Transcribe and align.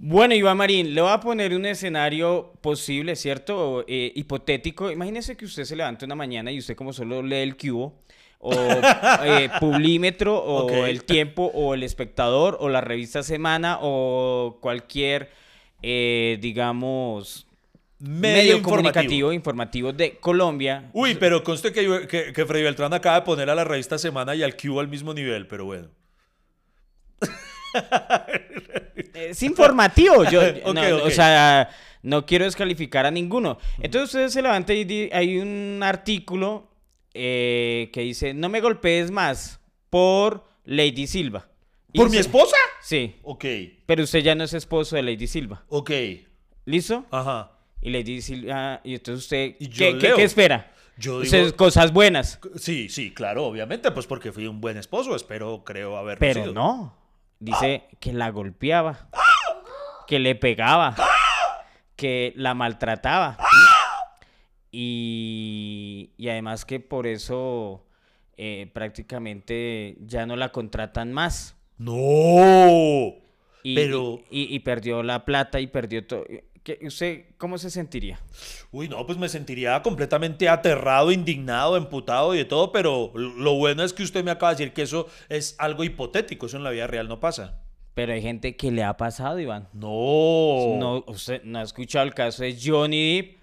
Bueno, 0.00 0.32
Iván 0.32 0.56
Marín, 0.56 0.94
le 0.94 1.00
voy 1.00 1.10
a 1.10 1.18
poner 1.18 1.52
un 1.54 1.66
escenario 1.66 2.52
posible, 2.60 3.16
¿cierto? 3.16 3.84
Eh, 3.88 4.12
hipotético. 4.14 4.92
Imagínese 4.92 5.36
que 5.36 5.44
usted 5.44 5.64
se 5.64 5.74
levanta 5.74 6.06
una 6.06 6.14
mañana 6.14 6.52
y 6.52 6.58
usted 6.58 6.76
como 6.76 6.92
solo 6.92 7.20
lee 7.20 7.38
el 7.38 7.56
cubo, 7.56 8.00
o 8.38 8.52
eh, 9.24 9.50
Publímetro, 9.58 10.36
o. 10.36 10.86
El 10.86 11.02
Tiempo, 11.02 11.50
o 11.52 11.74
El 11.74 11.82
Espectador, 11.82 12.58
o 12.60 12.68
la 12.68 12.80
revista 12.80 13.24
Semana, 13.24 13.78
o 13.82 14.58
cualquier, 14.60 15.32
eh, 15.82 16.38
digamos, 16.40 17.48
medio, 17.98 18.62
comunicativo, 18.62 19.32
informativo 19.32 19.92
de 19.92 20.18
Colombia. 20.18 20.90
Uy, 20.92 21.16
pero 21.16 21.42
conste 21.42 21.72
que, 21.72 22.06
que, 22.06 22.32
que 22.32 22.46
Freddy 22.46 22.62
Beltrán 22.62 22.94
acaba 22.94 23.16
de 23.16 23.26
poner 23.26 23.50
a 23.50 23.56
la 23.56 23.64
revista 23.64 23.98
Semana 23.98 24.36
y 24.36 24.44
al 24.44 24.56
Q 24.56 24.78
al 24.78 24.86
mismo 24.86 25.12
nivel, 25.12 25.48
pero 25.48 25.64
bueno. 25.64 25.88
Es 29.14 29.42
informativo. 29.42 30.24
Yo, 30.30 30.40
no. 30.74 31.04
O 31.04 31.10
sea, 31.10 31.68
no 32.02 32.24
quiero 32.26 32.44
descalificar 32.44 33.06
a 33.06 33.10
ninguno. 33.10 33.58
Entonces 33.80 34.10
ustedes 34.14 34.32
se 34.32 34.42
levantan 34.42 34.76
y 34.76 35.10
hay 35.12 35.38
un 35.38 35.80
artículo 35.82 36.68
eh, 37.14 37.90
que 37.92 38.02
dice, 38.02 38.34
no 38.34 38.48
me 38.48 38.60
golpees 38.60 39.10
más 39.10 39.60
por 39.90 40.44
Lady 40.64 41.06
Silva. 41.06 41.48
Y 41.92 41.98
¿Por 41.98 42.10
mi 42.10 42.18
esposa? 42.18 42.56
Sí, 42.82 43.16
Ok, 43.22 43.44
pero 43.86 44.04
usted 44.04 44.20
ya 44.20 44.34
no 44.34 44.44
es 44.44 44.52
esposo 44.52 44.94
de 44.96 45.02
Lady 45.02 45.26
Silva. 45.26 45.64
ok. 45.68 45.90
¿Listo? 46.66 47.06
Ajá. 47.10 47.52
Y 47.80 47.88
Lady 47.90 48.20
Silva, 48.20 48.82
y 48.84 48.94
entonces 48.94 49.24
usted, 49.24 49.56
Y 49.58 49.68
¿qué, 49.68 49.96
qué- 49.96 50.08
leo. 50.08 50.16
qué 50.16 50.24
espera? 50.24 50.70
Yo 50.98 51.20
digo- 51.22 51.56
cosas 51.56 51.92
buenas. 51.94 52.38
Sí, 52.56 52.90
sí, 52.90 53.14
claro, 53.14 53.46
obviamente, 53.46 53.90
pues 53.90 54.06
porque 54.06 54.32
fui 54.32 54.46
un 54.46 54.60
buen 54.60 54.76
esposo, 54.76 55.16
espero, 55.16 55.62
creo 55.64 55.96
haber 55.96 56.18
Pero 56.18 56.42
sido. 56.42 56.52
no. 56.52 56.94
Dice 57.40 57.88
que 58.00 58.12
la 58.12 58.30
golpeaba, 58.30 59.08
que 60.06 60.18
le 60.18 60.34
pegaba, 60.34 60.94
que 61.96 62.32
la 62.36 62.54
maltrataba. 62.54 63.38
Y, 64.70 66.10
y 66.16 66.28
además 66.28 66.64
que 66.64 66.78
por 66.80 67.06
eso 67.06 67.84
eh, 68.36 68.70
prácticamente 68.72 69.96
ya 70.00 70.26
no 70.26 70.36
la 70.36 70.50
contratan 70.50 71.12
más. 71.12 71.56
No. 71.78 73.14
Y, 73.62 73.74
Pero- 73.74 74.20
y, 74.30 74.42
y- 74.42 74.54
y 74.56 74.58
perdió 74.60 75.02
la 75.02 75.24
plata 75.24 75.60
y 75.60 75.66
perdió 75.68 76.06
todo. 76.06 76.24
¿Qué- 76.68 76.86
¿Usted 76.86 77.24
cómo 77.38 77.56
se 77.56 77.70
sentiría? 77.70 78.20
Uy, 78.72 78.90
no, 78.90 79.06
pues 79.06 79.16
me 79.16 79.30
sentiría 79.30 79.80
completamente 79.82 80.50
aterrado, 80.50 81.10
indignado, 81.10 81.78
emputado 81.78 82.34
y 82.34 82.38
de 82.38 82.44
todo, 82.44 82.72
pero 82.72 83.10
lo 83.14 83.54
bueno 83.54 83.82
es 83.82 83.94
que 83.94 84.02
usted 84.02 84.22
me 84.22 84.30
acaba 84.30 84.52
de 84.52 84.58
decir 84.58 84.74
que 84.74 84.82
eso 84.82 85.08
es 85.30 85.56
algo 85.58 85.82
hipotético, 85.82 86.44
eso 86.44 86.58
en 86.58 86.64
la 86.64 86.70
vida 86.70 86.86
real 86.86 87.08
no 87.08 87.20
pasa. 87.20 87.62
Pero 87.94 88.12
hay 88.12 88.20
gente 88.20 88.54
que 88.54 88.70
le 88.70 88.84
ha 88.84 88.94
pasado, 88.98 89.40
Iván. 89.40 89.66
No. 89.72 90.76
No, 90.78 91.04
usted 91.06 91.42
no 91.42 91.58
ha 91.58 91.62
escuchado 91.62 92.04
el 92.04 92.12
caso 92.12 92.42
de 92.42 92.54
Johnny 92.62 93.16
Depp. 93.22 93.38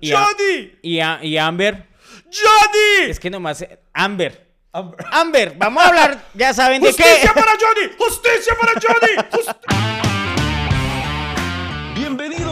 Y, 0.00 0.12
a- 0.12 0.24
¡Johnny! 0.24 0.72
y, 0.80 1.00
a- 1.00 1.20
y 1.22 1.36
Amber. 1.36 1.86
¡Johnny! 2.24 3.10
Es 3.10 3.20
que 3.20 3.28
nomás. 3.28 3.60
eh, 3.60 3.78
Amber. 3.92 4.50
Am- 4.72 4.92
Amber, 5.12 5.54
vamos 5.58 5.82
a 5.84 5.88
hablar, 5.88 6.24
ya 6.32 6.54
saben 6.54 6.80
de 6.80 6.94
qué. 6.94 7.02
¡Justicia 7.02 7.34
para 7.34 7.52
Johnny! 7.60 7.92
¡Justicia 7.98 8.54
para 8.58 8.72
Johnny! 8.80 9.28
Jus- 9.30 9.91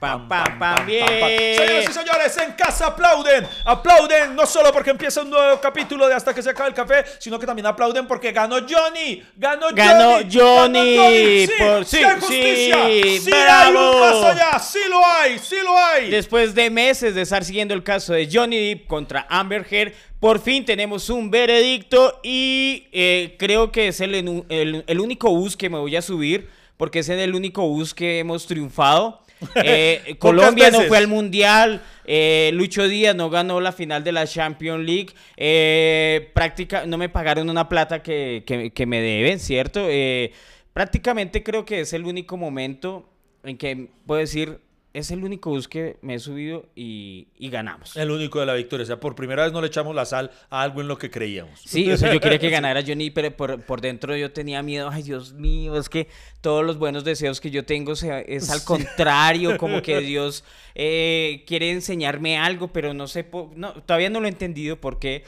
Pam, 0.00 0.28
pam, 0.28 0.58
pam, 0.58 0.86
bien. 0.86 1.06
Señoras 1.06 1.84
y 1.88 1.92
señores, 1.92 2.36
en 2.38 2.52
casa 2.52 2.86
aplauden. 2.86 3.46
Aplauden 3.64 4.36
no 4.36 4.46
solo 4.46 4.72
porque 4.72 4.90
empieza 4.90 5.22
un 5.22 5.30
nuevo 5.30 5.60
capítulo 5.60 6.06
de 6.06 6.14
Hasta 6.14 6.32
que 6.32 6.42
se 6.42 6.50
acabe 6.50 6.68
el 6.68 6.74
café, 6.74 7.04
sino 7.18 7.38
que 7.38 7.46
también 7.46 7.66
aplauden 7.66 8.06
porque 8.06 8.30
ganó 8.30 8.56
Johnny. 8.60 9.22
Ganó 9.36 9.66
Johnny. 9.66 9.76
Ganó 9.76 10.08
ganó 10.18 10.28
Johnny, 10.32 11.46
Sí, 11.46 11.52
por- 11.58 11.84
sí, 11.84 11.96
sí, 11.96 12.04
hay 12.04 12.20
justicia. 12.20 12.86
sí, 12.86 13.18
Sí, 13.24 13.32
hay 13.32 13.72
un 13.74 14.00
más 14.00 14.24
allá. 14.24 14.58
Sí 14.60 14.78
lo 14.88 15.04
hay. 15.04 15.38
Sí 15.38 15.56
lo 15.64 15.76
hay. 15.76 16.10
Después 16.10 16.54
de 16.54 16.70
meses 16.70 17.14
de 17.14 17.22
estar 17.22 17.44
siguiendo 17.44 17.74
el 17.74 17.82
caso 17.82 18.12
de 18.12 18.28
Johnny 18.32 18.68
Depp 18.74 18.86
contra 18.86 19.26
Amber 19.28 19.66
Heard, 19.68 19.92
por 20.20 20.40
fin 20.40 20.64
tenemos 20.64 21.10
un 21.10 21.30
veredicto 21.30 22.20
y 22.22 22.86
eh, 22.92 23.34
creo 23.38 23.72
que 23.72 23.88
es 23.88 24.00
el, 24.00 24.14
el- 24.14 24.84
el 24.86 25.00
único 25.00 25.30
bus 25.30 25.56
que 25.56 25.68
me 25.70 25.78
voy 25.78 25.96
a 25.96 26.02
subir, 26.02 26.48
porque 26.76 27.00
es 27.00 27.08
en 27.08 27.18
el 27.18 27.34
único 27.34 27.62
bus 27.66 27.94
que 27.94 28.20
hemos 28.20 28.46
triunfado. 28.46 29.22
Eh, 29.64 30.16
Colombia 30.18 30.70
no 30.70 30.78
fue 30.88 30.98
al 30.98 31.06
Mundial, 31.08 31.82
eh, 32.04 32.50
Lucho 32.54 32.88
Díaz 32.88 33.14
no 33.14 33.30
ganó 33.30 33.60
la 33.60 33.72
final 33.72 34.02
de 34.04 34.12
la 34.12 34.26
Champions 34.26 34.84
League, 34.84 35.10
eh, 35.36 36.30
práctica, 36.34 36.86
no 36.86 36.98
me 36.98 37.08
pagaron 37.08 37.48
una 37.48 37.68
plata 37.68 38.02
que, 38.02 38.42
que- 38.46 38.70
que 38.70 38.86
me 38.86 39.00
deben, 39.00 39.38
¿cierto? 39.38 39.86
Prácticamente 40.72 41.42
creo 41.42 41.64
que 41.64 41.80
es 41.80 41.92
el 41.92 42.04
único 42.04 42.36
momento 42.36 43.08
en 43.42 43.56
que 43.56 43.88
puedo 44.06 44.20
decir, 44.20 44.58
es 44.98 45.10
el 45.10 45.24
único 45.24 45.50
bus 45.50 45.68
que 45.68 45.96
me 46.02 46.14
he 46.14 46.18
subido 46.18 46.66
y, 46.76 47.28
y 47.38 47.48
ganamos. 47.50 47.96
El 47.96 48.10
único 48.10 48.40
de 48.40 48.46
la 48.46 48.54
victoria. 48.54 48.82
O 48.84 48.86
sea, 48.86 49.00
por 49.00 49.14
primera 49.14 49.44
vez 49.44 49.52
no 49.52 49.60
le 49.60 49.68
echamos 49.68 49.94
la 49.94 50.04
sal 50.04 50.30
a 50.50 50.62
algo 50.62 50.80
en 50.80 50.88
lo 50.88 50.98
que 50.98 51.10
creíamos. 51.10 51.60
Sí, 51.64 51.90
o 51.90 51.96
sea, 51.96 52.12
yo 52.12 52.20
quería 52.20 52.38
que 52.38 52.50
ganara 52.50 52.82
Johnny, 52.86 53.10
pero 53.10 53.34
por, 53.36 53.62
por 53.62 53.80
dentro 53.80 54.16
yo 54.16 54.30
tenía 54.32 54.62
miedo. 54.62 54.88
Ay, 54.92 55.02
Dios 55.02 55.32
mío, 55.32 55.76
es 55.78 55.88
que 55.88 56.08
todos 56.40 56.64
los 56.64 56.78
buenos 56.78 57.04
deseos 57.04 57.40
que 57.40 57.50
yo 57.50 57.64
tengo 57.64 57.96
se- 57.96 58.24
es 58.34 58.50
al 58.50 58.62
contrario, 58.64 59.56
como 59.58 59.82
que 59.82 60.00
Dios 60.00 60.44
eh, 60.74 61.44
quiere 61.46 61.70
enseñarme 61.70 62.38
algo, 62.38 62.68
pero 62.68 62.94
no 62.94 63.06
sé, 63.06 63.26
no, 63.56 63.72
todavía 63.74 64.10
no 64.10 64.20
lo 64.20 64.26
he 64.26 64.30
entendido 64.30 64.76
porque 64.80 65.24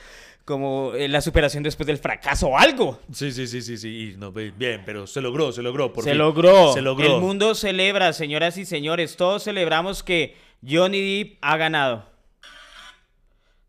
como 0.50 0.92
eh, 0.94 1.06
la 1.06 1.20
superación 1.20 1.62
después 1.62 1.86
del 1.86 1.98
fracaso 1.98 2.48
o 2.48 2.58
algo. 2.58 2.98
Sí, 3.12 3.30
sí, 3.30 3.46
sí, 3.46 3.62
sí, 3.62 3.78
sí. 3.78 4.14
no, 4.18 4.32
bien, 4.32 4.82
pero 4.84 5.06
se 5.06 5.20
logró, 5.20 5.52
se 5.52 5.62
logró. 5.62 5.92
Por 5.92 6.02
se 6.02 6.10
fin. 6.10 6.18
logró. 6.18 6.72
Se 6.72 6.82
logró. 6.82 7.14
El 7.14 7.20
mundo 7.20 7.54
celebra, 7.54 8.12
señoras 8.12 8.58
y 8.58 8.66
señores. 8.66 9.16
Todos 9.16 9.44
celebramos 9.44 10.02
que 10.02 10.36
Johnny 10.68 11.00
Depp 11.00 11.38
ha 11.40 11.56
ganado. 11.56 12.04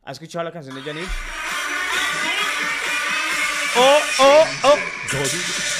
¿Has 0.04 0.14
escuchado 0.14 0.44
la 0.44 0.52
canción 0.52 0.74
de 0.74 0.82
Johnny 0.82 1.02
Depp? 1.02 1.10
Oh, 3.78 4.00
oh, 4.20 4.46
oh. 4.64 5.71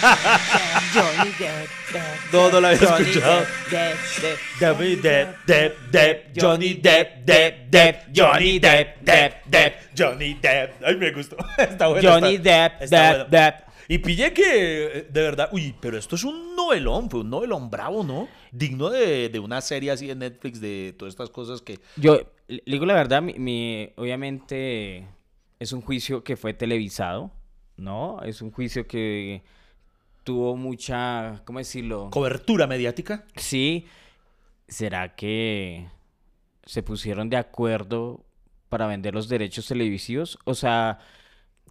Johnny 0.00 1.30
Depp, 1.38 1.68
Depp, 1.92 2.32
No, 2.32 2.50
no 2.50 2.60
la 2.60 2.68
había 2.70 2.88
Johnny 2.88 3.08
escuchado. 3.10 3.40
Depp, 3.40 3.70
Depp, 3.70 3.98
Depp. 4.22 4.38
David 4.60 4.98
Depp, 5.02 5.46
Depp, 5.46 5.78
Depp, 5.90 6.38
Johnny 6.40 6.74
Depp, 6.74 7.24
Depp, 7.24 7.54
Depp, 7.70 7.96
Johnny 8.16 8.58
Depp, 8.58 9.00
Depp, 9.02 9.44
Depp, 9.46 9.74
Johnny 9.98 10.34
Depp. 10.34 10.82
Ay, 10.84 10.96
me 10.96 11.10
gustó. 11.12 11.36
Está 11.58 11.88
bueno. 11.88 12.08
Johnny 12.10 12.38
Depp, 12.38 12.80
Depp. 12.82 13.28
Depp. 13.28 13.54
Y 13.88 13.98
pille 13.98 14.32
que, 14.32 14.84
eh, 14.98 15.06
de 15.10 15.20
verdad, 15.22 15.48
uy, 15.52 15.74
pero 15.80 15.98
esto 15.98 16.14
es 16.14 16.22
un 16.22 16.54
novelón, 16.54 17.10
fue 17.10 17.20
un 17.20 17.30
novelón 17.30 17.70
bravo, 17.70 18.04
¿no? 18.04 18.28
Digno 18.52 18.88
de, 18.88 19.28
de 19.28 19.38
una 19.40 19.60
serie 19.60 19.90
así 19.90 20.06
de 20.06 20.14
Netflix, 20.14 20.60
de 20.60 20.94
todas 20.96 21.12
estas 21.12 21.28
cosas 21.30 21.60
que... 21.60 21.80
Yo 21.96 22.20
le 22.46 22.62
digo 22.66 22.86
la 22.86 22.94
verdad, 22.94 23.20
mi, 23.20 23.34
mi- 23.34 23.90
obviamente 23.96 25.08
es 25.58 25.72
un 25.72 25.80
juicio 25.82 26.22
que 26.22 26.36
fue 26.36 26.54
televisado, 26.54 27.32
¿no? 27.76 28.20
Es 28.22 28.42
un 28.42 28.52
juicio 28.52 28.86
que 28.86 29.42
tuvo 30.24 30.56
mucha, 30.56 31.42
¿cómo 31.44 31.58
decirlo? 31.58 32.10
Cobertura 32.10 32.66
mediática. 32.66 33.24
Sí. 33.36 33.86
¿Será 34.68 35.14
que 35.16 35.88
se 36.64 36.82
pusieron 36.82 37.28
de 37.28 37.36
acuerdo 37.36 38.24
para 38.68 38.86
vender 38.86 39.14
los 39.14 39.28
derechos 39.28 39.66
televisivos? 39.66 40.38
O 40.44 40.54
sea, 40.54 40.98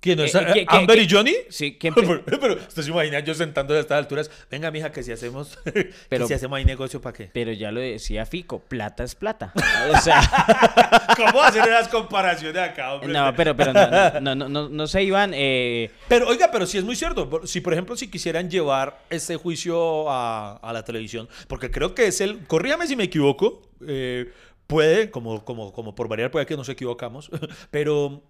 ¿Quién 0.02 0.20
es? 0.22 0.34
Eh, 0.34 0.46
¿qué- 0.54 0.66
qué- 0.66 0.78
¿Amber 0.78 0.98
y 1.00 1.10
Johnny? 1.10 1.34
sí, 1.50 1.78
¿quién 1.80 1.94
Pero, 2.26 2.40
pero 2.40 2.54
usted 2.56 2.84
se 2.84 2.90
imagina 2.90 3.20
yo 3.20 3.34
sentando 3.34 3.74
a 3.74 3.80
estas 3.80 3.98
alturas. 3.98 4.32
Venga, 4.50 4.72
mija, 4.72 4.92
que 4.92 5.04
si 5.04 5.12
hacemos, 5.12 5.58
Pero- 6.10 6.24
que 6.24 6.28
si 6.28 6.34
hacemos 6.34 6.58
ahí 6.58 6.64
negocio, 6.66 7.02
¿para 7.02 7.16
qué? 7.18 7.30
pero 7.34 7.52
ya 7.52 7.72
lo 7.72 7.80
decía 7.82 8.26
Fico, 8.26 8.60
plata 8.60 9.04
es 9.04 9.16
plata. 9.16 9.52
O 9.94 9.98
sea, 10.00 10.22
¿Cómo 11.18 11.42
hacer 11.44 11.64
esas 11.68 11.88
comparaciones 11.90 12.62
acá, 12.62 12.94
hombre? 12.94 13.12
no, 13.12 13.34
pero, 13.36 13.56
pero 13.56 13.74
no, 13.74 14.22
no, 14.22 14.36
no, 14.36 14.48
no, 14.50 14.70
no 14.70 14.88
sé, 14.88 15.04
Iván, 15.04 15.32
eh, 15.34 15.92
Pero 16.08 16.28
oiga, 16.30 16.50
pero 16.52 16.66
sí 16.66 16.78
es 16.78 16.84
muy 16.84 16.96
cierto. 16.96 17.42
Si 17.46 17.60
por 17.62 17.74
ejemplo, 17.74 17.96
si 17.98 18.10
quisieran 18.10 18.50
llevar 18.50 19.00
este 19.10 19.36
juicio 19.36 20.10
a, 20.10 20.58
a 20.58 20.74
la 20.74 20.84
televisión, 20.84 21.28
porque 21.48 21.72
creo 21.72 21.94
que 21.94 22.08
es 22.08 22.22
el, 22.22 22.46
corríame 22.48 22.88
si 22.88 22.96
me 22.96 23.04
equivoco, 23.04 23.62
eh, 23.88 24.32
puede, 24.68 25.10
como, 25.12 25.44
como, 25.44 25.74
como 25.74 25.96
por 25.96 26.08
variar, 26.08 26.32
puede 26.32 26.46
que 26.46 26.56
nos 26.56 26.70
equivocamos, 26.70 27.30
pero 27.72 28.22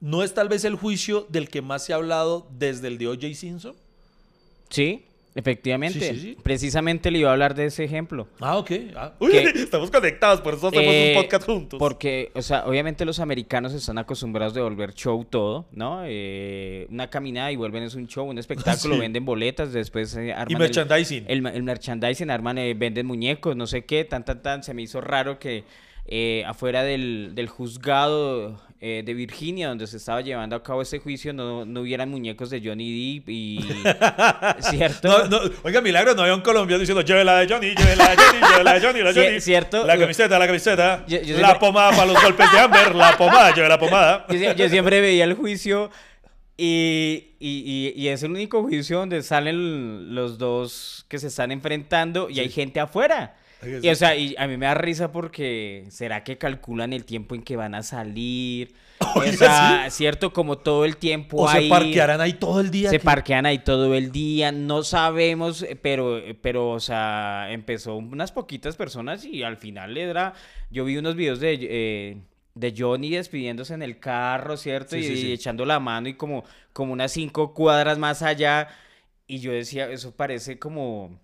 no 0.00 0.22
es 0.22 0.34
tal 0.34 0.48
vez 0.48 0.64
el 0.64 0.74
juicio 0.76 1.26
del 1.28 1.48
que 1.48 1.62
más 1.62 1.84
se 1.84 1.92
ha 1.92 1.96
hablado 1.96 2.46
desde 2.58 2.88
el 2.88 2.98
de 2.98 3.08
O.J. 3.08 3.34
Simpson. 3.34 3.74
sí, 4.70 5.04
Efectivamente. 5.34 6.00
Sí, 6.00 6.14
sí, 6.14 6.20
sí. 6.20 6.36
Precisamente 6.42 7.12
le 7.12 7.20
iba 7.20 7.28
a 7.28 7.32
hablar 7.32 7.54
de 7.54 7.66
ese 7.66 7.84
ejemplo. 7.84 8.26
Ah, 8.40 8.56
ok. 8.56 8.70
Ah. 8.96 9.12
Uy, 9.20 9.30
Que- 9.32 9.42
estamos 9.54 9.88
conectados, 9.88 10.40
por 10.40 10.54
eso 10.54 10.66
hacemos 10.66 10.86
Eh, 10.92 11.14
un 11.16 11.22
podcast 11.22 11.46
juntos. 11.46 11.78
Porque, 11.78 12.32
o 12.34 12.42
sea, 12.42 12.66
obviamente 12.66 13.04
los 13.04 13.20
americanos 13.20 13.72
están 13.72 13.98
acostumbrados 13.98 14.52
de 14.54 14.62
volver 14.62 14.94
show 14.94 15.24
todo, 15.24 15.66
¿no? 15.70 16.00
Eh, 16.04 16.88
una 16.90 17.08
caminada 17.08 17.52
y 17.52 17.56
vuelven 17.56 17.84
es 17.84 17.94
un 17.94 18.08
show, 18.08 18.28
un 18.28 18.38
espectáculo, 18.38 18.94
Sí. 18.96 19.00
venden 19.00 19.24
boletas, 19.24 19.72
después 19.72 20.12
eh, 20.16 20.32
arman 20.32 20.50
Y 20.50 20.54
el- 20.54 20.58
merchandising. 20.58 21.24
El, 21.28 21.46
el 21.46 21.62
merchandising, 21.62 22.30
arman, 22.30 22.58
eh, 22.58 22.74
venden 22.74 23.06
muñecos, 23.06 23.54
no 23.54 23.68
sé 23.68 23.84
qué, 23.84 24.04
tan, 24.04 24.24
tan, 24.24 24.42
tan. 24.42 24.64
Se 24.64 24.74
me 24.74 24.82
hizo 24.82 25.00
raro 25.00 25.38
que 25.38 25.62
eh, 26.06 26.42
afuera 26.48 26.82
del, 26.82 27.32
del 27.36 27.46
juzgado 27.48 28.60
eh, 28.80 29.02
de 29.04 29.12
Virginia, 29.14 29.68
donde 29.68 29.86
se 29.88 29.96
estaba 29.96 30.20
llevando 30.20 30.54
a 30.54 30.62
cabo 30.62 30.82
este 30.82 30.98
juicio, 31.00 31.32
no, 31.32 31.64
no 31.64 31.80
hubieran 31.80 32.08
muñecos 32.10 32.48
de 32.50 32.60
Johnny 32.64 33.16
Depp 33.16 33.28
y... 33.28 33.58
¿Cierto? 34.60 35.08
No, 35.08 35.24
no, 35.28 35.50
oiga, 35.64 35.80
milagro, 35.80 36.14
no 36.14 36.22
había 36.22 36.34
un 36.34 36.42
colombiano 36.42 36.78
diciendo, 36.80 37.02
llévela 37.02 37.38
de 37.40 37.52
Johnny, 37.52 37.74
llévela 37.74 38.10
de 38.10 38.16
Johnny, 38.16 38.38
llévela 38.52 38.74
de 38.74 38.80
Johnny, 38.80 39.00
la 39.02 39.12
Sí, 39.12 39.20
Johnny. 39.20 39.40
cierto. 39.40 39.84
La 39.86 39.98
camiseta, 39.98 40.38
la 40.38 40.46
camiseta. 40.46 41.04
Yo- 41.08 41.20
yo 41.22 41.38
la 41.38 41.48
siempre- 41.48 41.58
pomada 41.58 41.90
para 41.90 42.06
los 42.06 42.22
golpes 42.22 42.52
de 42.52 42.58
Amber, 42.58 42.94
la 42.94 43.16
pomada, 43.16 43.54
lleve 43.54 43.68
la 43.68 43.78
pomada. 43.78 44.26
Yo, 44.30 44.34
sie- 44.38 44.54
yo 44.54 44.68
siempre 44.68 45.00
veía 45.00 45.24
el 45.24 45.34
juicio 45.34 45.90
y, 46.56 47.34
y- 47.40 47.92
y- 47.96 48.00
y 48.00 48.08
es 48.08 48.22
el 48.22 48.30
único 48.32 48.62
juicio 48.62 48.98
donde 48.98 49.22
salen 49.22 50.14
los 50.14 50.38
dos 50.38 51.04
que 51.08 51.18
se 51.18 51.28
están 51.28 51.50
enfrentando 51.52 52.28
y 52.30 52.40
hay 52.40 52.48
gente 52.48 52.80
afuera. 52.80 53.36
Y, 53.82 53.88
o 53.88 53.94
sea, 53.94 54.14
y 54.14 54.36
a 54.38 54.46
mí 54.46 54.56
me 54.56 54.66
da 54.66 54.74
risa 54.74 55.10
porque 55.10 55.84
¿será 55.90 56.22
que 56.22 56.38
calculan 56.38 56.92
el 56.92 57.04
tiempo 57.04 57.34
en 57.34 57.42
que 57.42 57.56
van 57.56 57.74
a 57.74 57.82
salir? 57.82 58.74
O 59.14 59.22
sea, 59.32 59.86
cierto, 59.90 60.32
como 60.32 60.58
todo 60.58 60.84
el 60.84 60.96
tiempo 60.96 61.38
O 61.38 61.48
ahí. 61.48 61.64
se 61.64 61.70
parquearán 61.70 62.20
ahí 62.20 62.32
todo 62.32 62.60
el 62.60 62.70
día. 62.70 62.90
Se 62.90 62.96
aquí. 62.96 63.04
parquean 63.04 63.46
ahí 63.46 63.60
todo 63.60 63.94
el 63.94 64.10
día, 64.10 64.50
no 64.50 64.82
sabemos, 64.82 65.64
pero, 65.82 66.20
pero, 66.42 66.70
o 66.70 66.80
sea, 66.80 67.46
empezó 67.50 67.96
unas 67.96 68.32
poquitas 68.32 68.76
personas 68.76 69.24
y 69.24 69.44
al 69.44 69.56
final 69.56 69.96
era, 69.96 70.34
yo 70.70 70.84
vi 70.84 70.96
unos 70.96 71.14
videos 71.14 71.38
de, 71.38 71.58
eh, 71.60 72.16
de 72.54 72.74
Johnny 72.76 73.10
despidiéndose 73.10 73.74
en 73.74 73.82
el 73.82 74.00
carro, 74.00 74.56
¿cierto? 74.56 74.96
Sí, 74.96 74.98
y, 74.98 75.04
sí, 75.04 75.16
sí. 75.16 75.26
y 75.28 75.32
echando 75.32 75.64
la 75.64 75.78
mano 75.78 76.08
y 76.08 76.14
como, 76.14 76.44
como 76.72 76.92
unas 76.92 77.12
cinco 77.12 77.54
cuadras 77.54 77.98
más 77.98 78.22
allá. 78.22 78.68
Y 79.28 79.38
yo 79.38 79.52
decía, 79.52 79.90
eso 79.90 80.12
parece 80.12 80.58
como 80.58 81.18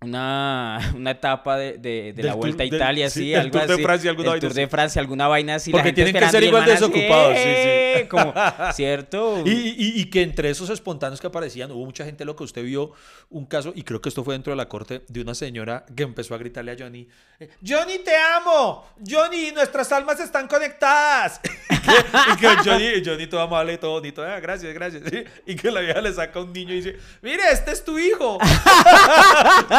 una, 0.00 0.92
una 0.96 1.10
etapa 1.10 1.56
de, 1.58 1.78
de- 1.78 2.22
la 2.22 2.32
Tour- 2.32 2.38
Vuelta 2.38 2.62
a 2.62 2.66
del- 2.66 2.74
Italia, 2.74 3.10
sí, 3.10 3.20
sí, 3.20 3.34
algo 3.34 3.58
Tour 3.60 3.76
de. 3.76 3.82
Francia, 3.82 4.10
alguna 4.10 4.28
vaina 4.30 4.40
Tour 4.40 4.54
de 4.54 4.62
así. 4.62 4.70
Francia, 4.70 5.00
alguna 5.00 5.28
vaina 5.28 5.54
así. 5.56 5.70
Porque 5.70 5.82
la 5.82 5.94
gente 5.94 6.04
tienen 6.04 6.22
que 6.24 6.30
ser 6.30 6.44
igual 6.44 6.64
desocupados, 6.64 7.34
sí, 7.36 7.42
sí. 7.42 7.48
"Eh", 7.48 8.06
Como, 8.08 8.32
¿cierto? 8.74 9.42
Y, 9.44 9.50
y- 9.50 10.00
y 10.00 10.04
que 10.10 10.22
entre 10.22 10.50
esos 10.50 10.70
espontáneos 10.70 11.20
que 11.20 11.26
aparecían, 11.26 11.70
hubo 11.72 11.84
mucha 11.84 12.04
gente, 12.04 12.24
lo 12.24 12.36
que 12.36 12.44
usted 12.44 12.62
vio, 12.62 12.92
un 13.30 13.46
caso, 13.46 13.72
y 13.74 13.82
creo 13.82 14.00
que 14.00 14.08
esto 14.08 14.22
fue 14.24 14.34
dentro 14.34 14.52
de 14.52 14.56
la 14.56 14.68
corte, 14.68 15.02
de 15.08 15.20
una 15.20 15.34
señora 15.34 15.84
que 15.96 16.04
empezó 16.04 16.34
a 16.34 16.38
gritarle 16.38 16.72
a 16.72 16.76
Johnny, 16.78 17.08
eh, 17.40 17.48
Johnny, 17.66 17.98
te 17.98 18.12
amo, 18.16 18.86
Johnny, 19.08 19.50
nuestras 19.52 19.90
almas 19.92 20.20
están 20.20 20.46
conectadas. 20.46 21.40
y 21.70 21.76
que, 21.88 22.32
y 22.32 22.36
que 22.36 22.48
Johnny, 22.64 22.86
Johnny 23.04 23.26
todo 23.26 23.40
amable 23.40 23.72
y 23.74 23.78
todo 23.78 23.92
bonito, 23.92 24.22
"Ah, 24.24 24.38
gracias, 24.40 24.72
gracias. 24.74 25.02
Y 25.46 25.56
que 25.56 25.70
la 25.70 25.80
vieja 25.80 26.00
le 26.00 26.12
saca 26.12 26.38
a 26.38 26.42
un 26.42 26.52
niño 26.52 26.72
y 26.72 26.76
dice, 26.76 26.96
mire, 27.22 27.42
este 27.52 27.72
es 27.72 27.84
tu 27.84 27.98
hijo. 27.98 28.38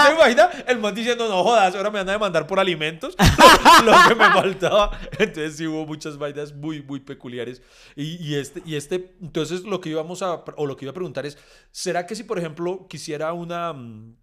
¿Se 0.09 0.15
imagina? 0.15 0.49
El 0.67 0.79
man 0.79 0.95
diciendo, 0.95 1.29
no 1.29 1.43
jodas, 1.43 1.75
ahora 1.75 1.91
me 1.91 1.99
van 1.99 2.09
a 2.09 2.13
demandar 2.13 2.47
por 2.47 2.59
alimentos. 2.59 3.15
lo 3.85 3.91
que 4.07 4.15
me 4.15 4.25
faltaba. 4.25 4.91
Entonces 5.11 5.57
sí 5.57 5.67
hubo 5.67 5.85
muchas 5.85 6.17
vainas 6.17 6.53
muy, 6.53 6.81
muy 6.81 6.99
peculiares. 6.99 7.61
Y, 7.95 8.15
y 8.15 8.35
este, 8.35 8.61
y 8.65 8.75
este, 8.75 9.15
entonces 9.21 9.63
lo 9.63 9.79
que 9.81 9.89
íbamos 9.89 10.21
a, 10.21 10.43
o 10.57 10.65
lo 10.65 10.75
que 10.75 10.85
iba 10.85 10.91
a 10.91 10.95
preguntar 10.95 11.25
es, 11.25 11.37
¿será 11.71 12.05
que 12.05 12.15
si 12.15 12.23
por 12.23 12.39
ejemplo 12.39 12.87
quisiera 12.89 13.33
una, 13.33 13.73
mm, 13.73 14.15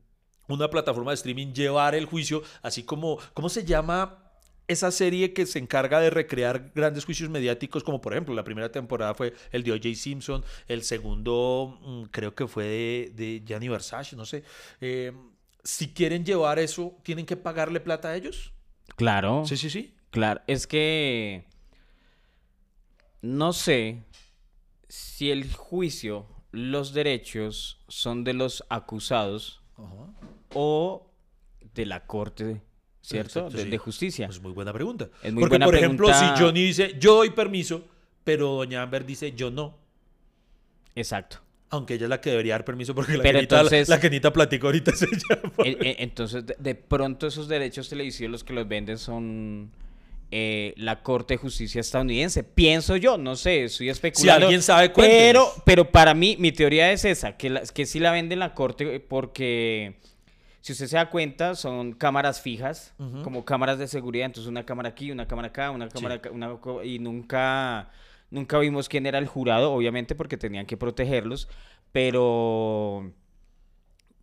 una 0.48 0.68
plataforma 0.68 1.12
de 1.12 1.16
streaming 1.16 1.52
llevar 1.52 1.94
el 1.94 2.06
juicio, 2.06 2.42
así 2.62 2.82
como, 2.82 3.18
¿cómo 3.34 3.48
se 3.48 3.64
llama? 3.64 4.22
Esa 4.68 4.90
serie 4.90 5.32
que 5.32 5.46
se 5.46 5.60
encarga 5.60 6.00
de 6.00 6.10
recrear 6.10 6.72
grandes 6.74 7.04
juicios 7.04 7.30
mediáticos, 7.30 7.84
como 7.84 8.00
por 8.00 8.12
ejemplo 8.12 8.34
la 8.34 8.42
primera 8.42 8.72
temporada 8.72 9.14
fue 9.14 9.32
el 9.52 9.62
de 9.62 9.70
O.J. 9.70 9.94
Simpson, 9.94 10.44
el 10.66 10.82
segundo 10.82 11.78
mm, 11.80 12.02
creo 12.10 12.34
que 12.34 12.48
fue 12.48 12.64
de, 12.64 13.12
de 13.14 13.42
Gianni 13.46 13.68
Versace, 13.68 14.16
no 14.16 14.26
sé. 14.26 14.42
Eh, 14.80 15.12
si 15.66 15.88
quieren 15.88 16.24
llevar 16.24 16.60
eso, 16.60 16.96
¿tienen 17.02 17.26
que 17.26 17.36
pagarle 17.36 17.80
plata 17.80 18.08
a 18.08 18.16
ellos? 18.16 18.52
Claro. 18.94 19.44
Sí, 19.46 19.56
sí, 19.56 19.68
sí. 19.68 19.94
Claro, 20.10 20.40
es 20.46 20.66
que 20.66 21.44
no 23.20 23.52
sé 23.52 24.04
si 24.88 25.30
el 25.30 25.52
juicio, 25.52 26.26
los 26.52 26.94
derechos 26.94 27.84
son 27.88 28.22
de 28.22 28.32
los 28.32 28.64
acusados 28.70 29.60
o 30.54 31.10
de 31.74 31.84
la 31.84 32.06
corte, 32.06 32.62
¿cierto? 33.02 33.40
Exacto, 33.40 33.56
de, 33.58 33.64
sí. 33.64 33.70
de 33.70 33.78
justicia. 33.78 34.26
Es 34.28 34.40
muy 34.40 34.52
buena 34.52 34.72
pregunta. 34.72 35.10
Es 35.22 35.32
muy 35.32 35.40
Porque, 35.40 35.54
buena 35.54 35.66
por 35.66 35.74
ejemplo, 35.74 36.06
pregunta. 36.06 36.36
si 36.36 36.42
Johnny 36.42 36.62
dice, 36.62 36.96
yo 36.98 37.16
doy 37.16 37.30
permiso, 37.30 37.84
pero 38.22 38.54
doña 38.54 38.82
Amber 38.82 39.04
dice, 39.04 39.32
yo 39.32 39.50
no. 39.50 39.76
Exacto. 40.94 41.40
Aunque 41.70 41.94
ella 41.94 42.04
es 42.04 42.10
la 42.10 42.20
que 42.20 42.30
debería 42.30 42.54
dar 42.54 42.64
permiso 42.64 42.94
porque 42.94 43.16
la 43.16 43.22
Pero 43.22 43.38
Kenita, 43.38 43.56
entonces- 43.56 43.88
la 43.88 43.98
Kenita 44.00 44.32
platicó 44.32 44.66
ahorita. 44.68 44.92
Se 44.92 45.06
llama. 45.06 45.52
Entonces, 45.64 46.46
de, 46.46 46.56
de 46.58 46.74
pronto 46.76 47.26
esos 47.26 47.48
derechos 47.48 47.88
televisivos 47.88 48.30
los 48.30 48.44
que 48.44 48.52
los 48.52 48.68
venden 48.68 48.98
son 48.98 49.72
eh, 50.30 50.74
la 50.76 51.02
Corte 51.02 51.34
de 51.34 51.38
Justicia 51.38 51.80
estadounidense. 51.80 52.44
Pienso 52.44 52.96
yo, 52.96 53.18
no 53.18 53.34
sé, 53.36 53.64
estoy 53.64 53.88
especulando. 53.88 54.46
alguien 54.46 54.62
sabe, 54.62 54.90
pero, 54.90 54.94
cuéntenos. 54.94 55.62
pero 55.64 55.90
para 55.90 56.14
mí, 56.14 56.36
mi 56.38 56.52
teoría 56.52 56.92
es 56.92 57.04
esa, 57.04 57.36
que, 57.36 57.50
la- 57.50 57.62
que 57.62 57.84
sí 57.86 57.98
la 58.00 58.12
venden 58.12 58.38
la 58.38 58.54
Corte 58.54 59.00
porque... 59.00 59.96
Si 60.60 60.72
usted 60.72 60.88
se 60.88 60.96
da 60.96 61.10
cuenta, 61.10 61.54
son 61.54 61.92
cámaras 61.92 62.40
fijas, 62.42 62.92
como 63.22 63.44
cámaras 63.44 63.78
de 63.78 63.86
seguridad. 63.86 64.26
Entonces, 64.26 64.48
una 64.50 64.66
cámara 64.66 64.88
aquí, 64.88 65.12
una 65.12 65.28
cámara 65.28 65.46
acá, 65.46 65.70
una 65.70 65.88
cámara 65.88 66.16
acá, 66.16 66.32
una 66.32 66.58
y 66.82 66.98
nunca, 66.98 67.88
nunca 68.30 68.58
vimos 68.58 68.88
quién 68.88 69.06
era 69.06 69.18
el 69.18 69.26
jurado, 69.26 69.72
obviamente, 69.72 70.14
porque 70.14 70.36
tenían 70.36 70.66
que 70.66 70.76
protegerlos. 70.76 71.48
Pero, 71.92 73.12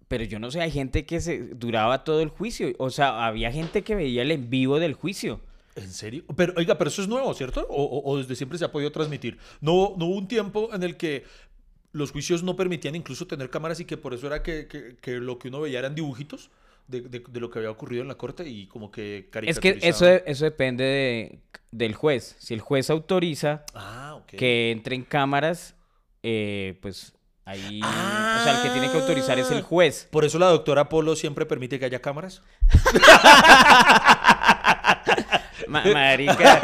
pero 0.08 0.24
yo 0.26 0.40
no 0.40 0.52
sé, 0.52 0.62
hay 0.62 0.72
gente 0.72 1.06
que 1.06 1.20
se 1.22 1.40
duraba 1.56 2.04
todo 2.04 2.22
el 2.22 2.30
juicio. 2.30 2.74
O 2.78 2.90
sea, 2.90 3.26
había 3.26 3.52
gente 3.52 3.84
que 3.84 3.96
veía 3.96 4.22
el 4.22 4.32
en 4.32 4.50
vivo 4.50 4.80
del 4.80 4.94
juicio. 4.94 5.42
¿En 5.76 5.90
serio? 5.92 6.24
Pero, 6.36 6.54
oiga, 6.56 6.78
pero 6.78 6.90
eso 6.90 7.02
es 7.02 7.08
nuevo, 7.08 7.34
¿cierto? 7.34 7.66
O, 7.70 8.18
desde 8.18 8.36
siempre 8.36 8.60
se 8.60 8.66
ha 8.66 8.72
podido 8.72 8.92
transmitir. 8.92 9.40
No, 9.60 9.96
no 9.98 10.06
hubo 10.06 10.18
un 10.18 10.28
tiempo 10.28 10.70
en 10.72 10.84
el 10.84 10.98
que 10.98 11.24
los 11.94 12.12
juicios 12.12 12.44
no 12.44 12.56
permitían 12.56 12.96
incluso 12.96 13.26
tener 13.26 13.50
cámaras 13.50 13.80
y 13.80 13.86
que 13.86 13.98
por 13.98 14.14
eso 14.14 14.28
era 14.28 14.44
que, 14.44 14.68
que- 14.68 14.98
que 15.02 15.14
lo 15.20 15.40
que 15.40 15.48
uno 15.48 15.62
veía 15.62 15.80
eran 15.80 15.96
dibujitos 15.96 16.52
de, 16.88 17.02
de- 17.02 17.24
de 17.28 17.40
lo 17.40 17.50
que 17.50 17.60
había 17.60 17.72
ocurrido 17.72 18.02
en 18.02 18.08
la 18.08 18.16
corte 18.16 18.48
y 18.48 18.68
como 18.68 18.92
que 18.92 19.30
Es 19.44 19.60
que 19.60 19.80
eso, 19.82 20.08
eso 20.08 20.46
depende 20.46 20.84
de- 20.84 21.40
del 21.72 21.96
juez. 21.96 22.36
Si 22.40 22.54
el 22.54 22.62
juez 22.62 22.90
autoriza 22.90 23.64
Ah, 23.74 24.20
que 24.28 24.72
entren 24.72 25.04
cámaras, 25.04 25.76
eh, 26.22 26.78
pues 26.82 27.14
ahí... 27.46 27.82
O 27.82 28.44
sea, 28.44 28.58
el 28.58 28.64
que 28.64 28.70
tiene 28.70 28.92
que 28.92 28.98
autorizar 29.00 29.40
es 29.40 29.50
el 29.52 29.62
juez. 29.62 30.08
Por 30.12 30.26
eso 30.26 30.38
la 30.40 30.48
doctora 30.48 30.90
Polo 30.90 31.16
siempre 31.16 31.46
permite 31.46 31.80
que 31.80 31.86
haya 31.86 32.02
cámaras. 32.02 32.42
Ma- 35.68 35.84
marica. 35.86 36.62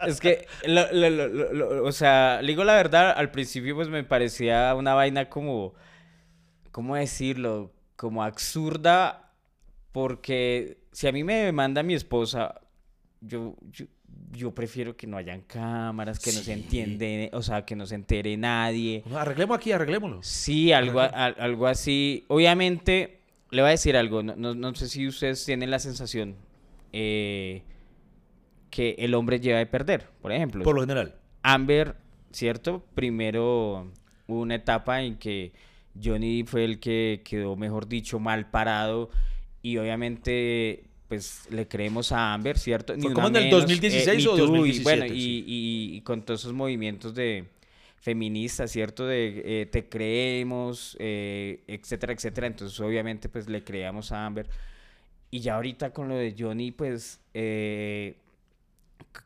es 0.06 0.20
que, 0.20 0.46
lo- 0.66 0.90
lo- 0.92 1.10
lo- 1.10 1.28
lo- 1.28 1.52
lo- 1.52 1.84
o 1.84 1.92
sea, 1.92 2.40
le 2.40 2.48
digo 2.48 2.64
la 2.64 2.74
verdad, 2.74 3.12
al 3.16 3.30
principio 3.30 3.74
pues 3.74 3.88
me 3.88 4.04
parecía 4.04 4.74
una 4.74 4.94
vaina 4.94 5.28
como, 5.28 5.74
¿cómo 6.70 6.96
decirlo? 6.96 7.72
Como 8.02 8.24
absurda, 8.24 9.30
porque 9.92 10.78
si 10.90 11.06
a 11.06 11.12
mí 11.12 11.22
me 11.22 11.34
demanda 11.34 11.84
mi 11.84 11.94
esposa, 11.94 12.60
yo, 13.20 13.54
yo, 13.70 13.86
yo 14.32 14.50
prefiero 14.52 14.96
que 14.96 15.06
no 15.06 15.16
hayan 15.16 15.42
cámaras, 15.42 16.18
que 16.18 16.32
no 16.32 16.40
se 16.40 16.52
entiende, 16.52 17.30
o 17.32 17.42
sea, 17.42 17.64
que 17.64 17.76
no 17.76 17.86
se 17.86 17.94
entere 17.94 18.36
nadie. 18.36 19.04
Arreglemos 19.14 19.56
aquí, 19.56 19.70
arreglémoslo. 19.70 20.20
Sí, 20.24 20.72
algo, 20.72 20.98
a- 20.98 21.06
al- 21.06 21.36
algo 21.38 21.68
así. 21.68 22.24
Obviamente, 22.26 23.20
le 23.52 23.62
voy 23.62 23.68
a 23.68 23.70
decir 23.70 23.96
algo. 23.96 24.20
No, 24.24 24.34
no- 24.34 24.56
no 24.56 24.74
sé 24.74 24.88
si 24.88 25.06
ustedes 25.06 25.44
tienen 25.44 25.70
la 25.70 25.78
sensación 25.78 26.34
eh, 26.92 27.62
que 28.70 28.96
el 28.98 29.14
hombre 29.14 29.38
lleva 29.38 29.60
de 29.60 29.66
perder. 29.66 30.08
Por 30.20 30.32
ejemplo, 30.32 30.64
Por 30.64 30.74
lo 30.74 30.80
general. 30.80 31.14
Amber, 31.44 31.94
¿cierto? 32.32 32.84
Primero 32.96 33.92
hubo 34.26 34.40
una 34.40 34.56
etapa 34.56 35.02
en 35.02 35.18
que 35.18 35.52
Johnny 36.02 36.44
fue 36.44 36.64
el 36.64 36.78
que 36.80 37.22
quedó, 37.24 37.56
mejor 37.56 37.88
dicho, 37.88 38.18
mal 38.18 38.50
parado. 38.50 39.10
Y 39.62 39.76
obviamente, 39.78 40.84
pues 41.08 41.46
le 41.50 41.68
creemos 41.68 42.10
a 42.12 42.34
Amber, 42.34 42.58
¿cierto? 42.58 42.94
¿Fue 42.94 43.06
una 43.06 43.14
como 43.14 43.28
en 43.28 43.36
el 43.36 43.44
menos, 43.44 43.60
2016 43.62 44.24
Me 44.24 44.30
o 44.30 44.36
Too, 44.36 44.46
2017? 44.46 44.78
Y, 44.78 44.82
bueno, 45.00 45.14
Sí. 45.14 45.44
y- 45.46 45.96
y 45.96 46.00
con 46.00 46.22
todos 46.22 46.40
esos 46.40 46.52
movimientos 46.52 47.14
de 47.14 47.44
feministas, 48.00 48.70
¿cierto? 48.72 49.06
De 49.06 49.42
eh, 49.62 49.66
te 49.66 49.88
creemos, 49.88 50.96
eh, 50.98 51.62
etcétera, 51.68 52.12
etcétera. 52.12 52.46
Entonces, 52.48 52.78
obviamente, 52.80 53.28
pues 53.28 53.48
le 53.48 53.62
creamos 53.62 54.10
a 54.10 54.26
Amber. 54.26 54.48
Y 55.30 55.40
ya 55.40 55.54
ahorita 55.54 55.92
con 55.92 56.08
lo 56.08 56.16
de 56.16 56.34
Johnny, 56.36 56.72
pues 56.72 57.20
eh, 57.34 58.16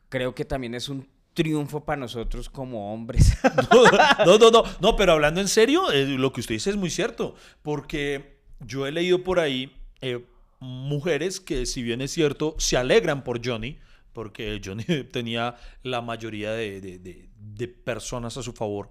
creo 0.09 0.35
que 0.35 0.45
también 0.45 0.75
es 0.75 0.89
un 0.89 1.07
triunfo 1.37 1.85
para 1.85 1.99
nosotros 2.01 2.49
como 2.49 2.91
hombres. 2.93 3.37
No, 4.25 4.37
no, 4.39 4.49
no, 4.49 4.63
no, 4.81 4.95
pero 4.95 5.11
hablando 5.13 5.39
en 5.39 5.47
serio, 5.47 5.91
eh, 5.91 6.05
lo 6.07 6.33
que 6.33 6.41
usted 6.41 6.55
dice 6.55 6.71
es 6.71 6.75
muy 6.75 6.89
cierto, 6.89 7.35
porque 7.61 8.39
yo 8.59 8.87
he 8.87 8.91
leído 8.91 9.23
por 9.23 9.39
ahí 9.39 9.71
eh, 10.01 10.25
mujeres 10.59 11.39
que, 11.39 11.67
si 11.67 11.83
bien 11.83 12.01
es 12.01 12.11
cierto, 12.11 12.55
se 12.57 12.75
alegran 12.75 13.23
por 13.23 13.45
Johnny, 13.45 13.77
porque 14.13 14.59
Johnny 14.63 14.83
tenía 15.11 15.55
la 15.83 16.01
mayoría 16.01 16.51
de, 16.53 16.81
de- 16.81 17.67
personas 17.67 18.35
a 18.37 18.43
su 18.43 18.53
favor, 18.53 18.89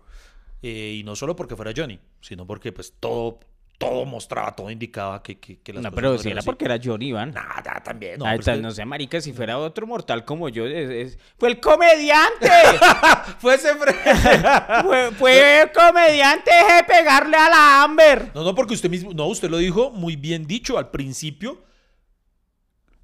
eh, 0.62 0.96
y 1.00 1.02
no 1.04 1.16
solo 1.16 1.34
porque 1.34 1.56
fuera 1.56 1.72
Johnny, 1.76 1.98
sino 2.20 2.46
porque 2.46 2.70
pues 2.72 2.94
todo, 3.00 3.40
todo 3.78 4.06
mostraba, 4.06 4.56
todo 4.56 4.70
indicaba 4.70 5.22
que, 5.22 5.38
que, 5.38 5.58
que 5.58 5.72
las 5.72 5.82
no, 5.82 5.90
cosas 5.90 5.96
pero 5.96 6.18
si 6.18 6.28
era 6.30 6.38
así. 6.38 6.46
porque 6.46 6.64
era 6.64 6.78
Johnny 6.82 7.08
Iván. 7.08 7.32
Nada, 7.32 7.82
también. 7.84 8.18
No, 8.18 8.24
Ay, 8.24 8.32
pero 8.32 8.40
es 8.40 8.44
tal, 8.46 8.56
que- 8.56 8.62
no 8.62 8.70
sé, 8.70 8.84
marica, 8.86 9.20
si 9.20 9.32
fuera 9.32 9.58
otro 9.58 9.86
mortal 9.86 10.24
como 10.24 10.48
yo, 10.48 10.66
es- 10.66 10.90
es- 10.90 11.18
fue 11.38 11.50
el 11.50 11.60
comediante. 11.60 12.48
Fue 13.38 13.54
ese 13.56 13.74
fre- 13.74 14.82
fue, 14.84 15.10
fue 15.12 15.62
el 15.62 15.72
comediante 15.72 16.50
de 16.50 16.84
pegarle 16.84 17.36
a 17.36 17.50
la 17.50 17.82
Amber. 17.82 18.30
No, 18.34 18.44
no, 18.44 18.54
porque 18.54 18.74
usted 18.74 18.88
mismo, 18.88 19.12
no, 19.12 19.26
usted 19.26 19.50
lo 19.50 19.58
dijo 19.58 19.90
muy 19.90 20.16
bien 20.16 20.46
dicho. 20.46 20.78
Al 20.78 20.90
principio 20.90 21.62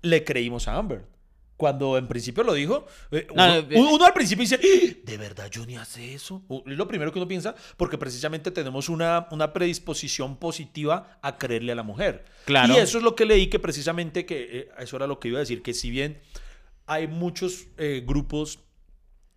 le 0.00 0.25
creímos 0.25 0.69
a 0.69 0.76
Amber. 0.76 1.05
Cuando 1.57 1.97
en 1.97 2.09
principio 2.09 2.43
lo 2.43 2.55
dijo, 2.55 2.87
eh, 3.13 3.27
uno, 3.31 3.57
eh, 3.57 3.67
uno 3.77 4.05
al 4.05 4.13
principio 4.13 4.43
dice, 4.43 4.57
"¡Ah! 4.57 4.97
¿de 5.05 5.17
verdad 5.17 5.51
Johnny 5.55 5.77
hace 5.77 6.15
eso? 6.15 6.43
Es 6.67 6.77
lo 6.77 6.89
primero 6.89 7.13
que 7.13 7.19
uno 7.19 7.29
piensa, 7.29 7.55
porque 7.77 7.99
precisamente 7.99 8.51
tenemos 8.51 8.89
una, 8.89 9.29
una 9.31 9.53
predisposición 9.53 10.37
positiva 10.39 11.19
a 11.23 11.39
creerle 11.39 11.73
a 11.73 11.75
la 11.77 11.83
mujer. 11.85 12.25
Claro. 12.47 12.75
Y 12.75 12.79
eso 12.79 12.99
es 12.99 13.05
lo 13.05 13.15
que 13.15 13.27
leí, 13.27 13.47
que 13.47 13.59
precisamente, 13.59 14.27
que 14.27 14.49
eh, 14.51 14.69
eso 14.79 14.97
era 14.97 15.07
lo 15.07 15.21
que 15.21 15.29
iba 15.29 15.39
a 15.39 15.41
decir, 15.41 15.63
que 15.63 15.75
si 15.75 15.91
bien 15.91 16.21
hay 16.87 17.07
muchos 17.07 17.67
eh, 17.79 18.03
grupos 18.05 18.59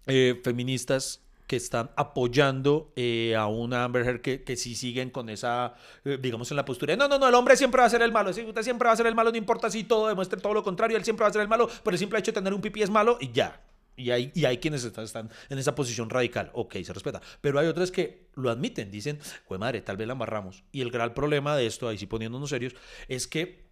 eh, 0.08 0.40
feministas 0.44 1.22
que 1.48 1.56
están 1.56 1.92
apoyando 1.96 2.92
eh, 2.96 3.36
a 3.36 3.48
una 3.48 3.84
Amber 3.84 4.06
Heard 4.06 4.22
que, 4.22 4.44
que 4.44 4.56
sí 4.56 4.76
siguen 4.76 5.10
con 5.10 5.30
esa, 5.30 5.76
eh, 6.04 6.18
digamos, 6.22 6.50
en 6.52 6.58
la 6.58 6.66
postura 6.66 6.96
no, 6.96 7.08
no, 7.08 7.20
no, 7.20 7.28
el 7.28 7.36
hombre 7.36 7.56
siempre 7.56 7.82
va 7.82 7.88
a 7.88 7.90
ser 7.90 8.02
el 8.02 8.12
malo, 8.12 8.34
sí, 8.34 8.42
usted 8.42 8.64
siempre 8.64 8.88
va 8.88 8.94
a 8.94 8.98
ser 8.98 9.08
el 9.08 9.16
malo, 9.16 9.32
no 9.32 9.38
importa 9.38 9.70
si 9.70 9.84
todo 9.84 10.08
demuestre 10.08 10.40
todo 10.40 10.54
lo 10.54 10.64
contrario, 10.64 10.98
él 10.98 11.04
siempre 11.04 11.24
va 11.24 11.30
a 11.30 11.34
ser 11.34 11.42
el 11.42 11.48
malo, 11.48 11.70
pero 11.84 11.94
el 11.94 12.00
simple 12.00 12.20
hecho 12.20 12.32
de 12.32 12.36
tener 12.36 12.54
un 12.54 12.62
pipí 12.62 12.82
es 12.82 12.90
malo 12.90 13.18
y 13.20 13.32
ya. 13.32 13.62
Y 13.98 14.12
hay, 14.12 14.32
y 14.36 14.44
hay 14.44 14.58
quienes 14.58 14.84
están, 14.84 15.06
están 15.06 15.30
en 15.50 15.58
esa 15.58 15.74
posición 15.74 16.10
radical, 16.10 16.52
ok, 16.54 16.76
se 16.84 16.92
respeta. 16.92 17.22
Pero 17.40 17.60
hay 17.60 17.68
otras 17.68 17.92
que 17.92 18.28
lo 18.36 18.50
admiten, 18.50 18.92
dicen, 18.92 19.20
pues 19.48 19.58
madre, 19.58 19.82
tal 19.82 19.96
vez 19.96 20.06
la 20.06 20.14
amarramos. 20.14 20.66
Y 20.74 20.82
el 20.82 20.92
gran 20.92 21.14
problema 21.14 21.56
de 21.56 21.66
esto, 21.66 21.88
ahí 21.88 21.98
sí 21.98 22.06
poniéndonos 22.06 22.50
serios, 22.50 22.76
es 23.08 23.28
que 23.28 23.65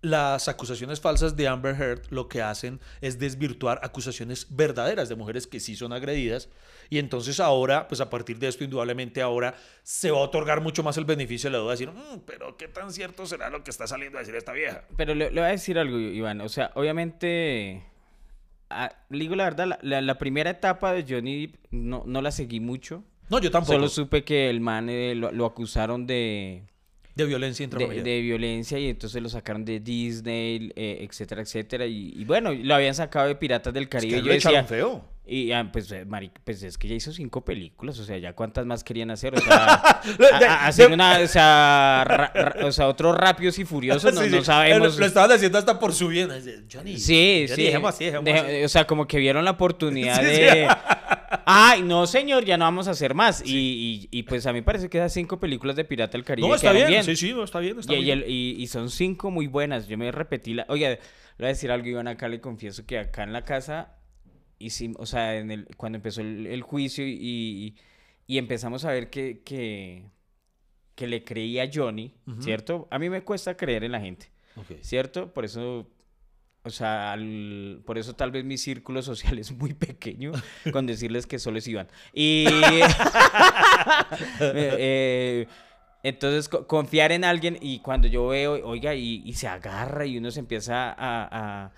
las 0.00 0.46
acusaciones 0.48 1.00
falsas 1.00 1.34
de 1.36 1.48
Amber 1.48 1.74
Heard 1.80 2.02
lo 2.10 2.28
que 2.28 2.40
hacen 2.40 2.78
es 3.00 3.18
desvirtuar 3.18 3.80
acusaciones 3.82 4.46
verdaderas 4.50 5.08
de 5.08 5.16
mujeres 5.16 5.46
que 5.48 5.58
sí 5.58 5.74
son 5.74 5.92
agredidas 5.92 6.48
y 6.88 6.98
entonces 6.98 7.40
ahora, 7.40 7.88
pues 7.88 8.00
a 8.00 8.08
partir 8.08 8.38
de 8.38 8.46
esto 8.48 8.62
indudablemente 8.64 9.20
ahora 9.22 9.54
se 9.82 10.10
va 10.12 10.18
a 10.18 10.20
otorgar 10.22 10.60
mucho 10.60 10.82
más 10.84 10.96
el 10.98 11.04
beneficio 11.04 11.50
de 11.50 11.56
la 11.56 11.62
duda, 11.62 11.72
decir, 11.72 11.90
"Mm, 11.90 12.20
pero 12.26 12.56
qué 12.56 12.68
tan 12.68 12.92
cierto 12.92 13.26
será 13.26 13.50
lo 13.50 13.64
que 13.64 13.70
está 13.70 13.86
saliendo 13.88 14.18
a 14.18 14.20
decir 14.20 14.36
esta 14.36 14.52
vieja. 14.52 14.84
Pero 14.96 15.14
le, 15.14 15.30
le 15.32 15.40
voy 15.40 15.48
a 15.48 15.52
decir 15.52 15.78
algo, 15.78 15.98
Iván. 15.98 16.40
O 16.42 16.48
sea, 16.48 16.70
obviamente. 16.76 17.82
le 19.08 19.18
digo 19.18 19.34
la 19.34 19.44
verdad, 19.44 19.66
la, 19.66 19.78
la- 19.82 20.00
la 20.00 20.18
primera 20.18 20.50
etapa 20.50 20.92
de 20.92 21.04
Johnny 21.08 21.54
no, 21.70 22.04
no 22.06 22.22
la 22.22 22.30
seguí 22.30 22.60
mucho. 22.60 23.02
No, 23.30 23.40
yo 23.40 23.50
tampoco. 23.50 23.72
Solo 23.74 23.88
supe 23.88 24.24
que 24.24 24.48
el 24.48 24.60
man 24.60 24.88
eh, 24.88 25.14
lo, 25.14 25.32
lo 25.32 25.44
acusaron 25.46 26.06
de, 26.06 26.62
de 27.18 27.26
violencia 27.26 27.64
intrafamiliar. 27.64 28.04
de 28.04 28.20
violencia 28.20 28.78
y 28.78 28.88
entonces 28.88 29.20
lo 29.22 29.28
sacaron 29.28 29.64
de 29.64 29.80
Disney, 29.80 30.72
eh, 30.76 31.06
etcétera, 31.08 31.42
etcétera. 31.42 31.86
Y, 31.86 32.12
y 32.16 32.24
bueno, 32.24 32.52
lo 32.54 32.74
habían 32.74 32.94
sacado 32.94 33.26
de 33.28 33.34
Piratas 33.34 33.74
del 33.74 33.84
Es 33.84 33.88
Caribe. 33.90 34.12
que 34.14 34.18
y 34.18 34.20
lo 34.22 34.26
yo 34.26 34.32
decía, 34.32 34.50
echaron 34.50 34.68
feo. 34.68 35.04
Y 35.28 35.52
ah, 35.52 35.68
pues, 35.72 35.90
eh, 35.92 36.04
marica, 36.04 36.40
pues 36.44 36.62
es 36.62 36.78
que 36.78 36.88
ya 36.88 36.94
hizo 36.94 37.12
cinco 37.12 37.44
películas, 37.44 37.98
o 37.98 38.04
sea, 38.04 38.16
ya 38.18 38.32
cuántas 38.34 38.64
más 38.66 38.82
querían 38.82 39.10
hacer, 39.10 39.34
o 39.34 39.40
sea, 39.40 39.74
a- 40.32 40.66
hacer 40.66 40.90
una, 40.92 41.18
o 41.20 41.26
sea, 41.26 42.04
ra- 42.06 42.32
ra- 42.34 42.66
o 42.66 42.72
sea, 42.72 42.88
otros 42.88 43.16
rápidos 43.16 43.58
y 43.58 43.64
furiosos, 43.64 44.12
no, 44.14 44.22
Sí, 44.22 44.30
no 44.30 44.38
sí. 44.38 44.44
sabemos. 44.44 44.94
Lo, 44.94 45.00
lo 45.00 45.06
estaban 45.06 45.30
haciendo 45.32 45.58
hasta 45.58 45.78
por 45.78 45.92
su 45.92 46.08
bien. 46.08 46.28
Johnny, 46.72 46.96
Sí, 46.98 47.44
Johnny, 47.48 47.56
sí. 47.56 47.62
dejemos 47.64 47.94
así, 47.94 48.04
dejemos 48.06 48.28
así. 48.32 48.62
O 48.64 48.68
sea, 48.68 48.86
como 48.86 49.06
que 49.06 49.18
vieron 49.18 49.44
la 49.44 49.52
oportunidad 49.52 50.16
Sí, 50.20 50.24
de... 50.26 50.68
Ay, 51.44 51.82
no, 51.82 52.06
señor, 52.06 52.44
ya 52.44 52.56
no 52.56 52.64
vamos 52.64 52.88
a 52.88 52.92
hacer 52.92 53.14
más. 53.14 53.42
Y, 53.44 54.08
y- 54.12 54.18
y, 54.18 54.22
pues 54.22 54.46
a 54.46 54.52
mí 54.52 54.62
parece 54.62 54.88
que 54.88 54.98
esas 54.98 55.12
cinco 55.12 55.38
películas 55.38 55.76
de 55.76 55.84
Pirata 55.84 56.12
del 56.12 56.24
Caribe 56.24 56.48
No, 56.48 56.54
está 56.54 56.72
bien. 56.72 57.04
Sí, 57.04 57.16
sí, 57.16 57.32
no, 57.32 57.44
está 57.44 57.58
bien. 57.60 57.78
Está 57.78 57.94
Y, 57.94 57.98
y 57.98 58.02
bien. 58.04 58.18
el- 58.24 58.30
y- 58.30 58.56
y 58.58 58.66
son 58.66 58.90
cinco 58.90 59.30
muy 59.30 59.46
buenas. 59.46 59.88
Yo 59.88 59.98
me 59.98 60.10
repetí 60.10 60.54
la... 60.54 60.64
Oye, 60.68 60.88
le 60.90 60.98
voy 61.38 61.46
a 61.46 61.48
decir 61.48 61.70
algo, 61.70 61.86
Iván, 61.86 62.08
acá 62.08 62.28
le 62.28 62.40
confieso 62.40 62.84
que 62.86 62.98
acá 62.98 63.22
en 63.24 63.32
la 63.32 63.44
casa, 63.44 63.92
hicimos, 64.58 64.96
o 65.00 65.06
sea, 65.06 65.36
en 65.36 65.50
el, 65.50 65.68
cuando 65.76 65.96
empezó 65.96 66.20
el, 66.20 66.46
el 66.46 66.62
juicio 66.62 67.06
y, 67.06 67.74
y- 68.26 68.38
empezamos 68.38 68.84
a 68.84 68.90
ver 68.92 69.08
que, 69.10 69.40
que, 69.44 70.04
que 70.94 71.06
le 71.06 71.24
creía 71.24 71.64
a 71.64 71.70
Johnny, 71.72 72.14
¿cierto? 72.40 72.86
A 72.90 72.98
mí 72.98 73.08
me 73.10 73.22
cuesta 73.22 73.56
creer 73.56 73.84
en 73.84 73.92
la 73.92 74.00
gente. 74.00 74.30
Ok. 74.56 74.72
¿cierto? 74.82 75.32
Por 75.32 75.44
eso, 75.44 75.88
o 76.64 76.70
sea, 76.70 77.12
al- 77.12 77.80
por 77.86 77.96
eso 77.96 78.14
tal 78.16 78.30
vez 78.32 78.44
mi 78.44 78.58
círculo 78.58 79.00
social 79.12 79.38
es 79.38 79.52
muy 79.52 79.72
pequeño 79.74 80.32
con 80.72 80.84
decirles 80.86 81.26
que 81.26 81.38
solo 81.38 81.58
es 81.58 81.68
Iván. 81.68 81.88
Y 82.12 82.44
eh, 84.40 85.46
entonces 86.02 86.48
co- 86.48 86.66
confiar 86.66 87.12
en 87.12 87.24
alguien 87.24 87.58
y 87.60 87.80
cuando 87.80 88.08
yo 88.08 88.28
veo, 88.28 88.52
oiga, 88.66 88.94
y, 88.94 89.22
y 89.24 89.32
se 89.34 89.48
agarra 89.48 90.06
y 90.06 90.18
uno 90.18 90.30
se 90.30 90.40
empieza 90.40 90.90
a, 90.92 90.94
a- 91.66 91.72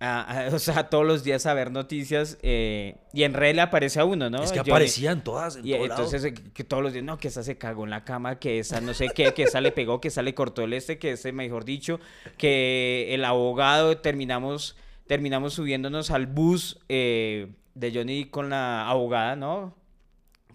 a- 0.00 0.46
a- 0.46 0.54
o 0.54 0.58
sea, 0.58 0.88
todos 0.90 1.06
los 1.06 1.22
días 1.24 1.44
a 1.46 1.54
ver 1.54 1.70
noticias 1.70 2.38
eh, 2.42 2.96
y 3.12 3.22
en 3.24 3.34
red 3.34 3.54
le 3.54 3.60
aparece 3.60 4.00
a 4.00 4.04
uno, 4.04 4.30
¿no? 4.30 4.42
Es 4.42 4.50
que 4.52 4.60
aparecían 4.60 5.22
todas 5.22 5.56
en 5.56 5.66
y 5.66 5.72
todo 5.72 5.86
lado. 5.86 6.02
entonces 6.02 6.24
eh, 6.24 6.34
que 6.54 6.64
todos 6.64 6.82
los 6.82 6.92
días, 6.92 7.04
no, 7.04 7.18
que 7.18 7.28
esa 7.28 7.42
se 7.42 7.58
cagó 7.58 7.84
en 7.84 7.90
la 7.90 8.04
cama, 8.04 8.38
que 8.38 8.58
esa 8.58 8.80
no 8.80 8.94
sé 8.94 9.08
qué, 9.14 9.34
que 9.34 9.42
esa 9.44 9.60
le 9.60 9.72
pegó, 9.72 10.00
que 10.00 10.08
esa 10.08 10.22
le 10.22 10.34
cortó 10.34 10.62
el 10.64 10.72
este, 10.72 10.98
que 10.98 11.12
ese, 11.12 11.32
mejor 11.32 11.64
dicho, 11.64 12.00
que 12.38 13.14
el 13.14 13.24
abogado 13.24 13.98
terminamos, 13.98 14.76
terminamos 15.06 15.54
subiéndonos 15.54 16.10
al 16.10 16.26
bus 16.26 16.78
eh, 16.88 17.48
de 17.74 17.92
Johnny 17.94 18.24
con 18.24 18.50
la 18.50 18.88
abogada, 18.88 19.36
¿no? 19.36 19.74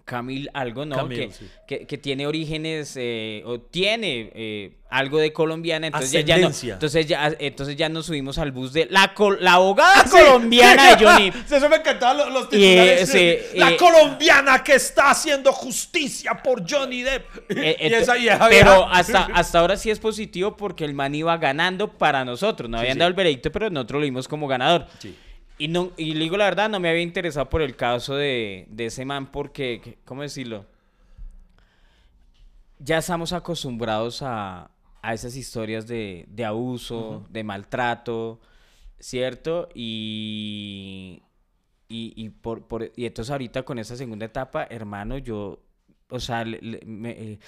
Camil 0.05 0.51
algo, 0.53 0.85
¿no? 0.85 0.95
Camil, 0.95 1.17
que, 1.29 1.33
sí. 1.33 1.47
que, 1.67 1.87
que 1.87 1.97
tiene 1.97 2.27
orígenes 2.27 2.93
eh, 2.95 3.41
o 3.43 3.59
tiene 3.59 4.31
eh, 4.35 4.77
algo 4.91 5.17
de 5.17 5.33
colombiana, 5.33 5.87
entonces 5.87 6.11
ya, 6.11 6.21
ya 6.21 6.37
no, 6.37 6.47
Ascendencia. 6.49 6.73
entonces 6.75 7.05
ya, 7.07 7.35
entonces 7.39 7.75
ya 7.75 7.89
nos 7.89 8.05
subimos 8.05 8.37
al 8.37 8.51
bus 8.51 8.71
de 8.71 8.85
la, 8.91 9.15
col- 9.15 9.39
la 9.41 9.53
abogada 9.53 10.03
colombiana 10.11 10.95
de 10.95 11.03
Johnny. 11.03 11.31
Eso 11.51 11.67
me 11.69 11.77
encantaban 11.77 12.17
los, 12.17 12.31
los 12.31 12.43
Y, 12.53 12.63
eh, 12.65 12.97
titulares. 12.99 13.09
sí, 13.51 13.57
la 13.57 13.75
colombiana 13.77 14.63
que 14.63 14.75
está 14.75 15.09
haciendo 15.09 15.51
justicia 15.51 16.35
por 16.35 16.63
Johnny 16.69 17.01
Depp. 17.01 17.25
Eh, 17.57 17.75
y 17.79 17.85
ento- 17.87 17.95
esa 18.01 18.13
vieja, 18.13 18.47
pero 18.47 18.87
hasta, 18.87 19.23
hasta 19.33 19.59
ahora 19.59 19.75
sí 19.75 19.89
es 19.89 19.97
positivo 19.97 20.55
porque 20.55 20.85
el 20.85 20.93
man 20.93 21.15
iba 21.15 21.35
ganando 21.37 21.97
para 21.97 22.23
nosotros. 22.23 22.69
No 22.69 22.77
habían 22.77 22.99
dado 22.99 23.07
el 23.09 23.15
veredicto, 23.15 23.51
pero 23.51 23.71
nosotros 23.71 24.01
lo 24.01 24.05
vimos 24.05 24.27
como 24.27 24.47
ganador. 24.47 24.85
Sí. 24.99 25.15
Y, 25.57 25.69
no, 25.69 25.91
y 25.97 26.13
le 26.13 26.21
digo 26.21 26.37
la 26.37 26.45
verdad, 26.45 26.69
no 26.69 26.79
me 26.79 26.89
había 26.89 27.01
interesado 27.01 27.49
por 27.49 27.61
el 27.61 27.75
caso 27.75 28.15
de, 28.15 28.67
de 28.69 28.87
ese 28.87 29.05
man 29.05 29.31
porque, 29.31 29.79
que- 29.81 29.97
¿cómo 30.05 30.21
decirlo? 30.21 30.65
Ya 32.79 32.97
estamos 32.97 33.31
acostumbrados 33.33 34.21
a, 34.21 34.69
a 35.01 35.13
esas 35.13 35.35
historias 35.35 35.87
de, 35.87 36.25
de 36.27 36.45
abuso, 36.45 37.25
de 37.29 37.43
maltrato, 37.43 38.41
¿cierto? 38.99 39.69
Y, 39.75 41.23
y, 41.89 42.13
y 42.17 42.29
por, 42.29 42.67
por- 42.67 42.91
y 42.95 43.05
entonces 43.05 43.31
ahorita 43.31 43.63
con 43.63 43.79
esa 43.79 43.95
segunda 43.95 44.25
etapa, 44.25 44.67
hermano, 44.69 45.17
yo, 45.17 45.61
o 46.09 46.19
sea, 46.19 46.43
le- 46.45 46.59
le- 46.61 46.81
me, 46.85 47.11
eh, 47.11 47.39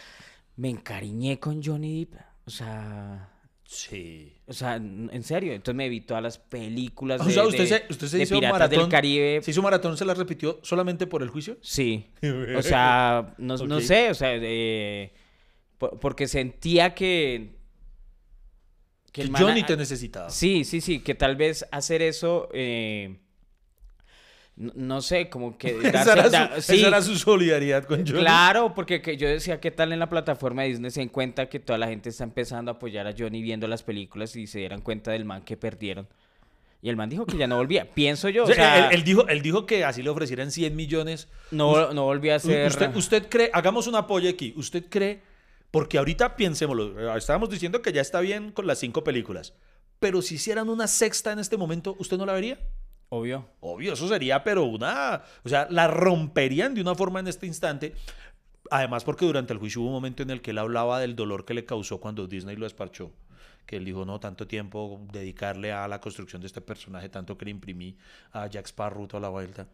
me 0.57 0.69
encariñé 0.69 1.39
con 1.39 1.63
Johnny 1.63 2.05
Depp. 2.05 2.15
O 2.47 2.49
sea, 2.51 3.29
Sí. 3.69 4.33
o 4.47 4.53
sea, 4.53 4.75
en 4.75 5.23
serio. 5.23 5.51
Entonces 5.53 5.75
me 5.75 5.89
vi 5.89 5.99
todas 6.01 6.23
las 6.23 6.37
películas 6.37 7.19
O 7.19 7.25
de, 7.25 7.33
sea, 7.33 7.43
usted 7.45 7.59
de- 7.59 7.67
se, 7.67 7.83
usted 7.89 8.07
se 8.07 8.17
de 8.17 8.23
hizo 8.23 8.35
Piratas 8.35 8.53
maratón. 8.59 8.79
del 8.79 8.87
Caribe. 8.89 9.41
¿Se 9.43 9.51
hizo 9.51 9.61
maratón? 9.61 9.97
¿Se 9.97 10.05
la 10.05 10.13
repitió 10.13 10.59
solamente 10.63 11.05
por 11.05 11.21
el 11.21 11.29
juicio? 11.29 11.57
Sí. 11.61 12.07
O 12.57 12.61
sea, 12.61 13.35
no, 13.37 13.57
no 13.57 13.81
sé, 13.81 14.09
o 14.09 14.13
sea, 14.13 14.29
eh, 14.35 15.11
po- 15.77 15.99
porque 15.99 16.27
sentía 16.27 16.95
que... 16.95 17.57
Que 19.11 19.27
man 19.29 19.41
Johnny 19.41 19.63
te 19.63 19.75
necesitaba. 19.75 20.29
Sí, 20.29 20.63
sí, 20.63 20.79
sí, 20.79 20.99
que 20.99 21.15
tal 21.15 21.35
vez 21.35 21.65
hacer 21.71 22.01
eso, 22.01 22.49
eh, 22.53 23.17
no, 24.57 24.71
no 24.75 25.01
sé, 25.01 25.29
como 25.29 25.57
que 25.57 25.69
Esa, 25.83 26.03
darse- 26.03 26.11
era 26.13 26.23
su, 26.25 26.31
da- 26.31 26.57
esa 26.57 26.87
era 26.87 27.01
su 27.01 27.15
solidaridad 27.17 27.85
con 27.85 28.05
Johnny. 28.05 28.19
Claro, 28.19 28.73
porque 28.73 29.01
que 29.01 29.15
yo 29.17 29.27
decía, 29.27 29.59
¿qué 29.59 29.71
tal 29.71 29.93
en 29.93 29.99
la 29.99 30.09
plataforma 30.09 30.63
de 30.63 30.69
Disney 30.69 30.91
se 30.91 30.99
den 30.99 31.09
cuenta 31.09 31.47
que 31.47 31.59
toda 31.59 31.77
la 31.79 31.87
gente 31.87 32.09
está 32.09 32.23
empezando 32.23 32.71
a 32.71 32.73
apoyar 32.75 33.07
a 33.07 33.13
Johnny 33.17 33.41
viendo 33.41 33.67
las 33.67 33.83
películas 33.83 34.35
y 34.35 34.47
se 34.47 34.59
dieran 34.59 34.81
cuenta 34.81 35.11
del 35.11 35.23
man 35.25 35.43
que 35.43 35.55
perdieron? 35.57 36.07
Y 36.81 36.89
el 36.89 36.95
man 36.95 37.09
dijo 37.09 37.25
que 37.25 37.37
ya 37.37 37.47
no 37.47 37.57
volvía. 37.57 37.89
Pienso 37.93 38.29
yo, 38.29 38.43
O 38.43 38.47
sea, 38.47 38.89
él, 38.89 38.95
él 38.95 39.03
dijo, 39.03 39.27
él 39.27 39.41
dijo 39.41 39.65
que 39.65 39.83
así 39.85 40.03
le 40.03 40.09
ofrecieran 40.09 40.51
100 40.51 40.75
millones. 40.75 41.27
no, 41.51 41.91
no 41.93 42.03
volvía 42.03 42.35
a 42.35 42.39
ser... 42.39 42.67
Usted, 42.67 42.95
usted 42.95 43.27
cree, 43.29 43.49
hagamos 43.53 43.87
un 43.87 43.95
apoyo 43.95 44.29
aquí. 44.29 44.53
¿Usted 44.55 44.85
cree? 44.89 45.21
Porque 45.71 45.97
ahorita 45.97 46.35
pensémoslo. 46.35 47.13
eh, 47.13 47.17
Estábamos 47.17 47.49
diciendo 47.49 47.81
que 47.81 47.91
ya 47.93 48.01
está 48.01 48.19
bien 48.21 48.51
con 48.51 48.67
las 48.67 48.77
cinco 48.79 49.03
películas. 49.03 49.53
Pero 49.99 50.21
si 50.21 50.35
hicieran 50.35 50.69
una 50.69 50.85
sexta 50.87 51.31
en 51.31 51.39
este 51.39 51.57
momento, 51.57 51.95
¿usted 51.99 52.17
no 52.17 52.25
la 52.27 52.33
vería? 52.33 52.59
Obvio. 53.09 53.47
Obvio, 53.61 53.93
eso 53.93 54.07
sería, 54.07 54.43
pero 54.43 54.63
una. 54.65 55.21
O 55.43 55.49
sea, 55.49 55.67
la 55.69 55.87
romperían 55.87 56.73
de 56.73 56.81
una 56.81 56.95
forma 56.95 57.19
en 57.19 57.27
este 57.27 57.45
instante. 57.47 57.93
Además, 58.69 59.03
porque 59.05 59.25
durante 59.25 59.53
el 59.53 59.59
juicio 59.59 59.81
hubo 59.81 59.87
un 59.87 59.93
momento 59.93 60.23
en 60.23 60.29
el 60.29 60.41
que 60.41 60.51
él 60.51 60.57
hablaba 60.57 60.99
del 60.99 61.15
dolor 61.15 61.45
que 61.45 61.53
le 61.53 61.63
causó 61.65 61.99
cuando 62.01 62.27
Disney 62.27 62.57
lo 62.57 62.65
esparchó. 62.65 63.13
Que 63.65 63.77
él 63.77 63.85
dijo, 63.85 64.03
no, 64.05 64.19
tanto 64.19 64.45
tiempo 64.47 65.01
dedicarle 65.11 65.71
a 65.71 65.87
la 65.87 66.01
construcción 66.01 66.41
de 66.41 66.47
este 66.47 66.59
personaje, 66.61 67.07
tanto 67.09 67.37
que 67.37 67.45
le 67.45 67.51
imprimí 67.51 67.97
a 68.33 68.47
Jack 68.47 68.65
Sparrow 68.67 69.07
toda 69.07 69.21
la 69.21 69.29
vuelta. 69.29 69.67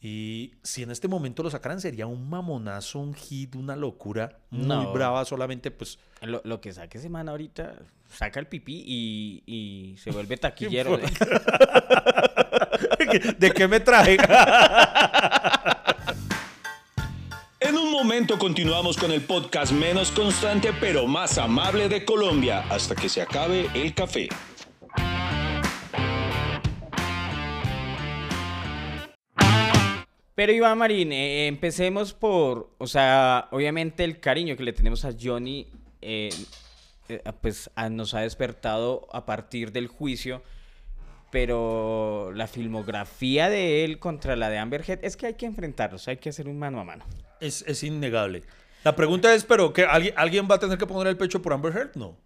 Y 0.00 0.54
si 0.62 0.82
en 0.82 0.90
este 0.90 1.08
momento 1.08 1.42
lo 1.42 1.50
sacaran, 1.50 1.80
sería 1.80 2.06
un 2.06 2.28
mamonazo, 2.28 2.98
un 2.98 3.14
hit, 3.14 3.54
una 3.54 3.74
locura 3.76 4.38
muy 4.50 4.66
No. 4.66 4.92
brava, 4.92 5.24
solamente 5.24 5.70
pues. 5.70 5.98
Lo, 6.20 6.40
lo 6.44 6.60
que 6.60 6.72
saque 6.72 6.98
ese 6.98 7.08
man 7.08 7.28
ahorita, 7.28 7.76
saca 8.08 8.38
el 8.40 8.46
pipí 8.46 8.84
y, 8.86 9.42
y 9.46 9.96
se 9.98 10.10
vuelve 10.10 10.36
taquillero. 10.38 10.98
¿De 13.38 13.50
qué 13.52 13.68
me 13.68 13.80
traje? 13.80 14.16
En 17.60 17.76
un 17.76 17.90
momento 17.90 18.38
continuamos 18.38 18.96
con 18.96 19.10
el 19.12 19.22
podcast 19.22 19.72
menos 19.72 20.10
constante 20.10 20.72
pero 20.80 21.06
más 21.06 21.38
amable 21.38 21.88
de 21.88 22.04
Colombia 22.04 22.64
hasta 22.70 22.94
que 22.94 23.08
se 23.08 23.22
acabe 23.22 23.68
el 23.74 23.94
café. 23.94 24.28
Pero 30.34 30.52
Iván 30.52 30.76
Marín, 30.78 31.12
eh, 31.12 31.46
empecemos 31.46 32.12
por, 32.12 32.70
o 32.76 32.86
sea, 32.86 33.48
obviamente 33.52 34.04
el 34.04 34.20
cariño 34.20 34.54
que 34.56 34.64
le 34.64 34.74
tenemos 34.74 35.04
a 35.06 35.12
Johnny, 35.18 35.66
eh, 36.02 36.28
eh, 37.08 37.22
pues 37.40 37.70
a- 37.74 37.88
nos 37.88 38.12
ha 38.12 38.20
despertado 38.20 39.08
a 39.12 39.24
partir 39.24 39.72
del 39.72 39.86
juicio, 39.86 40.42
pero 41.36 42.32
la 42.34 42.46
filmografía 42.46 43.50
de 43.50 43.84
él 43.84 43.98
contra 43.98 44.36
la 44.36 44.48
de 44.48 44.56
Amber 44.56 44.82
Heard, 44.88 45.00
es 45.04 45.18
que 45.18 45.26
hay 45.26 45.34
que 45.34 45.44
enfrentarlos, 45.44 46.08
hay 46.08 46.16
que 46.16 46.30
hacer 46.30 46.48
un 46.48 46.58
mano 46.58 46.80
a 46.80 46.84
mano. 46.84 47.04
Es, 47.40 47.62
es 47.68 47.82
innegable. 47.82 48.42
La 48.84 48.96
pregunta 48.96 49.34
es, 49.34 49.44
¿pero 49.44 49.70
que 49.74 49.84
alguien, 49.84 50.14
alguien 50.16 50.48
va 50.50 50.54
a 50.54 50.58
tener 50.58 50.78
que 50.78 50.86
poner 50.86 51.08
el 51.08 51.18
pecho 51.18 51.42
por 51.42 51.52
Amber 51.52 51.76
Heard? 51.76 51.90
No. 51.94 52.16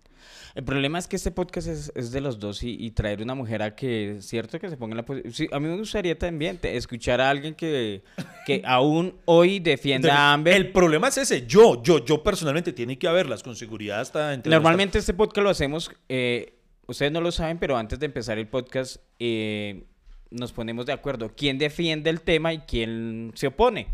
El 0.55 0.63
problema 0.63 1.01
es 1.01 1.09
que 1.09 1.17
este 1.17 1.33
podcast 1.33 1.67
es, 1.67 1.91
es 1.97 2.13
de 2.13 2.21
los 2.21 2.39
dos 2.39 2.63
y, 2.63 2.77
y 2.79 2.93
traer 2.93 3.21
una 3.21 3.35
mujer 3.35 3.63
a 3.63 3.75
que, 3.75 4.19
cierto, 4.21 4.61
que 4.61 4.69
se 4.69 4.77
ponga 4.77 4.93
en 4.93 4.99
la 4.99 5.05
posición. 5.05 5.49
a 5.53 5.59
mí 5.59 5.67
me 5.67 5.77
gustaría 5.77 6.17
también 6.17 6.59
te- 6.59 6.77
escuchar 6.77 7.21
a 7.21 7.31
alguien 7.31 7.57
que, 7.57 8.03
que 8.47 8.63
aún 8.65 9.17
hoy 9.25 9.59
defienda 9.59 10.15
a 10.17 10.35
Amber. 10.35 10.55
El 10.55 10.71
problema 10.71 11.09
es 11.09 11.19
ese. 11.19 11.49
Yo, 11.49 11.83
yo, 11.83 12.05
yo 12.05 12.23
personalmente 12.23 12.73
tiene 12.73 12.97
que 12.97 13.09
haberlas 13.09 13.43
con 13.43 13.57
seguridad 13.57 14.03
hasta 14.03 14.33
entre 14.35 14.51
Normalmente 14.53 15.01
este 15.01 15.15
podcast 15.15 15.43
lo 15.43 15.51
hacemos, 15.51 15.91
eh, 16.09 16.60
ustedes 16.91 17.13
no 17.13 17.21
lo 17.21 17.33
saben, 17.33 17.59
pero 17.59 17.77
antes 17.77 17.99
de 17.99 18.07
empezar 18.07 18.39
el 18.39 18.49
podcast 18.49 18.97
eh, 19.19 19.85
nos 20.31 20.53
ponemos 20.53 20.87
de 20.87 20.93
acuerdo 20.93 21.35
quién 21.37 21.59
defiende 21.59 22.11
el 22.11 22.21
tema 22.21 22.53
y 22.53 22.59
quién 22.61 23.33
se 23.35 23.47
opone. 23.47 23.87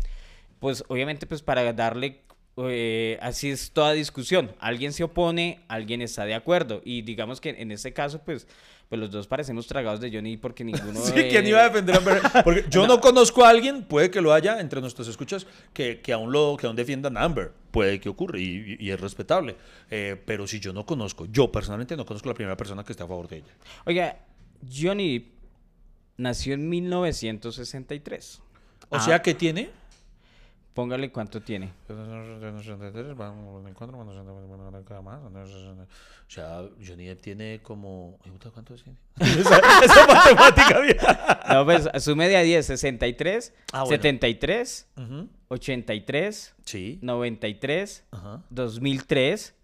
Pues 0.59 0.83
obviamente 0.87 1.27
pues 1.27 1.43
para 1.43 1.71
darle, 1.73 2.21
eh, 2.57 3.17
así 3.21 3.49
es 3.51 3.71
toda 3.71 3.93
discusión, 3.93 4.51
alguien 4.59 4.91
se 4.93 5.03
opone, 5.03 5.59
alguien 5.67 6.01
está 6.01 6.25
de 6.25 6.33
acuerdo 6.33 6.81
y 6.83 7.01
digamos 7.03 7.39
que 7.39 7.49
en 7.49 7.71
este 7.71 7.93
caso 7.93 8.19
pues, 8.25 8.47
pues 8.89 8.99
los 8.99 9.11
dos 9.11 9.27
parecemos 9.27 9.67
tragados 9.67 9.99
de 9.99 10.09
Johnny 10.11 10.37
porque 10.37 10.63
ninguno... 10.63 10.99
Sí, 11.05 11.13
¿quién 11.29 11.45
iba 11.45 11.59
a 11.59 11.69
defender 11.69 11.95
a 11.95 11.97
Amber 11.99 12.17
Heard? 12.23 12.43
Porque 12.43 12.65
yo 12.69 12.87
no. 12.87 12.99
conozco 13.01 13.45
a 13.45 13.49
alguien, 13.49 13.83
puede 13.83 14.09
que 14.09 14.21
lo 14.21 14.33
haya 14.33 14.59
entre 14.59 14.81
nuestros 14.81 15.07
escuchas, 15.07 15.45
que, 15.73 15.99
que 16.01 16.13
aún 16.13 16.31
lo 16.31 16.57
que 16.59 16.65
aún 16.67 16.75
defiendan 16.75 17.15
a 17.17 17.23
Amber. 17.23 17.51
Puede 17.71 17.99
que 17.99 18.09
ocurra 18.09 18.39
y, 18.39 18.77
y- 18.79 18.89
es 18.89 18.99
respetable. 18.99 19.55
Eh, 19.91 20.19
pero 20.25 20.47
si 20.47 20.59
yo 20.59 20.73
no 20.73 20.85
conozco, 20.85 21.27
yo 21.31 21.51
personalmente 21.51 21.95
no 21.95 22.05
conozco 22.05 22.29
a 22.29 22.31
la 22.31 22.35
primera 22.35 22.57
persona 22.57 22.83
que 22.83 22.93
esté 22.93 23.03
a 23.03 23.07
favor 23.07 23.27
de 23.27 23.37
ella. 23.37 23.53
Oiga, 23.85 24.17
Johnny 24.73 25.31
nació 26.17 26.55
en 26.55 26.67
1963. 26.69 28.41
O 28.89 28.95
Ah. 28.95 28.99
sea 29.01 29.21
que 29.21 29.33
tiene. 29.35 29.69
Póngale 30.77 31.11
cuánto 31.11 31.41
tiene. 31.41 31.73
O 31.89 31.95
sea, 36.29 36.61
Johnny 36.85 37.05
Depp 37.05 37.21
tiene 37.21 37.59
como. 37.63 38.19
¿Cuántos 38.53 38.83
tiene? 38.83 38.99
esa, 39.19 39.57
esa 39.83 40.07
matemática 40.07 40.79
vieja. 40.81 41.39
No, 41.51 41.65
pues 41.65 41.87
asume 41.91 42.27
de 42.29 42.37
a 42.37 42.41
10, 42.41 42.63
63, 42.65 43.53
Ah, 43.73 43.83
bueno. 43.85 43.95
73, 43.95 44.87
Ujú. 44.97 45.29
83, 45.47 46.55
Sí. 46.63 46.99
93, 47.01 48.03
Ajá. 48.11 48.43
2003, 48.51 49.55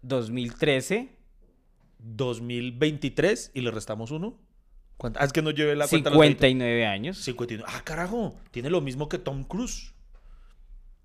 2013, 0.00 1.10
2023 1.98 3.50
y 3.52 3.60
le 3.60 3.70
restamos 3.70 4.10
uno. 4.10 4.38
¿Cuánto? 4.96 5.20
Ah, 5.20 5.24
es 5.24 5.32
que 5.32 5.42
no 5.42 5.50
llevé 5.50 5.76
la 5.76 5.86
cuenta. 5.86 6.08
a 6.08 6.12
los 6.12 6.20
deditos. 6.22 6.40
59 6.40 6.86
años. 6.86 7.18
59. 7.18 7.70
Ah, 7.76 7.82
carajo. 7.84 8.34
Tiene 8.52 8.70
lo 8.70 8.80
mismo 8.80 9.08
que 9.08 9.18
Tom 9.18 9.44
Cruise. 9.44 9.91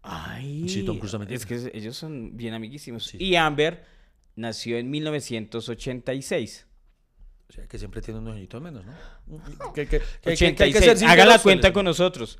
Ay, 0.09 0.69
Sí, 0.69 0.83
Tom 0.83 0.97
Cruise 0.97 1.11
también 1.11 1.33
es 1.33 1.45
que 1.45 1.69
ellos 1.73 1.97
son 1.97 2.37
bien 2.37 2.53
amiguísimos. 2.53 3.03
Sí. 3.05 3.17
Y 3.19 3.35
Amber 3.35 3.83
nació 4.35 4.77
en 4.77 4.89
1986. 4.89 6.65
O 7.49 7.53
sea, 7.53 7.67
que 7.67 7.77
siempre 7.77 8.01
tiene 8.01 8.19
unos 8.19 8.35
añitos 8.35 8.61
menos, 8.61 8.85
¿no? 8.85 8.93
Que, 9.73 9.87
que- 9.87 9.99
que- 9.99 10.35
que- 10.35 10.55
que 10.55 10.63
hay 10.63 10.71
que 10.71 10.77
86. 10.77 10.99
ser 10.99 11.07
Haga 11.09 11.25
la 11.25 11.39
cuenta 11.39 11.73
con 11.73 11.85
nosotros. 11.85 12.39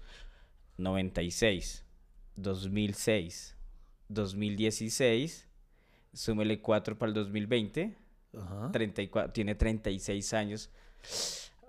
96, 0.78 1.84
2006, 2.36 3.56
2016, 4.10 5.48
súmele 6.14 6.62
4 6.62 6.98
para 6.98 7.10
el 7.10 7.14
2020, 7.16 7.82
ser. 8.34 8.42
Ajá. 8.42 8.72
34, 8.72 9.34
tiene 9.34 9.56
36 9.56 10.34
años. 10.34 10.70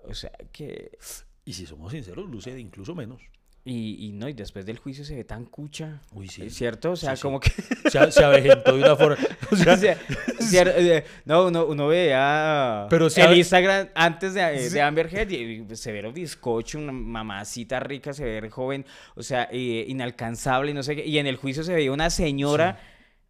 O 0.03 0.13
sea 0.13 0.31
que... 0.51 0.97
Y 1.45 1.53
si 1.53 1.65
somos 1.65 1.91
sinceros, 1.91 2.29
luce 2.29 2.53
de 2.53 2.59
incluso 2.61 2.93
menos. 2.93 3.21
Y, 3.65 4.07
y 4.07 4.11
no, 4.13 4.27
y 4.29 4.33
después 4.33 4.65
del 4.65 4.79
juicio 4.79 5.03
se 5.03 5.15
ve 5.15 5.23
tan 5.25 5.45
cucha. 5.45 5.99
Uy, 6.13 6.27
sí. 6.27 6.43
¿Es 6.43 6.55
¿Cierto? 6.55 6.91
O 6.91 6.95
sea, 6.95 7.11
Sí, 7.11 7.17
sí. 7.17 7.21
como 7.21 7.39
que... 7.39 7.51
Se, 7.89 8.11
se 8.11 8.23
avejentó 8.23 8.75
de 8.75 8.83
una 8.83 8.95
forma. 8.95 9.17
O 9.51 9.55
sea, 9.55 9.73
eh, 10.53 11.03
no, 11.25 11.47
uno, 11.47 11.65
uno 11.65 11.87
veía 11.87 12.87
Pero 12.89 13.09
si 13.09 13.21
el 13.21 13.27
a- 13.27 13.35
Instagram 13.35 13.89
antes 13.95 14.33
de, 14.33 14.41
eh, 14.65 14.69
de 14.69 14.81
Amber 14.81 15.13
Heard 15.13 15.31
y 15.31 15.65
y 15.71 15.75
se 15.75 15.91
ve 15.91 16.07
un 16.07 16.13
bizcocho, 16.13 16.79
una 16.79 16.91
mamacita 16.93 17.79
rica, 17.79 18.13
se 18.13 18.23
ve 18.23 18.49
joven, 18.49 18.85
o 19.15 19.21
sea, 19.23 19.47
eh, 19.51 19.85
inalcanzable, 19.87 20.73
no 20.73 20.81
sé 20.81 20.95
qué. 20.95 21.05
Y 21.05 21.17
en 21.19 21.27
el 21.27 21.35
juicio 21.35 21.63
se 21.63 21.73
veía 21.73 21.91
una 21.91 22.09
señora, 22.09 22.79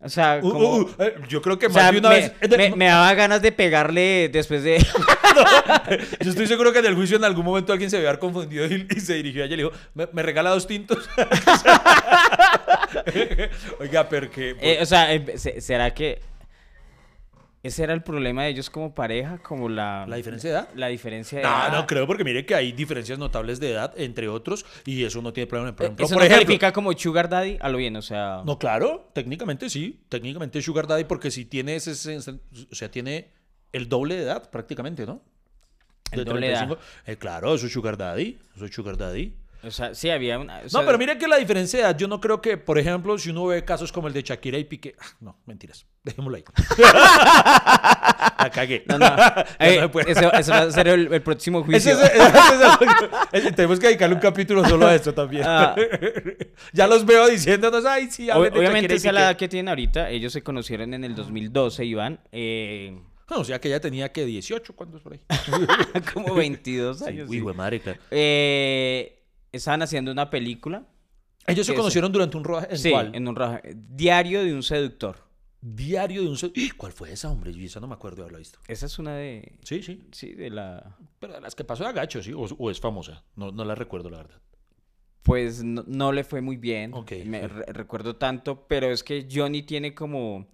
o 0.01 0.09
sea, 0.09 0.39
uh, 0.41 0.49
como... 0.51 0.59
uh, 0.59 0.81
uh, 0.81 0.95
eh, 0.99 1.15
yo 1.27 1.41
creo 1.41 1.59
que 1.59 1.67
o 1.67 1.69
más 1.69 1.83
sea, 1.83 1.91
de 1.91 1.99
una 1.99 2.09
me, 2.09 2.15
vez. 2.15 2.31
eh, 2.41 2.57
me- 2.57 2.75
me 2.75 2.85
daba 2.85 3.13
ganas 3.13 3.41
de 3.41 3.51
pegarle 3.51 4.29
después 4.31 4.63
de... 4.63 4.77
Yo 6.21 6.29
estoy 6.31 6.47
seguro 6.47 6.73
que 6.73 6.79
en 6.79 6.85
el 6.87 6.95
juicio 6.95 7.17
en 7.17 7.23
algún 7.23 7.45
momento 7.45 7.71
alguien 7.71 7.89
se 7.89 7.97
había 7.97 8.17
confundido 8.19 8.65
y, 8.65 8.87
y 8.95 8.99
se 8.99 9.13
dirigió 9.15 9.43
a 9.43 9.45
ella 9.45 9.53
y 9.53 9.57
le 9.57 9.63
dijo: 9.63 9.75
¿Me, 9.93 10.07
me 10.11 10.23
regala 10.23 10.49
dos 10.49 10.67
tintos? 10.67 11.07
Oiga, 13.79 14.07
pero 14.09 14.29
que. 14.29 14.55
Eh, 14.61 14.79
o 14.81 14.85
sea, 14.85 15.07
se- 15.35 15.61
¿será 15.61 15.93
que 15.93 16.19
ese 17.69 17.83
era 17.83 17.93
el 17.93 18.03
problema 18.03 18.43
de 18.43 18.49
ellos 18.49 18.69
como 18.69 18.93
pareja? 18.93 19.37
Como 19.39 19.69
la... 19.69 20.05
¿La 20.07 20.17
diferencia 20.17 20.49
de 20.51 20.55
edad? 20.57 20.69
La 20.75 20.87
diferencia 20.87 21.37
de 21.39 21.43
No, 21.45 21.49
edad. 21.49 21.71
no 21.73 21.87
creo, 21.87 22.05
porque 22.05 22.23
mire 22.23 22.45
que 22.45 22.53
hay 22.53 22.71
diferencias 22.73 23.17
notables 23.17 23.59
de 23.59 23.71
edad, 23.71 23.93
entre 23.97 24.27
otros, 24.27 24.65
y 24.85 25.03
eso 25.03 25.21
no 25.21 25.31
tiene 25.33 25.47
problema. 25.47 25.75
Por 25.75 25.83
Eh, 25.83 25.87
ejemplo, 25.87 26.05
¿Eso 26.05 26.13
por 26.15 26.21
no 26.21 26.25
ejemplo, 26.27 26.45
califica 26.45 26.71
como 26.73 26.91
sugar 26.93 27.29
daddy? 27.29 27.57
A 27.61 27.69
lo 27.69 27.77
bien, 27.77 27.95
o 27.95 28.01
sea... 28.01 28.43
No, 28.45 28.59
claro, 28.59 29.09
técnicamente 29.13 29.69
sí. 29.69 30.03
Técnicamente 30.09 30.61
Sugar 30.61 30.85
Daddy, 30.87 31.05
porque 31.05 31.31
si 31.31 31.45
tiene 31.45 31.75
ese, 31.75 31.91
o 32.17 32.75
sea, 32.75 32.91
tiene 32.91 33.31
el 33.71 33.87
doble 33.87 34.15
de 34.15 34.23
edad 34.23 34.49
prácticamente, 34.49 35.05
¿no? 35.05 35.21
El 36.11 36.19
De 36.19 36.25
doble 36.25 36.47
de 36.47 36.53
edad. 36.53 36.67
35. 36.67 37.05
Eh, 37.11 37.17
claro, 37.17 37.53
eso 37.53 37.67
es 37.67 37.71
Sugar 37.71 37.95
Daddy. 37.97 38.39
Eso 38.55 38.65
es 38.65 38.71
Sugar 38.73 38.97
Daddy. 38.97 39.35
O 39.61 39.71
sea, 39.71 39.93
sí 39.93 40.09
había 40.09 40.39
una... 40.39 40.59
o 40.59 40.61
No, 40.71 40.85
pero 40.85 40.97
mire 40.97 41.17
que 41.17 41.27
la 41.27 41.35
diferencia 41.37 41.79
de 41.79 41.85
edad, 41.85 41.97
yo 41.97 42.07
no 42.07 42.21
creo 42.21 42.41
que, 42.41 42.55
por 42.57 42.77
ejemplo, 42.79 43.17
si 43.17 43.29
uno 43.31 43.45
ve 43.47 43.65
casos 43.65 43.91
como 43.91 44.07
el 44.07 44.13
de 44.13 44.21
Shakira 44.21 44.57
y 44.57 44.63
Piqué. 44.63 44.95
ah, 44.99 45.05
no, 45.19 45.37
mentiras. 45.45 45.85
Dejémoslo 46.03 46.37
ahí. 46.37 46.43
la 48.39 48.49
cagué. 48.53 48.83
No, 48.87 48.97
no. 48.97 49.07
No 49.59 49.99
ese, 50.01 50.29
ese 50.33 50.51
va 50.51 50.59
a 50.59 50.71
ser 50.71 50.87
el, 50.87 51.13
el 51.13 51.21
próximo 51.21 51.63
juicio. 51.63 51.91
es- 51.91 51.99
ese 51.99 52.17
es- 52.17 53.43
ese- 53.43 53.51
tenemos 53.55 53.79
que 53.79 53.87
dedicarle 53.87 54.15
un 54.15 54.21
capítulo 54.21 54.63
solo 54.67 54.87
a 54.87 54.95
esto 54.95 55.13
también. 55.13 55.43
Ah. 55.45 55.75
ya 56.73 56.87
los 56.87 57.05
veo 57.05 57.27
diciéndonos, 57.27 57.85
ay, 57.85 58.09
sí, 58.09 58.27
Ob- 58.27 58.57
obviamente 58.57 58.95
esa 58.95 59.09
es 59.09 59.13
la 59.13 59.19
Piqué". 59.19 59.23
edad 59.23 59.35
que 59.37 59.47
tienen 59.49 59.69
ahorita. 59.69 60.09
Ellos 60.09 60.31
se 60.33 60.41
conocieron 60.41 60.93
en 60.93 61.03
el 61.03 61.15
2012, 61.15 61.85
Iván. 61.85 62.19
Eh, 62.31 62.97
No, 63.29 63.39
o 63.39 63.43
sea 63.43 63.59
que 63.59 63.67
ella 63.67 63.79
tenía 63.79 64.11
que 64.11 64.25
18, 64.25 64.73
¿cuándo 64.75 64.97
es 64.97 65.03
por 65.03 65.13
ahí? 65.13 65.19
como 66.13 66.33
22 66.33 67.01
años. 67.03 67.29
Uy, 67.29 67.39
sí. 67.39 67.43
madre, 67.55 67.79
claro. 67.81 67.99
Eh, 68.09 69.18
estaban 69.51 69.81
haciendo 69.81 70.11
una 70.11 70.29
película. 70.29 70.85
Ellos 71.47 71.65
se 71.65 71.73
conocieron 71.73 72.11
durante 72.11 72.37
un 72.37 72.43
rodaje. 72.43 72.67
¿En 72.71 72.77
sí, 72.77 72.91
cuál? 72.91 73.15
en 73.15 73.27
un 73.27 73.35
raja- 73.35 73.61
Diario 73.73 74.43
de 74.43 74.53
un 74.53 74.61
seductor. 74.63 75.27
Diario 75.61 76.21
de 76.21 76.29
un... 76.29 76.37
se- 76.37 76.51
¡Ih! 76.55 76.71
¿Cuál 76.71 76.91
fue 76.93 77.11
esa, 77.11 77.29
hombre? 77.29 77.53
Yo 77.53 77.65
esa 77.65 77.79
no 77.79 77.87
me 77.87 77.93
acuerdo 77.95 78.17
de 78.17 78.21
haberla 78.23 78.37
visto. 78.39 78.59
Esa 78.67 78.85
es 78.85 78.97
una 78.99 79.15
de... 79.15 79.57
Sí, 79.63 79.81
sí. 79.83 80.03
Sí, 80.11 80.33
de 80.33 80.49
la... 80.51 80.95
Pero 81.19 81.33
de 81.33 81.41
las 81.41 81.55
que 81.55 81.63
pasó 81.63 81.83
de 81.83 81.89
agacho, 81.89 82.21
sí. 82.23 82.31
O, 82.33 82.41
o 82.43 82.71
es 82.71 82.79
famosa. 82.79 83.23
No, 83.35 83.51
no 83.51 83.65
la 83.65 83.75
recuerdo, 83.75 84.09
la 84.09 84.17
verdad. 84.17 84.39
Pues 85.23 85.63
no, 85.63 85.83
no 85.85 86.11
le 86.13 86.23
fue 86.23 86.39
muy 86.41 86.55
bien. 86.57 86.93
Ok, 86.93 87.11
Me 87.25 87.47
re- 87.47 87.65
recuerdo 87.73 88.15
tanto, 88.15 88.67
pero 88.67 88.87
es 88.91 89.03
que 89.03 89.27
Johnny 89.29 89.63
tiene 89.63 89.93
como, 89.93 90.47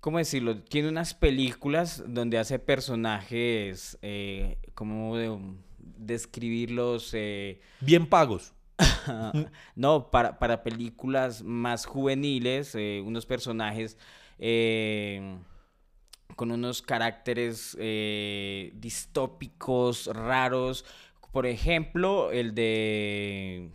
¿cómo 0.00 0.18
decirlo? 0.18 0.60
Tiene 0.62 0.88
unas 0.88 1.14
películas 1.14 2.02
donde 2.06 2.38
hace 2.38 2.58
personajes 2.58 3.98
eh, 4.02 4.58
como 4.74 5.16
de, 5.16 5.38
describirlos. 6.06 7.10
eh, 7.14 7.60
Bien 7.80 8.06
pagos. 8.06 8.52
no, 9.76 10.10
para, 10.10 10.38
para 10.38 10.62
películas 10.62 11.42
más 11.42 11.86
juveniles, 11.86 12.74
eh, 12.74 13.02
unos 13.04 13.26
personajes 13.26 13.96
eh, 14.38 15.38
con 16.36 16.50
unos 16.50 16.82
caracteres 16.82 17.76
distópicos, 18.74 20.06
raros. 20.06 20.84
Por 21.32 21.46
ejemplo, 21.46 22.30
el 22.32 22.54
de... 22.54 23.70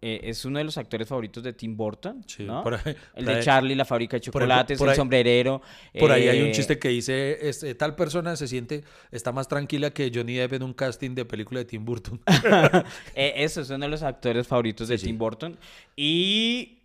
eh, 0.00 0.20
es 0.24 0.44
uno 0.44 0.58
de 0.58 0.64
los 0.64 0.78
actores 0.78 1.08
favoritos 1.08 1.42
de 1.42 1.52
Tim 1.52 1.76
Burton, 1.76 2.22
Sí, 2.26 2.44
¿no? 2.44 2.62
por 2.62 2.74
ahí- 2.74 2.80
el 2.86 2.94
por 3.14 3.24
de 3.24 3.34
ahí- 3.34 3.42
Charlie, 3.44 3.74
la 3.74 3.84
fábrica 3.84 4.16
de 4.16 4.20
por 4.30 4.42
chocolates, 4.42 4.78
por 4.78 4.88
el 4.88 4.94
sombrerero. 4.94 5.60
Por 5.98 6.12
ahí 6.12 6.28
hay 6.28 6.40
un 6.40 6.48
eh, 6.48 6.52
chiste 6.52 6.78
que 6.78 6.88
dice, 6.88 7.38
este, 7.48 7.74
tal 7.74 7.96
persona 7.96 8.36
se 8.36 8.46
siente, 8.46 8.84
está 9.10 9.32
más 9.32 9.48
tranquila 9.48 9.90
que 9.90 10.10
Johnny 10.14 10.34
Depp 10.34 10.52
en 10.52 10.62
un 10.62 10.72
casting 10.72 11.14
de 11.14 11.24
película 11.24 11.58
de 11.60 11.64
Tim 11.66 11.84
Burton. 11.84 12.20
Eh, 13.14 13.32
eso 13.36 13.60
es 13.60 13.70
uno 13.70 13.84
de 13.86 13.88
los 13.90 14.02
actores 14.02 14.46
favoritos 14.46 14.86
de 14.88 14.96
Sí, 14.98 15.02
sí. 15.02 15.06
Tim 15.08 15.18
Burton. 15.18 15.58
Y. 15.96 16.78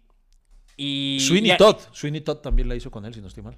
y 0.76 1.19
Sweeney 1.21 1.56
Todd. 1.58 1.78
Sweeney 1.91 2.21
Todd 2.21 2.38
también 2.38 2.67
la 2.67 2.76
hizo 2.76 2.89
con 2.89 3.06
él, 3.06 3.13
si 3.13 3.21
no 3.21 3.28
estoy 3.28 3.43
mal. 3.43 3.56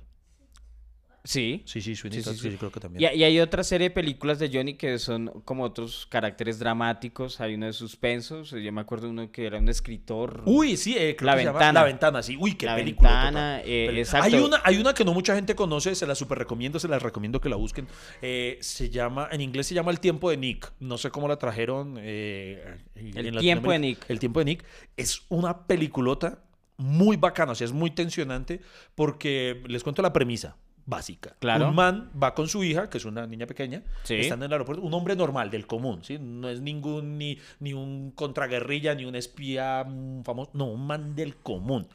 Sí. 1.25 1.63
Sí, 1.65 1.81
sí, 1.81 1.95
Sweeney 1.95 2.19
Sí, 2.19 2.23
sí, 2.23 2.29
Todd, 2.29 2.41
sí. 2.41 2.51
sí, 2.51 2.57
creo 2.57 2.71
que 2.71 2.79
también. 2.79 3.11
Y, 3.13 3.17
y 3.17 3.23
hay 3.23 3.39
otra 3.39 3.63
serie 3.63 3.89
de 3.89 3.93
películas 3.93 4.39
de 4.39 4.49
Johnny 4.53 4.75
que 4.75 4.97
son 4.99 5.41
como 5.43 5.63
otros 5.63 6.05
caracteres 6.09 6.59
dramáticos. 6.59 7.41
Hay 7.41 7.55
uno 7.55 7.65
de 7.65 7.73
suspensos. 7.73 8.51
Yo 8.51 8.71
me 8.71 8.81
acuerdo 8.81 9.09
uno 9.09 9.31
que 9.31 9.45
era 9.47 9.57
un 9.57 9.67
escritor. 9.67 10.43
Uy, 10.45 10.77
sí, 10.77 10.95
eh, 10.97 11.15
creo 11.17 11.25
La 11.27 11.33
que 11.33 11.39
se 11.39 11.45
llama 11.45 11.59
Ventana. 11.59 11.79
La 11.79 11.85
Ventana, 11.85 12.23
sí. 12.23 12.37
Uy, 12.39 12.53
qué 12.53 12.67
La 12.67 12.75
película. 12.75 13.09
Ventana, 13.09 13.61
eh, 13.65 13.89
exacto. 13.99 14.27
Hay 14.27 14.35
una, 14.41 14.61
hay 14.63 14.77
una 14.77 14.93
que 14.93 15.03
no 15.03 15.13
mucha 15.13 15.35
gente 15.35 15.55
conoce, 15.55 15.95
se 15.95 16.05
la 16.05 16.15
super 16.15 16.37
recomiendo, 16.37 16.79
se 16.79 16.87
la 16.87 16.99
recomiendo 16.99 17.41
que 17.41 17.49
la 17.49 17.55
busquen. 17.55 17.87
Eh, 18.21 18.57
se 18.61 18.89
llama, 18.89 19.27
en 19.31 19.41
inglés 19.41 19.67
se 19.67 19.73
llama 19.73 19.91
El 19.91 19.99
tiempo 19.99 20.29
de 20.29 20.37
Nick. 20.37 20.71
No 20.79 20.97
sé 20.99 21.09
cómo 21.09 21.27
la 21.27 21.37
trajeron. 21.37 21.95
eh, 21.99 22.77
El 22.95 23.37
tiempo 23.39 23.71
de 23.71 23.79
Nick. 23.79 24.05
El 24.09 24.19
tiempo 24.19 24.39
de 24.39 24.45
Nick. 24.45 24.63
Es 24.95 25.23
una 25.29 25.65
peliculota 25.65 26.43
muy 26.77 27.15
bacana, 27.17 27.53
o 27.53 27.55
sea, 27.55 27.65
es 27.65 27.71
muy 27.71 27.89
tensionante 27.91 28.59
porque 28.95 29.63
les 29.67 29.81
cuento 29.81 30.01
la 30.01 30.13
premisa. 30.13 30.57
Básica. 30.85 31.35
Claro. 31.39 31.69
Un 31.69 31.75
man 31.75 32.11
va 32.21 32.35
con 32.35 32.47
su 32.47 32.63
hija, 32.63 32.89
que 32.89 32.99
es 32.99 33.05
una 33.05 33.25
niña 33.25 33.47
pequeña, 33.47 33.83
Sí. 34.03 34.15
están 34.15 34.39
en 34.39 34.43
el 34.45 34.51
aeropuerto, 34.53 34.83
un 34.83 34.93
hombre 34.93 35.15
normal, 35.15 35.49
del 35.49 35.65
común, 35.65 36.03
¿sí? 36.03 36.17
No 36.19 36.47
es 36.49 36.61
ningún, 36.61 37.17
ni, 37.17 37.39
ni 37.59 37.73
un 37.73 38.11
contraguerrilla, 38.11 38.93
ni 38.93 39.05
un 39.05 39.15
espía 39.15 39.83
mm, 39.83 40.23
famoso, 40.23 40.51
no, 40.53 40.65
un 40.65 40.85
man 40.85 41.15
del 41.15 41.35
común. 41.37 41.87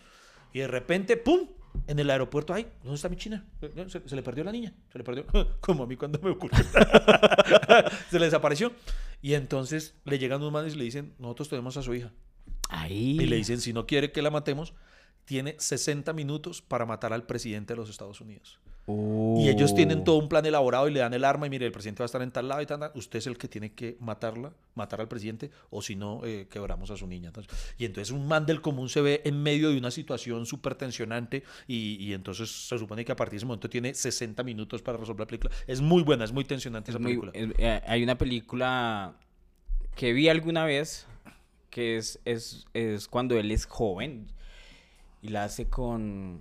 Y 0.52 0.58
de 0.58 0.66
repente, 0.66 1.16
¡pum! 1.16 1.46
En 1.86 2.00
el 2.00 2.10
aeropuerto, 2.10 2.52
¡ay! 2.52 2.66
¿Dónde 2.82 2.96
está 2.96 3.08
mi 3.08 3.14
china? 3.16 3.44
Se, 3.88 4.08
se 4.08 4.16
le 4.16 4.22
perdió 4.24 4.42
la 4.42 4.50
niña, 4.50 4.72
se 4.90 4.98
le 4.98 5.04
perdió, 5.04 5.24
como 5.60 5.84
a 5.84 5.86
mí 5.86 5.94
cuando 5.96 6.18
me 6.20 6.30
ocurrió. 6.30 6.58
se 8.10 8.18
le 8.18 8.24
desapareció. 8.24 8.72
Y 9.22 9.34
entonces 9.34 9.94
le 10.04 10.18
llegan 10.18 10.40
unos 10.40 10.52
manes 10.52 10.74
y 10.74 10.78
le 10.78 10.84
dicen, 10.84 11.14
nosotros 11.18 11.48
tenemos 11.48 11.76
a 11.76 11.82
su 11.82 11.94
hija. 11.94 12.10
Ahí. 12.70 13.18
Y 13.20 13.26
le 13.26 13.36
dicen, 13.36 13.60
si 13.60 13.72
no 13.72 13.86
quiere 13.86 14.10
que 14.12 14.22
la 14.22 14.30
matemos, 14.30 14.74
tiene 15.30 15.54
60 15.60 16.12
minutos 16.12 16.60
para 16.60 16.84
matar 16.86 17.12
al 17.12 17.22
presidente 17.24 17.72
de 17.72 17.76
los 17.76 17.88
Estados 17.88 18.20
Unidos. 18.20 18.58
Y 18.88 19.48
ellos 19.48 19.72
tienen 19.76 20.02
todo 20.02 20.16
un 20.16 20.28
plan 20.28 20.44
elaborado 20.44 20.88
y 20.88 20.92
le 20.92 20.98
dan 20.98 21.14
el 21.14 21.24
arma 21.24 21.46
y 21.46 21.50
mire, 21.50 21.64
el 21.66 21.70
presidente 21.70 22.00
va 22.02 22.06
a 22.06 22.10
estar 22.10 22.20
en 22.22 22.32
tal 22.32 22.48
lado 22.48 22.60
y 22.60 22.66
tal, 22.66 22.80
tal. 22.80 22.90
Usted 22.96 23.20
es 23.20 23.28
el 23.28 23.38
que 23.38 23.46
tiene 23.46 23.72
que 23.72 23.96
matarla, 24.00 24.52
matar 24.74 25.00
al 25.00 25.06
presidente, 25.06 25.52
o 25.70 25.80
si 25.82 25.94
no, 25.94 26.22
eh, 26.24 26.48
quebramos 26.50 26.90
a 26.90 26.96
su 26.96 27.06
niña. 27.06 27.28
Entonces, 27.28 27.52
y 27.78 27.84
entonces 27.84 28.10
un 28.12 28.26
man 28.26 28.44
del 28.46 28.60
común 28.60 28.88
se 28.88 29.00
ve 29.00 29.20
en 29.24 29.40
medio 29.40 29.70
de 29.70 29.78
una 29.78 29.92
situación 29.92 30.44
súper 30.44 30.74
tensionante 30.74 31.44
y, 31.68 32.04
y 32.04 32.12
entonces 32.14 32.50
se 32.50 32.76
supone 32.80 33.04
que 33.04 33.12
a 33.12 33.16
partir 33.16 33.34
de 33.34 33.36
ese 33.36 33.46
momento 33.46 33.70
tiene 33.70 33.94
60 33.94 34.42
minutos 34.42 34.82
para 34.82 34.98
resolver 34.98 35.20
la 35.20 35.26
película. 35.26 35.54
Es 35.68 35.80
muy 35.80 36.02
buena, 36.02 36.24
es 36.24 36.32
muy 36.32 36.44
tensionante 36.44 36.90
Es 36.90 36.96
esa 36.96 36.98
muy- 37.00 37.12
película. 37.16 37.30
es- 37.32 37.50
eh, 37.58 37.80
hay 37.86 38.02
una 38.02 38.18
película 38.18 39.14
que 39.94 40.12
vi 40.12 40.28
alguna 40.28 40.64
vez 40.64 41.06
que 41.70 41.96
es, 41.96 42.18
es, 42.24 42.66
es 42.74 43.06
cuando 43.06 43.38
él 43.38 43.52
es 43.52 43.66
joven 43.66 44.26
y 45.22 45.28
la 45.28 45.44
hace 45.44 45.68
con 45.68 46.40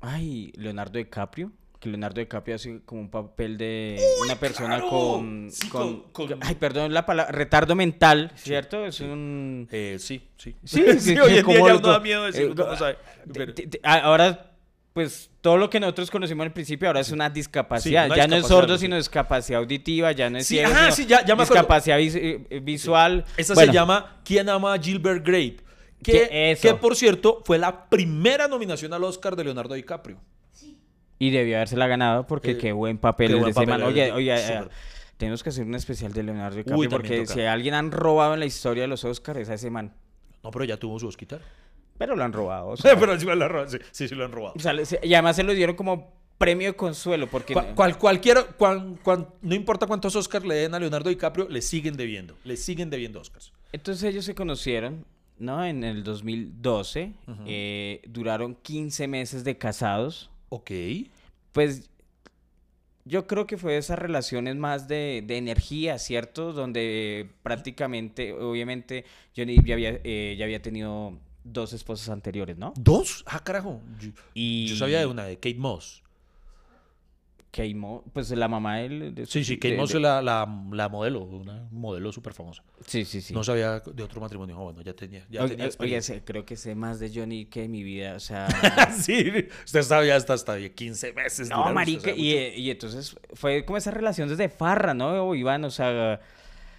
ay 0.00 0.52
Leonardo 0.56 0.98
DiCaprio 0.98 1.52
que 1.78 1.88
Leonardo 1.88 2.20
DiCaprio 2.20 2.54
hace 2.54 2.80
como 2.84 3.00
un 3.00 3.10
papel 3.10 3.58
de 3.58 4.00
una 4.24 4.36
persona 4.36 4.76
claro! 4.76 4.88
con, 4.88 5.48
Sí, 5.50 5.68
con- 5.68 6.02
con- 6.12 6.28
con- 6.28 6.38
ay 6.42 6.54
perdón 6.56 6.92
la 6.94 7.04
palabra 7.06 7.32
retardo 7.32 7.74
mental 7.74 8.30
cierto 8.36 8.84
es 8.86 9.00
un 9.00 9.68
Eh, 9.70 9.96
sí, 9.98 10.22
sí. 10.36 10.54
Sí, 10.64 10.84
sí, 11.00 11.18
hoy 11.18 11.28
en 11.28 11.34
día 11.34 11.42
como 11.44 11.66
ya 11.66 11.74
lo- 11.74 11.80
no 11.80 11.88
da 11.92 12.00
miedo 12.00 12.24
decirlo, 12.24 12.52
eh, 12.52 12.56
¿cómo 12.56 12.76
sabe? 12.76 12.94
Te- 12.94 13.32
Pero- 13.32 13.54
te- 13.54 13.66
te- 13.66 13.80
a- 13.82 13.98
ahora, 14.00 14.48
pues 14.92 15.30
todo 15.40 15.56
lo 15.56 15.70
que 15.70 15.80
nosotros 15.80 16.10
conocimos 16.10 16.44
al 16.46 16.52
principio 16.52 16.86
ahora 16.88 17.00
es 17.00 17.10
una 17.10 17.30
discapacidad. 17.30 18.06
una 18.06 18.16
ya 18.16 18.26
no 18.28 18.36
es 18.36 18.46
sordo, 18.46 18.76
sí. 18.76 18.82
sino 18.82 18.96
discapacidad 18.96 19.60
auditiva, 19.60 20.12
ya 20.12 20.28
no 20.30 20.38
es 20.38 20.46
Sí, 20.46 20.56
ciego, 20.56 20.70
ajá, 20.70 20.92
sino 20.92 20.94
sí, 21.18 21.24
ya- 21.24 21.34
discapacidad 21.34 21.96
vis- 21.98 22.14
eh, 22.14 22.60
visual. 22.62 23.24
Esa 23.36 23.54
Bueno, 23.54 23.72
se 23.72 23.74
llama 23.76 24.20
¿Quién 24.24 24.48
ama 24.50 24.74
a 24.74 24.78
Gilbert 24.78 25.24
Grape? 25.26 25.56
Que, 26.02 26.56
Que 26.60 26.74
por 26.74 26.96
cierto 26.96 27.42
fue 27.44 27.58
la 27.58 27.88
primera 27.88 28.48
nominación 28.48 28.92
al 28.92 29.04
Oscar 29.04 29.36
de 29.36 29.44
Leonardo 29.44 29.74
DiCaprio. 29.74 30.18
Y 31.18 31.30
debió 31.30 31.56
habérsela 31.56 31.86
ganado 31.86 32.26
porque 32.26 32.52
Eh, 32.52 32.58
qué 32.58 32.72
buen 32.72 32.98
papel 32.98 33.28
qué 33.38 33.44
de 33.44 33.50
ese 33.50 33.66
man. 33.66 33.82
Oye, 33.82 34.10
oye, 34.10 34.34
eh, 34.34 34.64
tenemos 35.16 35.42
que 35.42 35.50
hacer 35.50 35.64
un 35.64 35.74
especial 35.76 36.12
de 36.12 36.22
Leonardo 36.24 36.56
DiCaprio 36.56 36.78
Uy, 36.78 36.88
porque 36.88 37.20
toca. 37.22 37.34
si 37.34 37.40
a 37.42 37.52
alguien 37.52 37.74
han 37.74 37.92
robado 37.92 38.34
en 38.34 38.40
la 38.40 38.46
historia 38.46 38.82
de 38.82 38.88
los 38.88 39.04
Oscars 39.04 39.38
es 39.38 39.48
a 39.48 39.54
ese 39.54 39.70
man. 39.70 39.94
No, 40.42 40.50
pero 40.50 40.64
ya 40.64 40.76
tuvo 40.76 40.98
su 40.98 41.06
Oscar. 41.06 41.40
Pero 41.96 42.16
lo 42.16 42.24
han 42.24 42.32
robado. 42.32 42.68
o 42.68 42.76
sea, 42.76 42.98
pero 42.98 43.18
sí, 43.20 43.24
me 43.26 43.36
la 43.36 43.46
ro- 43.46 43.68
sí, 43.68 43.78
sí, 43.92 44.08
sí 44.08 44.14
lo 44.16 44.24
han 44.24 44.32
robado. 44.32 44.54
o 44.56 44.58
sea, 44.58 44.74
y 45.02 45.14
además 45.14 45.36
se 45.36 45.44
lo 45.44 45.54
dieron 45.54 45.76
como 45.76 46.12
premio 46.38 46.66
de 46.66 46.74
consuelo 46.74 47.28
porque... 47.28 47.52
Cual, 47.54 47.72
cual- 47.76 47.98
cualquiera, 47.98 48.42
cuan- 48.58 48.96
cuan- 48.96 49.28
no 49.42 49.54
importa 49.54 49.86
cuántos 49.86 50.16
Oscars 50.16 50.44
le 50.44 50.56
den 50.56 50.74
a 50.74 50.80
Leonardo 50.80 51.08
DiCaprio, 51.08 51.48
le 51.48 51.62
siguen 51.62 51.96
debiendo. 51.96 52.36
Le 52.42 52.56
siguen 52.56 52.90
debiendo 52.90 53.20
Oscars. 53.20 53.52
Entonces 53.70 54.02
ellos 54.02 54.24
se 54.24 54.34
conocieron, 54.34 55.04
¿no? 55.38 55.64
En 55.64 55.84
el 55.84 56.04
2012. 56.04 57.12
eh, 57.46 58.02
duraron 58.08 58.54
15 58.54 59.08
meses 59.08 59.44
de 59.44 59.58
casados. 59.58 60.30
Ok. 60.48 60.70
Pues 61.52 61.88
yo 63.04 63.26
creo 63.26 63.46
que 63.46 63.58
fue 63.58 63.76
esas 63.76 63.98
relaciones 63.98 64.56
más 64.56 64.86
de, 64.88 65.24
de 65.26 65.36
energía, 65.36 65.98
¿cierto? 65.98 66.52
Donde 66.52 67.28
prácticamente, 67.42 68.32
obviamente, 68.32 69.04
Johnny 69.36 69.56
ya 69.64 69.74
había, 69.74 70.00
eh, 70.04 70.36
ya 70.38 70.44
había 70.44 70.62
tenido 70.62 71.18
dos 71.44 71.72
esposas 71.72 72.08
anteriores, 72.10 72.56
¿no? 72.58 72.72
¿Dos? 72.76 73.24
Ah, 73.26 73.40
carajo. 73.42 73.80
Yo, 74.00 74.10
Y 74.34 74.66
yo 74.66 74.76
sabía 74.76 75.00
de 75.00 75.06
una, 75.06 75.24
de 75.24 75.36
Kate 75.36 75.56
Moss. 75.56 76.01
Kate 77.52 77.76
pues 78.14 78.30
la 78.30 78.48
mamá 78.48 78.78
de 78.78 78.86
él. 78.86 79.14
de- 79.14 79.26
Sí, 79.26 79.44
sí, 79.44 79.58
Kate 79.58 79.72
de- 79.72 79.76
Moss 79.76 79.94
es 79.94 80.00
la, 80.00 80.22
la, 80.22 80.48
la 80.72 80.88
modelo, 80.88 81.20
una 81.20 81.68
modelo 81.70 82.10
súper 82.10 82.32
famosa. 82.32 82.62
Sí, 82.86 83.04
sí, 83.04 83.20
sí. 83.20 83.34
No 83.34 83.44
sabía 83.44 83.78
de 83.80 84.02
otro 84.02 84.22
matrimonio. 84.22 84.58
Oh, 84.58 84.64
bueno, 84.64 84.80
ya 84.80 84.94
tenía, 84.94 85.26
ya 85.28 85.40
Oye, 85.42 85.50
tenía 85.50 85.64
oye, 85.64 85.68
experiencia. 85.68 86.14
sé- 86.14 86.22
creo 86.24 86.46
que 86.46 86.56
sé 86.56 86.74
más 86.74 86.98
de 86.98 87.12
Johnny 87.14 87.44
que 87.44 87.60
de 87.60 87.68
mi 87.68 87.82
vida, 87.82 88.14
o 88.14 88.20
sea... 88.20 88.48
sí, 88.98 89.30
usted 89.66 89.82
sabía 89.82 90.16
hasta, 90.16 90.32
hasta 90.32 90.58
15 90.66 91.12
meses. 91.12 91.50
No, 91.50 91.56
duraron, 91.56 91.74
marica, 91.74 92.10
y, 92.12 92.32
eh, 92.32 92.54
y 92.56 92.70
entonces 92.70 93.14
fue 93.34 93.66
como 93.66 93.76
esa 93.76 93.90
relación 93.90 94.30
desde 94.30 94.48
farra, 94.48 94.94
¿no? 94.94 95.34
Iván, 95.34 95.62
o 95.64 95.70
sea, 95.70 96.20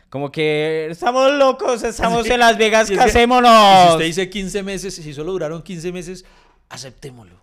como 0.09 0.31
que 0.31 0.87
estamos 0.89 1.31
locos, 1.33 1.83
estamos 1.83 2.25
Sí, 2.25 2.31
en 2.33 2.39
Las 2.39 2.57
Vegas, 2.57 2.89
casémonos. 2.89 3.51
Si 3.89 3.91
usted 3.93 4.05
dice 4.05 4.27
15 4.29 4.63
meses, 4.63 4.95
si 4.95 5.13
solo 5.13 5.33
duraron 5.33 5.61
15 5.61 5.91
meses, 5.91 6.25
aceptémoslo. 6.69 7.42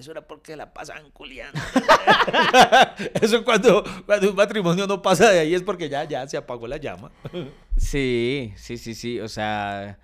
Eso 0.00 0.10
era 0.10 0.26
porque 0.26 0.56
la 0.56 0.72
pasaban 0.72 1.10
culiando. 1.12 1.60
Eso 3.20 3.44
cuando, 3.44 3.84
cuando 4.06 4.30
un 4.30 4.36
matrimonio 4.36 4.86
no 4.86 5.00
pasa 5.02 5.30
de 5.30 5.40
ahí 5.40 5.54
es 5.54 5.62
porque 5.62 5.88
ya, 5.88 6.04
ya 6.04 6.26
se 6.28 6.36
apagó 6.36 6.66
la 6.66 6.76
llama. 6.78 7.10
Sí, 7.76 8.52
sí, 8.56 8.76
sí, 8.76 8.94
sí, 8.94 9.20
o 9.20 9.28
sea, 9.28 9.98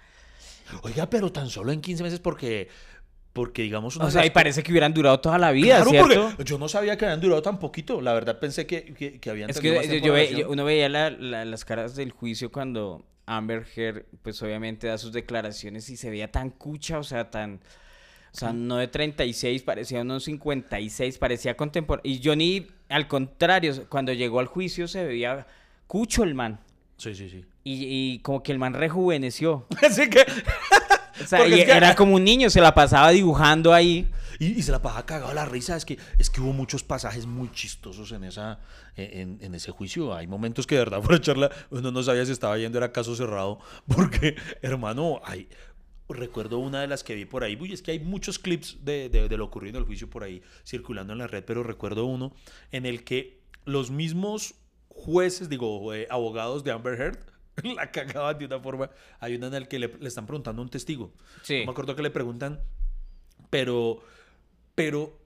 Oiga, 0.83 1.11
pero 1.11 1.31
tan 1.31 1.51
solo 1.51 1.73
en 1.73 1.83
15 1.83 2.03
meses 2.03 2.21
porque, 2.21 2.69
porque 3.35 3.61
digamos... 3.63 3.99
o 3.99 4.11
sea, 4.11 4.25
y 4.25 4.31
parece 4.31 4.63
que 4.63 4.73
hubieran 4.73 4.95
durado 4.95 5.21
toda 5.21 5.37
la 5.37 5.51
vida, 5.53 5.77
Claro, 5.83 5.91
¿cierto? 5.91 6.29
porque 6.37 6.45
yo 6.51 6.59
no 6.59 6.69
sabía 6.71 6.97
que 6.97 7.05
habían 7.05 7.21
durado 7.21 7.43
tan 7.43 7.59
poquito. 7.59 8.01
La 8.01 8.15
verdad 8.15 8.39
pensé 8.41 8.67
que, 8.67 8.95
que, 8.95 9.21
que 9.21 9.31
habían 9.31 9.51
Es 9.51 9.61
que 9.61 9.75
más 9.75 9.85
yo, 9.85 9.91
tiempo 9.91 10.07
yo 10.07 10.13
de 10.15 10.19
ve- 10.21 10.25
relación. 10.27 10.49
yo- 10.49 10.53
uno 10.55 10.65
veía 10.65 10.89
la- 10.89 11.11
la- 11.11 11.45
las 11.45 11.65
caras 11.67 11.95
del 11.97 12.13
juicio 12.13 12.51
cuando 12.51 13.05
Amber 13.27 13.67
Heard, 13.77 14.07
pues 14.23 14.41
obviamente 14.43 14.87
da 14.87 14.97
sus 14.97 15.13
declaraciones 15.13 15.91
y 15.91 15.99
se 15.99 16.09
veía 16.09 16.33
tan 16.33 16.49
cucha, 16.49 16.99
o 16.99 17.05
sea, 17.05 17.31
tan... 17.31 17.61
O 18.37 18.39
sea, 18.39 18.53
no 18.53 18.77
de 18.77 18.87
36, 18.89 19.63
parecía 19.63 20.03
unos 20.03 20.25
56, 20.25 21.17
parecía 21.17 21.57
contemporáneo. 21.57 22.13
Y 22.13 22.21
Johnny, 22.23 22.67
al 22.91 23.09
contrario, 23.09 23.87
cuando 23.89 24.13
llegó 24.13 24.41
al 24.41 24.47
juicio 24.47 24.87
se 24.89 25.07
veía 25.07 25.47
cucho 25.87 26.23
el 26.23 26.35
man. 26.35 26.61
Sí, 26.99 27.15
sí, 27.15 27.31
sí. 27.31 27.45
Y, 27.65 27.85
y 28.15 28.19
como 28.19 28.43
que 28.43 28.53
el 28.53 28.59
man 28.59 28.75
rejuveneció. 28.75 29.67
Así 29.83 30.11
que... 30.11 30.27
O 31.23 31.27
sea, 31.27 31.47
y 31.49 31.51
que- 31.65 31.73
era 31.73 31.95
como 31.95 32.15
un 32.15 32.25
niño, 32.25 32.51
se 32.51 32.61
la 32.61 32.75
pasaba 32.75 33.09
dibujando 33.11 33.73
ahí. 33.73 34.07
Y, 34.39 34.49
y 34.49 34.63
se 34.63 34.71
la 34.71 34.83
pasaba 34.83 35.07
cagado 35.07 35.33
la 35.33 35.47
risa. 35.47 35.75
Es 35.75 35.87
que, 35.87 35.99
es 36.19 36.29
que 36.29 36.43
hubo 36.43 36.53
muchos 36.53 36.83
pasajes 36.85 37.25
muy 37.25 37.51
chistosos 37.53 38.13
en, 38.13 38.23
esa, 38.25 38.61
en, 38.97 39.39
en 39.41 39.55
ese 39.55 39.71
juicio. 39.73 40.15
Hay 40.15 40.27
momentos 40.27 40.67
que 40.67 40.75
de 40.75 40.81
verdad, 40.83 41.01
por 41.03 41.15
echarla, 41.15 41.51
uno 41.71 41.91
no 41.91 42.03
sabía 42.03 42.27
si 42.27 42.33
estaba 42.33 42.59
yendo, 42.59 42.77
era 42.77 42.93
caso 42.93 43.17
cerrado. 43.17 43.61
Porque, 43.87 44.37
hermano, 44.61 45.23
hay, 45.25 45.49
recuerdo 46.09 46.59
una 46.59 46.81
de 46.81 46.87
las 46.87 47.03
que 47.05 47.15
vi 47.15 47.25
por 47.25 47.45
ahí. 47.45 47.57
Uy, 47.61 47.73
es 47.73 47.83
que 47.83 47.91
hay 47.91 48.01
muchos 48.01 48.39
clips 48.39 48.79
de, 48.85 49.09
de, 49.09 49.29
de 49.29 49.37
lo 49.37 49.45
ocurrido 49.45 49.79
en 49.79 49.83
el 49.83 49.87
juicio 49.87 50.09
por 50.09 50.23
ahí 50.23 50.43
circulando 50.65 51.13
en 51.13 51.19
la 51.21 51.27
red, 51.27 51.45
pero 51.45 51.63
recuerdo 51.63 52.05
uno 52.05 52.33
en 52.73 52.87
el 52.87 53.05
que 53.05 53.41
los 53.65 53.91
mismos 53.91 54.55
jueces, 54.89 55.49
digo, 55.49 55.93
eh, 55.95 56.07
abogados 56.11 56.65
de 56.65 56.71
Amber 56.71 57.01
Heard 57.01 57.19
la 57.77 57.91
cagaban 57.91 58.39
de 58.39 58.47
una 58.47 58.61
forma. 58.61 58.91
Hay 59.21 59.35
una 59.35 59.47
en 59.49 59.53
la 59.53 59.67
que 59.67 59.79
le, 59.79 59.89
le 59.99 60.09
están 60.09 60.27
preguntando 60.27 60.63
a 60.63 60.65
un 60.65 60.71
testigo. 60.71 61.13
Sí. 61.43 61.61
No 61.61 61.67
me 61.67 61.71
acuerdo 61.73 61.97
que 61.97 62.03
le 62.03 62.11
preguntan, 62.11 62.61
pero, 63.51 64.03
pero 64.75 65.19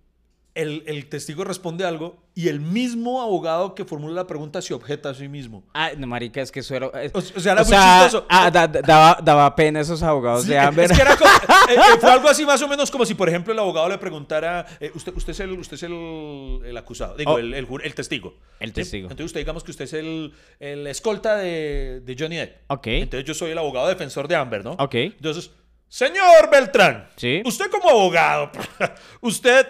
el, 0.61 0.83
el 0.87 1.09
testigo 1.09 1.44
responde 1.44 1.85
algo 1.85 2.16
y 2.35 2.49
el 2.49 2.61
mismo 2.61 3.20
abogado 3.23 3.75
que 3.75 3.85
formula 3.85 4.14
la 4.14 4.27
pregunta 4.27 4.62
se 4.62 4.73
objeta 4.75 5.11
a 5.11 5.14
sí 5.14 5.29
mismo. 5.29 5.64
Ah, 5.75 5.90
no, 5.96 6.07
marica, 6.07 6.40
es 6.40 6.51
que 6.53 6.61
eso 6.61 6.75
era... 6.75 6.87
es- 7.03 7.12
O, 7.14 7.18
o 7.18 7.23
sea, 7.40 7.53
era 7.53 7.64
muy 7.64 7.73
chistoso. 7.73 8.27
ah, 8.29 8.51
da- 8.51 8.68
da- 8.68 8.83
daba, 8.83 9.18
daba 9.23 9.57
pena 9.57 9.81
esos 9.81 10.03
abogados 10.03 10.44
Sí, 10.44 10.51
de 10.51 10.59
Amber. 10.59 10.90
Es 10.90 10.96
que 10.96 11.03
era 11.03 11.16
como, 11.16 11.31
eh, 11.68 11.75
eh, 11.75 11.99
fue 12.01 12.11
algo 12.11 12.29
así 12.29 12.44
más 12.46 12.61
o 12.62 12.68
menos 12.68 12.90
como 12.90 13.05
si, 13.05 13.14
por 13.14 13.29
ejemplo, 13.29 13.53
el 13.53 13.59
abogado 13.59 13.88
le 13.88 13.99
preguntara, 13.99 14.66
eh, 14.81 14.90
usted, 14.94 15.12
usted 15.16 15.33
es 15.33 15.40
el, 15.40 15.51
usted 15.53 15.75
es 15.75 15.83
el, 15.83 16.61
el 16.64 16.77
acusado, 16.77 17.16
digo, 17.16 17.33
Oh. 17.33 17.38
el, 17.38 17.53
el 17.55 17.66
jur- 17.68 17.83
el 17.85 17.94
testigo. 17.94 18.35
El 18.61 18.68
¿sí? 18.70 18.75
testigo. 18.75 19.05
Entonces 19.11 19.27
usted 19.27 19.40
digamos 19.40 19.64
que 19.64 19.70
usted 19.73 19.85
es 19.85 19.92
el, 19.94 20.33
el 20.59 20.87
escolta 20.87 21.37
de, 21.37 22.01
de 22.05 22.16
Johnny 22.18 22.37
Depp. 22.37 22.57
Ok. 22.68 22.87
Entonces 22.87 23.27
yo 23.27 23.35
soy 23.35 23.51
el 23.51 23.59
abogado 23.59 23.88
defensor 23.88 24.29
de 24.29 24.37
Amber, 24.37 24.64
¿no? 24.64 24.73
Ok. 24.73 24.94
Entonces, 24.94 25.51
señor 25.88 26.49
Beltrán, 26.51 27.09
Sí. 27.16 27.42
usted 27.44 27.70
como 27.70 27.90
abogado, 27.90 28.51
usted 29.20 29.66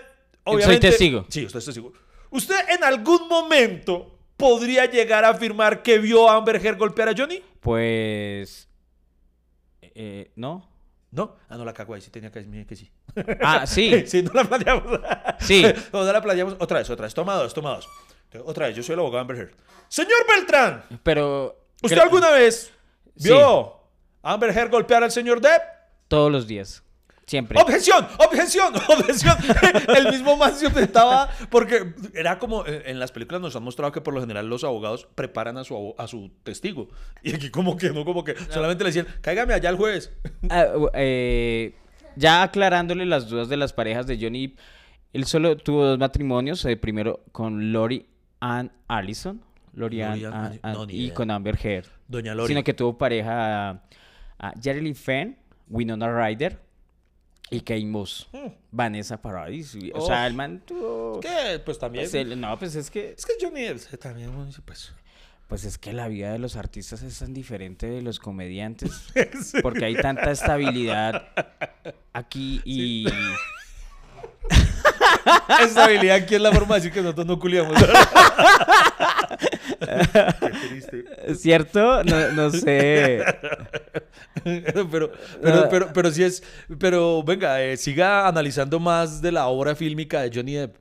Soy 0.53 0.57
obviamente... 0.57 0.89
testigo. 0.91 1.27
Sí, 1.29 1.45
usted 1.47 1.59
es 1.59 1.65
testigo. 1.65 1.93
Usted 2.31 2.69
en 2.69 2.85
algún 2.85 3.29
momento 3.29 4.19
podría 4.37 4.87
llegar 4.87 5.25
a 5.25 5.31
afirmar 5.31 5.83
que 5.83 5.99
vio 5.99 6.29
a 6.31 6.37
Amber 6.37 6.65
Heard 6.65 6.79
golpear 6.79 7.09
a 7.09 7.15
Johnny. 7.17 7.43
Pues... 7.61 8.69
eh, 9.83 10.31
¿No? 10.37 10.69
¿No? 11.11 11.37
Ah, 11.49 11.57
no 11.57 11.65
la 11.65 11.73
cago 11.73 11.95
ahí, 11.95 12.01
sí 12.01 12.11
tenía 12.11 12.31
que 12.31 12.39
decirme 12.39 12.65
que 12.67 12.77
sí. 12.77 12.91
Ah, 13.43 13.67
sí. 13.67 14.03
sí, 14.07 14.23
no 14.23 14.33
la 14.33 14.45
planeamos. 14.45 15.01
Sí. 15.41 15.65
no, 15.93 16.05
no 16.05 16.13
la 16.13 16.23
planeamos. 16.23 16.55
Otra 16.61 16.79
vez, 16.79 16.89
otra 16.89 17.05
vez. 17.07 17.15
Toma 17.15 17.35
dos, 17.35 17.53
toma 17.53 17.71
dos. 17.75 17.89
Otra 18.45 18.69
vez, 18.69 18.77
yo 18.77 18.83
soy 18.85 18.93
el 18.95 19.01
abogado 19.01 19.21
Amber 19.23 19.37
Heard. 19.37 19.55
Señor 19.89 20.25
Beltrán, 20.29 20.85
Pero... 21.03 21.59
¿usted 21.83 21.97
creo- 21.97 22.03
alguna 22.05 22.31
vez 22.31 22.73
Sí. 23.17 23.29
vio 23.29 23.75
a 24.23 24.33
Amber 24.33 24.57
Heard 24.57 24.71
golpear 24.71 25.03
al 25.03 25.11
señor 25.11 25.41
Depp? 25.41 25.63
Todos 26.07 26.31
los 26.31 26.47
días. 26.47 26.85
Siempre. 27.31 27.61
Objeción, 27.61 28.09
objeción, 28.19 28.75
objeción. 28.88 29.37
El 29.97 30.11
mismo 30.11 30.37
man 30.37 30.53
se 30.53 30.66
objetaba 30.66 31.31
porque 31.49 31.95
era 32.12 32.40
como 32.40 32.66
eh, 32.66 32.83
en 32.87 32.99
las 32.99 33.12
películas 33.12 33.40
nos 33.40 33.55
han 33.55 33.62
mostrado 33.62 33.93
que 33.93 34.01
por 34.01 34.12
lo 34.12 34.21
general 34.21 34.49
los 34.49 34.64
abogados 34.64 35.07
preparan 35.14 35.57
a 35.57 35.62
su, 35.62 35.95
a 35.97 36.09
su 36.09 36.33
testigo. 36.43 36.88
Y 37.23 37.33
aquí 37.33 37.49
como 37.51 37.77
que 37.77 37.90
no, 37.90 38.05
como 38.05 38.25
que 38.25 38.35
solamente 38.49 38.83
le 38.83 38.88
decían, 38.90 39.07
cáigame 39.21 39.55
allá 39.55 39.71
el 39.71 39.77
jueves. 39.77 40.12
Ah, 40.49 40.66
eh, 40.95 41.77
ya 42.16 42.43
aclarándole 42.43 43.07
las 43.07 43.29
dudas 43.29 43.49
de 43.49 43.57
las 43.57 43.73
parejas 43.73 44.09
de 44.09 44.19
Johnny, 44.21 44.57
él 45.12 45.25
solo 45.25 45.57
tuvo 45.57 45.85
dos 45.85 46.01
matrimonios, 46.01 46.64
eh, 46.64 46.77
primero 46.77 47.21
con 47.31 47.71
Lori 47.73 48.09
Ann 48.40 48.73
Allison, 48.88 49.40
Lori 49.75 50.03
Ann, 50.03 50.21
no, 50.64 50.85
y 50.88 51.12
con 51.12 51.31
Amber 51.31 51.57
Heard, 51.64 51.87
Doña 52.09 52.35
Lori. 52.35 52.49
sino 52.49 52.64
que 52.64 52.75
tuvo 52.75 52.99
pareja 52.99 53.71
a, 53.71 53.83
a 54.40 54.53
Jerry 54.61 54.81
Lee 54.81 54.95
Fenn, 54.95 55.38
Winona 55.69 56.12
Ryder 56.27 56.69
y 57.51 57.61
Kate 57.61 57.85
Moss, 57.85 58.29
Mm. 58.33 58.47
Vanessa 58.71 59.21
Paradis, 59.21 59.75
o 59.93 59.99
Oh. 59.99 60.07
sea, 60.07 60.27
el 60.27 60.35
man 60.35 60.63
tuvo... 60.65 61.19
¿Qué? 61.21 61.61
Pues 61.65 61.79
también. 61.79 62.09
pues, 62.11 62.27
no, 62.37 62.59
pues 62.59 62.75
es 62.77 62.91
que 62.91 63.15
Es 63.19 63.27
que 63.27 63.33
Johnny 63.41 63.63
Depp 63.63 63.99
también, 64.01 64.35
bueno, 64.35 64.51
sí, 64.53 64.61
pues. 64.65 64.93
Pues 65.49 65.65
es 65.65 65.79
que 65.79 65.93
la 65.93 66.07
vida 66.07 66.31
de 66.33 66.39
los 66.39 66.55
artistas 66.55 67.03
es 67.03 67.19
tan 67.19 67.35
diferente 67.35 67.87
de 67.91 68.03
los 68.03 68.21
comediantes. 68.21 69.07
Porque 69.63 69.85
hay 69.85 69.97
tanta 69.97 70.31
estabilidad 70.31 71.27
aquí 72.13 72.61
y... 72.65 73.07
Estabilidad 75.61 76.17
aquí 76.17 76.37
es 76.37 76.41
la 76.41 76.53
forma 76.53 76.75
de 76.77 76.81
decir 76.81 76.93
que 76.93 77.03
nosotros 77.03 77.27
no 77.27 77.39
culiamos. 77.39 77.75
Qué 80.40 80.69
triste. 80.69 81.05
¿Cierto? 81.35 82.05
No, 82.05 82.33
no 82.33 82.51
sé. 82.51 83.23
pero, 84.45 84.90
pero, 84.90 85.69
pero, 85.71 85.93
pero 85.93 86.11
sí 86.11 86.23
es. 86.23 86.43
Pero 86.79 87.23
venga, 87.23 87.62
eh, 87.62 87.77
siga 87.77 88.29
analizando 88.29 88.79
más 88.81 89.21
de 89.23 89.33
la 89.33 89.47
obra 89.49 89.75
fílmica 89.75 90.23
de 90.23 90.31
Johnny 90.35 90.55
Depp. 90.55 90.77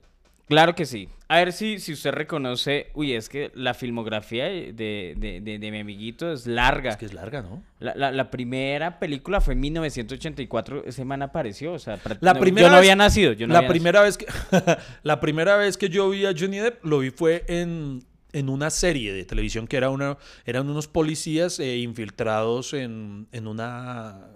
Claro 0.48 0.74
que 0.74 0.84
sí. 0.84 1.08
A 1.28 1.36
ver 1.36 1.52
si, 1.52 1.78
si 1.78 1.92
usted 1.92 2.10
reconoce... 2.10 2.88
Uy, 2.94 3.12
es 3.14 3.28
que 3.28 3.52
la 3.54 3.72
filmografía 3.72 4.46
de, 4.46 4.72
de, 5.16 5.40
de- 5.40 5.58
de 5.60 5.70
mi 5.70 5.78
amiguito 5.78 6.32
es 6.32 6.44
larga. 6.48 6.90
Es 6.90 6.96
que 6.96 7.06
es 7.06 7.12
larga, 7.14 7.40
¿no? 7.42 7.62
La, 7.78 7.94
la- 7.94 8.10
la 8.10 8.32
primera 8.32 8.98
película 8.98 9.40
fue 9.40 9.54
en 9.54 9.60
1984. 9.60 10.86
Ese 10.86 11.04
man 11.04 11.22
apareció. 11.22 11.72
O 11.74 11.78
sea, 11.78 12.00
La 12.20 12.34
no, 12.34 12.40
primera 12.40 12.66
yo 12.66 12.70
no 12.70 12.74
vez- 12.78 12.80
había 12.80 12.96
nacido. 12.96 13.32
Yo 13.32 13.46
no 13.46 13.52
la 13.52 13.58
había 13.60 13.68
primera 13.70 14.02
vez 14.02 14.18
que 14.18 14.26
la 15.04 15.20
primera 15.20 15.54
vez 15.56 15.76
que 15.76 15.88
yo 15.88 16.10
vi 16.10 16.26
a 16.26 16.32
Johnny 16.36 16.58
Depp 16.58 16.84
lo 16.84 16.98
vi 16.98 17.10
fue 17.10 17.44
en, 17.46 18.02
en 18.32 18.48
una 18.48 18.70
serie 18.70 19.12
de 19.12 19.24
televisión 19.24 19.66
que 19.66 19.76
era 19.76 19.90
una 19.90 20.18
eran 20.44 20.68
unos 20.68 20.88
policías 20.88 21.58
eh, 21.60 21.78
infiltrados 21.78 22.72
en, 22.74 23.28
en 23.32 23.46
una 23.46 24.28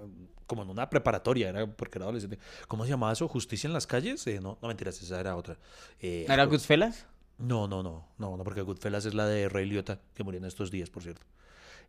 como 0.46 0.62
en 0.62 0.70
una 0.70 0.90
preparatoria 0.90 1.48
era 1.48 1.66
porque 1.66 1.98
era 1.98 2.04
adolescente. 2.04 2.38
Cómo 2.68 2.84
se 2.84 2.90
llamaba 2.90 3.12
eso 3.12 3.28
justicia 3.28 3.66
en 3.66 3.72
las 3.72 3.86
calles 3.86 4.26
Eh, 4.26 4.40
no 4.40 4.58
no 4.60 4.68
mentiras 4.68 5.00
esa 5.02 5.20
era 5.20 5.36
otra. 5.36 5.58
Eh. 6.00 6.26
¿Era 6.28 6.44
Goodfellas? 6.44 7.06
no 7.36 7.66
no 7.66 7.82
no 7.82 8.06
no 8.18 8.36
no 8.36 8.44
porque 8.44 8.62
Goodfellas 8.62 9.06
es 9.06 9.14
la 9.14 9.26
de 9.26 9.48
Ray 9.48 9.66
Liotta 9.66 10.00
que 10.14 10.22
murió 10.22 10.38
en 10.38 10.44
estos 10.44 10.70
días 10.70 10.90
por 10.90 11.02
cierto. 11.02 11.26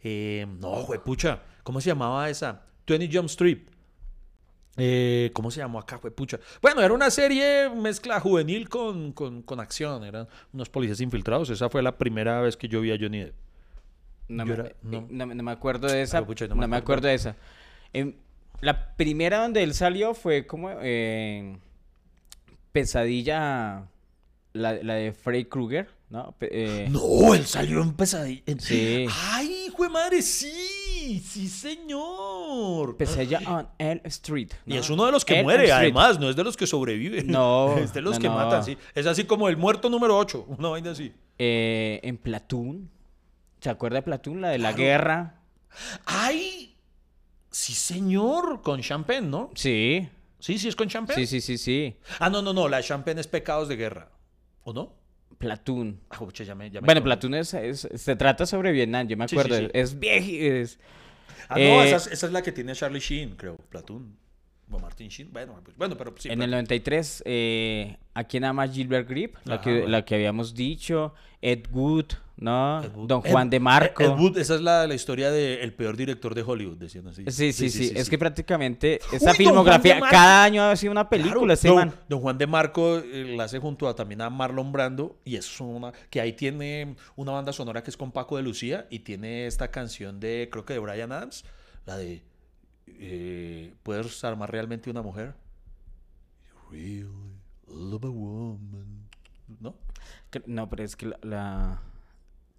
Eh, 0.03 0.45
no 0.59 0.85
pucha 1.03 1.41
cómo 1.63 1.81
se 1.81 1.89
llamaba 1.89 2.29
esa 2.29 2.63
20 2.87 3.15
Jump 3.15 3.29
Street 3.29 3.74
eh, 4.77 5.31
¿Cómo 5.33 5.51
se 5.51 5.59
llamó 5.59 5.79
acá, 5.79 5.99
pucha? 5.99 6.39
Bueno, 6.61 6.81
era 6.81 6.93
una 6.93 7.09
serie 7.09 7.69
mezcla 7.69 8.19
juvenil 8.19 8.67
con, 8.69 9.11
con, 9.13 9.41
con 9.41 9.59
acción. 9.59 10.03
Eran 10.03 10.27
unos 10.53 10.69
policías 10.69 10.99
infiltrados. 11.01 11.49
Esa 11.49 11.69
fue 11.69 11.81
la 11.81 11.97
primera 11.97 12.41
vez 12.41 12.57
que 12.57 12.67
yo 12.67 12.81
vi 12.81 12.91
a 12.91 12.97
Johnny 12.99 13.19
Depp. 13.25 13.35
No 14.27 14.45
me, 14.45 14.53
era- 14.53 14.71
no. 14.81 15.07
no 15.09 15.25
me- 15.27 15.35
no 15.35 15.43
me 15.43 15.51
acuerdo 15.51 15.87
de 15.87 16.01
esa. 16.01 16.25
Pucha, 16.25 16.47
no 16.47 16.55
me 16.55 16.63
acuerdo. 16.65 16.77
acuerdo 16.83 17.07
de 17.07 17.13
esa. 17.13 17.35
La 18.61 18.95
primera 18.95 19.39
donde 19.43 19.63
él 19.63 19.73
salió 19.73 20.13
fue 20.13 20.47
como 20.47 20.69
eh, 20.81 21.57
Pesadilla, 22.71 23.87
la, 24.53 24.73
la 24.83 24.93
de 24.95 25.13
Freddy 25.13 25.45
Krueger, 25.45 25.89
¿no? 26.09 26.33
Pe- 26.37 26.49
eh, 26.83 26.87
No, 26.89 27.33
él 27.33 27.45
salió 27.45 27.81
en 27.81 27.93
pesadilla. 27.93 28.43
Sí. 28.59 29.05
¡Ay, 29.31 29.65
hijo 29.67 29.83
de 29.83 29.89
madre! 29.89 30.21
¡Sí! 30.21 30.64
¡Sí, 31.23 31.47
señor! 31.47 32.97
Pesadilla 32.97 33.39
on 33.47 33.67
Elm 33.77 34.01
Street. 34.05 34.49
Y 34.65 34.77
es 34.77 34.89
uno 34.89 35.05
de 35.05 35.11
los 35.11 35.23
que 35.25 35.35
Elm 35.35 35.43
muere, 35.43 35.63
Street. 35.65 35.79
además, 35.81 36.19
no 36.19 36.29
es 36.29 36.35
de 36.35 36.43
los 36.43 36.57
que 36.57 36.65
sobreviven. 36.67 37.27
No, 37.27 37.77
es 37.77 37.93
de 37.93 38.01
los 38.01 38.15
no, 38.15 38.21
que 38.21 38.27
no. 38.27 38.35
matan, 38.35 38.63
sí. 38.63 38.77
Es 38.93 39.05
así 39.05 39.25
como 39.25 39.47
el 39.49 39.57
muerto 39.57 39.89
número 39.89 40.17
8, 40.17 40.45
una 40.57 40.69
vaina 40.69 40.91
así. 40.91 41.13
Eh, 41.37 41.99
en 42.03 42.17
Platoon. 42.17 42.89
¿Se 43.59 43.69
acuerda 43.69 43.97
de 43.97 44.01
Platoon? 44.03 44.41
La 44.41 44.49
de 44.49 44.57
la 44.59 44.69
Claro. 44.73 44.83
guerra. 44.83 45.35
¡Ay! 46.05 46.75
Sí, 47.51 47.73
señor, 47.73 48.61
con 48.61 48.81
Champagne, 48.81 49.27
¿no? 49.27 49.51
Sí. 49.55 50.07
Sí, 50.39 50.57
sí, 50.59 50.67
es 50.67 50.75
con 50.75 50.87
Champagne. 50.89 51.25
Sí, 51.25 51.41
sí, 51.41 51.41
sí, 51.41 51.57
sí. 51.57 51.95
Ah, 52.19 52.29
no, 52.29 52.41
no, 52.41 52.53
no, 52.53 52.67
la 52.67 52.81
Champagne 52.83 53.19
es 53.21 53.27
pecados 53.27 53.67
de 53.67 53.75
guerra. 53.75 54.09
¿O 54.63 54.73
no? 54.73 54.93
Platoon. 55.37 55.99
Ah, 56.09 56.17
pucha, 56.19 56.43
ya 56.43 56.55
me, 56.55 56.69
ya 56.71 56.81
me 56.81 56.85
Bueno. 56.85 57.03
Platoon 57.03 57.33
es, 57.35 57.53
es- 57.53 57.87
se 57.93 58.15
trata 58.15 58.45
sobre 58.45 58.71
Vietnam, 58.71 59.07
yo 59.07 59.17
me 59.17 59.27
Sí, 59.27 59.35
sí, 59.35 59.39
acuerdo. 59.41 59.57
sí. 59.65 59.71
Es 59.73 59.99
viejo. 59.99 60.27
Es, 60.29 60.79
Ah, 61.49 61.55
no, 61.55 61.59
Eh, 61.59 61.85
esa, 61.87 61.97
es, 61.97 62.07
esa 62.07 62.25
es 62.27 62.31
la 62.31 62.41
que 62.41 62.51
tiene 62.51 62.73
Charlie 62.73 62.99
Sheen, 62.99 63.35
creo. 63.35 63.57
Platoon. 63.69 64.15
O 64.71 64.79
Martin 64.79 65.09
Sheen. 65.09 65.31
Bueno, 65.31 65.59
pues, 65.63 65.77
bueno 65.77 65.95
pero 65.95 66.13
sí. 66.17 66.27
en 66.27 66.33
el 66.41 66.49
Platoon. 66.49 66.51
93, 66.51 67.23
eh, 67.25 67.97
¿a 68.13 68.23
quién 68.23 68.43
ama 68.45 68.67
Gilbert 68.67 69.07
Grip? 69.07 69.35
La, 69.45 69.55
Ajá, 69.55 69.63
que, 69.63 69.71
bueno. 69.71 69.87
la 69.89 70.05
que 70.05 70.15
habíamos 70.15 70.55
dicho. 70.55 71.13
Ed 71.41 71.65
Wood, 71.71 72.05
¿no? 72.37 72.81
Ed 72.83 72.91
Wood. 72.95 73.07
Don 73.07 73.21
Ed- 73.23 73.31
Juan 73.31 73.49
de 73.51 73.59
Marco. 73.59 74.01
Ed 74.01 74.09
Wood, 74.19 74.39
esa 74.39 74.55
es 74.55 74.61
la, 74.61 74.87
la 74.87 74.95
historia 74.95 75.29
del 75.29 75.71
peor 75.73 75.95
director 75.95 76.33
de 76.33 76.41
Hollywood, 76.41 76.77
decían 76.77 77.05
así. 77.07 77.23
Sí, 77.27 77.53
sí, 77.53 77.69
sí, 77.69 77.91
Es 77.95 78.05
sí. 78.05 78.09
que 78.09 78.17
prácticamente 78.17 78.99
esa 79.13 79.35
filmografía, 79.35 79.95
de 79.95 80.01
cada 80.01 80.43
año 80.43 80.63
ha 80.63 80.75
sido 80.75 80.91
una 80.91 81.07
película 81.07 81.35
Claro, 81.35 81.53
ese 81.53 81.67
don, 81.67 81.77
man. 81.77 81.93
don 82.09 82.19
Juan 82.21 82.37
de 82.39 82.47
Marco 82.47 82.97
eh, 82.97 83.35
la 83.37 83.43
hace 83.43 83.59
junto 83.59 83.87
a 83.87 83.95
también 83.95 84.21
a 84.21 84.31
Marlon 84.31 84.71
Brando 84.71 85.19
y 85.23 85.35
es 85.35 85.61
una 85.61 85.91
que 86.09 86.19
ahí 86.19 86.33
tiene 86.33 86.95
una 87.15 87.31
banda 87.33 87.53
sonora 87.53 87.83
que 87.83 87.91
es 87.91 87.97
con 87.97 88.11
Paco 88.11 88.37
de 88.37 88.41
Lucía 88.43 88.87
y 88.89 88.99
tiene 88.99 89.45
esta 89.45 89.69
canción 89.69 90.19
de 90.19 90.49
creo 90.51 90.65
que 90.65 90.73
de 90.73 90.79
Brian 90.79 91.11
Adams, 91.11 91.45
la 91.85 91.97
de 91.97 92.23
eh, 92.87 93.73
¿Puedes 93.83 94.23
armar 94.23 94.51
realmente 94.51 94.89
una 94.89 95.01
mujer? 95.01 95.33
Really 96.71 97.07
love 97.67 98.05
a 98.05 98.09
woman. 98.09 99.07
¿No? 99.59 99.75
No, 100.45 100.69
pero 100.69 100.83
es 100.83 100.95
que 100.95 101.05
la... 101.07 101.17
la- 101.23 101.81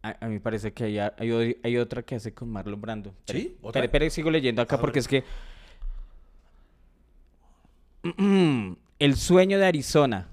A, 0.02 0.16
a 0.24 0.28
mí 0.28 0.38
parece 0.38 0.72
que 0.72 0.84
hay, 0.84 0.98
hay, 1.62 1.76
otra 1.78 2.02
que 2.02 2.14
hace 2.14 2.32
con 2.32 2.48
Marlon 2.50 2.80
Brando. 2.80 3.12
¿Sí? 3.26 3.56
¿Otra? 3.62 3.82
Espere, 3.84 4.08
sigo 4.10 4.30
leyendo 4.30 4.62
acá 4.62 4.76
A 4.76 4.80
porque 4.80 5.00
ver. 5.00 5.00
es 5.00 5.08
que... 5.08 5.24
El 8.98 9.16
sueño 9.16 9.58
de 9.58 9.66
Arizona. 9.66 10.28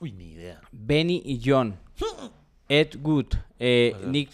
Uy, 0.00 0.12
ni 0.12 0.32
idea. 0.32 0.60
Benny 0.72 1.20
y 1.24 1.40
John. 1.44 1.76
Ed 2.68 2.96
Wood. 3.02 3.34
eh, 3.58 3.94
Nick, 4.06 4.30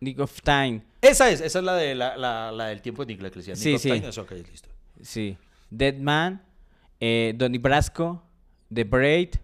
Nick 0.00 0.18
of 0.20 0.40
Time. 0.42 0.82
Esa 1.04 1.30
es, 1.30 1.40
esa 1.40 1.58
es 1.58 1.64
la 1.64 1.74
de 1.74 1.94
la, 1.94 2.16
la, 2.16 2.50
la 2.50 2.66
del 2.68 2.80
tiempo 2.80 3.04
de 3.04 3.12
Nick, 3.12 3.22
la 3.22 3.30
que 3.30 3.38
decía. 3.40 3.56
Sí, 3.56 3.78
sí. 3.78 3.90
Listo. 3.90 4.68
Sí. 5.02 5.36
Dead 5.70 5.96
Man. 5.98 6.42
Eh, 6.98 7.34
Donnie 7.36 7.58
Brasco. 7.58 8.22
The 8.72 8.84
Braid. 8.84 9.34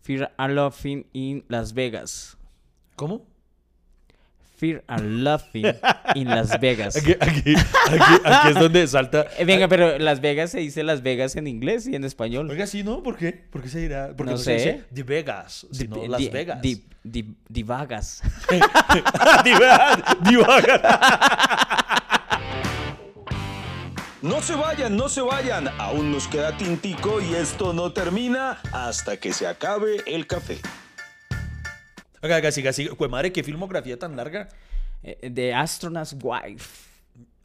Fear 0.00 0.32
and 0.38 0.54
Loving 0.54 1.06
in 1.12 1.44
Las 1.48 1.74
Vegas. 1.74 2.38
¿Cómo? 2.94 3.26
Fear 4.56 4.82
and 4.88 5.22
Loving 5.22 5.66
in 6.14 6.28
Las 6.28 6.58
Vegas. 6.60 6.96
Aquí, 6.96 7.12
aquí, 7.20 7.54
aquí, 7.90 8.14
aquí 8.24 8.48
es 8.48 8.54
donde 8.54 8.86
salta. 8.86 9.26
Eh, 9.38 9.44
venga, 9.44 9.68
pero 9.68 9.98
Las 9.98 10.20
Vegas 10.20 10.50
se 10.50 10.60
dice 10.60 10.82
Las 10.82 11.02
Vegas 11.02 11.36
en 11.36 11.46
inglés 11.46 11.86
y 11.86 11.94
en 11.94 12.04
español. 12.04 12.48
Oiga, 12.50 12.66
sí, 12.66 12.82
¿no? 12.82 13.02
¿Por 13.02 13.16
qué? 13.16 13.32
¿Por 13.32 13.62
qué 13.62 13.68
se 13.68 13.80
dirá? 13.80 14.08
Porque 14.16 14.32
No 14.32 14.38
no, 14.38 14.38
se 14.38 14.44
sé. 14.58 14.72
dice 14.72 14.84
The 14.94 15.02
Vegas, 15.02 15.66
sino 15.72 15.96
Di- 15.96 16.08
Las 16.08 16.30
Vegas. 16.32 16.62
di- 16.62 16.84
divagas. 17.48 18.22
Divagas, 19.44 19.98
divagas. 20.22 20.80
No 24.22 24.40
se 24.42 24.54
vayan, 24.56 24.96
no 24.96 25.08
se 25.08 25.20
vayan. 25.20 25.68
Aún 25.78 26.10
nos 26.10 26.26
queda 26.26 26.56
tintico 26.56 27.20
y 27.20 27.34
esto 27.34 27.72
no 27.72 27.92
termina 27.92 28.58
hasta 28.72 29.18
que 29.18 29.32
se 29.32 29.46
acabe 29.46 30.02
el 30.06 30.26
café. 30.26 30.58
Siga, 32.52 32.72
siga. 32.72 32.94
Jue 32.96 33.08
madre, 33.08 33.32
qué 33.32 33.42
filmografía 33.42 33.98
tan 33.98 34.16
larga. 34.16 34.48
Eh, 35.02 35.30
The 35.32 35.54
Astronaut's 35.54 36.16
Wife. 36.22 36.86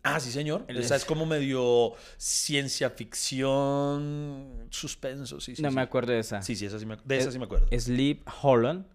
Ah, 0.03 0.19
sí, 0.19 0.31
señor. 0.31 0.65
El- 0.67 0.77
Esa 0.77 0.95
es 0.95 1.05
como 1.05 1.25
medio 1.25 1.93
ciencia 2.17 2.89
ficción, 2.89 4.67
suspenso, 4.69 5.39
sí, 5.39 5.55
sí. 5.55 5.61
No 5.61 5.69
sí. 5.69 5.75
me 5.75 5.81
acuerdo 5.81 6.11
de 6.13 6.19
esa. 6.19 6.41
Sí, 6.41 6.55
sí, 6.55 6.65
esa 6.65 6.79
sí 6.79 6.85
me, 6.85 6.97
de 7.03 7.17
esa 7.17 7.31
sí 7.31 7.37
me 7.37 7.45
acuerdo. 7.45 7.67
Sleep 7.77 8.27
Holland. 8.41 8.85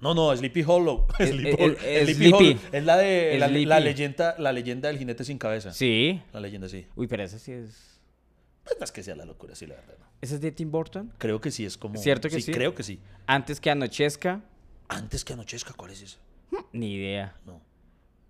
No, 0.00 0.14
no, 0.14 0.34
Sleepy 0.34 0.64
Hollow. 0.66 1.06
Eh, 1.20 1.54
eh, 1.58 1.76
eh, 1.84 2.04
Sleepy 2.04 2.14
Sleepy. 2.14 2.34
Hollow. 2.34 2.58
Es 2.72 2.84
la 2.84 2.96
de 2.96 3.36
la, 3.38 3.80
leyenda, 3.80 4.34
la 4.38 4.52
leyenda 4.52 4.88
del 4.88 4.98
jinete 4.98 5.24
sin 5.24 5.38
cabeza. 5.38 5.72
Sí. 5.72 6.22
La 6.32 6.40
leyenda, 6.40 6.68
sí. 6.68 6.86
Uy, 6.96 7.06
pero 7.06 7.22
esa 7.22 7.38
sí 7.38 7.52
es. 7.52 8.00
Pues 8.64 8.76
no 8.78 8.84
es 8.84 8.92
que 8.92 9.02
sea 9.02 9.14
la 9.14 9.26
locura, 9.26 9.54
sí, 9.54 9.66
la 9.66 9.74
verdad. 9.74 9.96
¿Esa 10.20 10.34
es 10.34 10.40
de 10.40 10.52
Tim 10.52 10.70
Burton? 10.70 11.12
Creo 11.18 11.40
que 11.40 11.50
sí, 11.50 11.64
es 11.64 11.76
como... 11.76 11.98
¿Cierto 11.98 12.28
que 12.28 12.40
sí? 12.40 12.52
creo 12.52 12.74
que 12.74 12.82
sí. 12.82 12.98
Antes 13.26 13.60
que 13.60 13.70
anochezca. 13.70 14.42
Antes 14.90 15.24
que 15.24 15.32
anochezca, 15.34 15.72
¿cuál 15.74 15.92
es 15.92 16.02
esa? 16.02 16.18
Ni 16.72 16.94
idea. 16.94 17.36
No. 17.46 17.60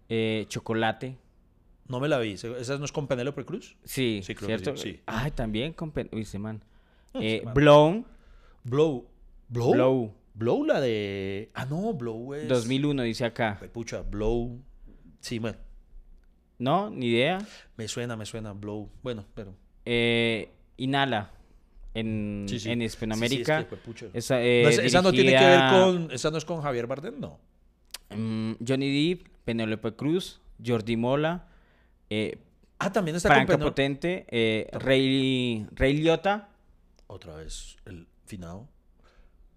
Eh, 0.09 0.45
chocolate. 0.49 1.17
No 1.89 2.01
me 2.01 2.09
la 2.09 2.19
vi. 2.19 2.33
¿Esa 2.35 2.79
no 2.79 2.85
es 2.85 2.93
con 2.93 3.07
Penélope 3.09 3.45
Cruz? 3.45 3.77
Sí, 3.85 4.21
Sí, 4.23 4.35
creo 4.35 4.47
que 4.49 4.59
¿cierto? 4.59 4.77
sí, 4.77 4.93
sí. 4.93 5.01
Ay, 5.07 5.31
también 5.33 5.73
con... 5.73 5.91
pen- 5.91 6.09
Uy, 6.13 6.23
ese 6.23 6.39
man. 6.39 6.63
Eh, 7.15 7.37
ese 7.37 7.45
man. 7.47 7.55
Blown. 7.55 8.07
Blow. 8.65 9.07
¿Blow? 9.49 9.73
Blow. 9.73 10.15
Blow, 10.35 10.65
la 10.65 10.81
de... 10.81 11.51
Ah, 11.55 11.65
no, 11.65 11.95
Blow 11.95 12.35
es... 12.35 12.47
2001 12.49 13.03
dice 13.05 13.25
acá. 13.25 13.57
Fue 13.59 13.69
Pucha, 13.69 14.03
Blow... 14.03 14.61
Sí, 15.21 15.39
bueno. 15.39 15.59
No, 16.59 16.91
ni 16.91 17.07
idea. 17.07 17.39
Me 17.77 17.89
suena, 17.89 18.17
me 18.17 18.27
suena, 18.27 18.53
Blow. 18.53 18.91
Bueno, 19.03 19.25
pero... 19.35 19.55
Eh, 19.87 20.51
Inhala. 20.77 21.33
En, 21.95 22.47
Sí, 22.49 22.61
sí. 22.61 22.71
en 22.71 22.83
Hispanoamérica. 22.83 23.57
sí, 23.59 23.63
es 23.63 23.69
que 23.69 23.77
fue 23.77 23.79
pucha. 23.79 24.07
Esa, 24.15 24.41
eh, 24.43 24.63
No, 24.63 24.69
esa, 24.69 24.83
esa 24.83 25.03
no 25.03 25.11
tiene 25.13 25.33
que 25.33 25.45
ver 25.45 25.61
con... 25.71 26.11
¿Esa 26.13 26.31
no 26.31 26.39
es 26.39 26.45
con 26.45 26.61
Javier 26.63 26.87
Bardem? 26.87 27.19
No. 27.19 27.39
mm, 28.11 28.53
Johnny 28.67 29.09
Depp, 29.11 29.27
Penélope 29.45 29.93
Cruz, 29.95 30.41
Jordi 30.65 30.97
Mola, 30.97 31.47
eh, 32.09 32.39
Ah, 32.83 32.91
también 32.91 33.17
está 33.17 33.29
Franca 33.29 33.55
con. 33.59 33.63
Potente, 33.69 34.25
eh, 34.31 34.67
Ray, 34.73 35.67
Ray 35.73 35.95
Liotta, 35.99 36.49
Otra 37.09 37.35
vez, 37.37 37.77
el 37.85 38.07
finado. 38.25 38.67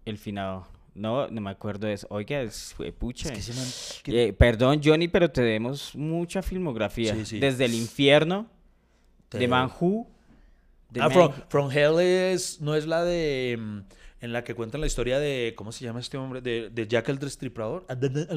el 0.06 0.18
finado. 0.18 0.68
No, 0.96 1.28
no 1.30 1.40
me 1.42 1.50
acuerdo 1.50 1.88
de 1.88 1.94
eso. 1.94 2.06
Oiga, 2.10 2.42
es, 2.42 2.76
pucha. 3.00 3.32
Es 3.34 4.02
que 4.04 4.12
man... 4.12 4.20
Eh, 4.20 4.34
perdón, 4.34 4.82
Johnny, 4.84 5.08
pero 5.08 5.32
te 5.32 5.42
demos 5.42 5.96
mucha 5.96 6.42
filmografía. 6.42 7.16
Sí, 7.16 7.26
sí. 7.26 7.40
Desde 7.40 7.64
el 7.66 7.74
infierno, 7.76 8.48
Te- 9.30 9.38
de 9.40 9.48
Man 9.48 9.72
Who, 9.80 10.06
de 10.06 10.13
Ah, 11.02 11.10
from, 11.10 11.32
From 11.50 11.72
Hell 11.72 12.00
es, 12.00 12.62
no 12.62 12.76
es 12.76 12.86
la 12.86 13.04
de. 13.04 13.58
mm, 13.60 13.80
En 14.22 14.32
la 14.34 14.44
que 14.44 14.56
cuentan 14.56 14.80
la 14.82 14.88
historia 14.88 15.20
de. 15.20 15.54
¿Cómo 15.56 15.72
se 15.72 15.84
llama 15.84 16.00
este 16.00 16.18
hombre? 16.18 16.40
De, 16.42 16.70
de 16.70 16.88
Jack 16.88 17.10
el 17.10 17.20
Destripador. 17.20 17.86
Ah, 17.90 17.96
de- 17.96 18.28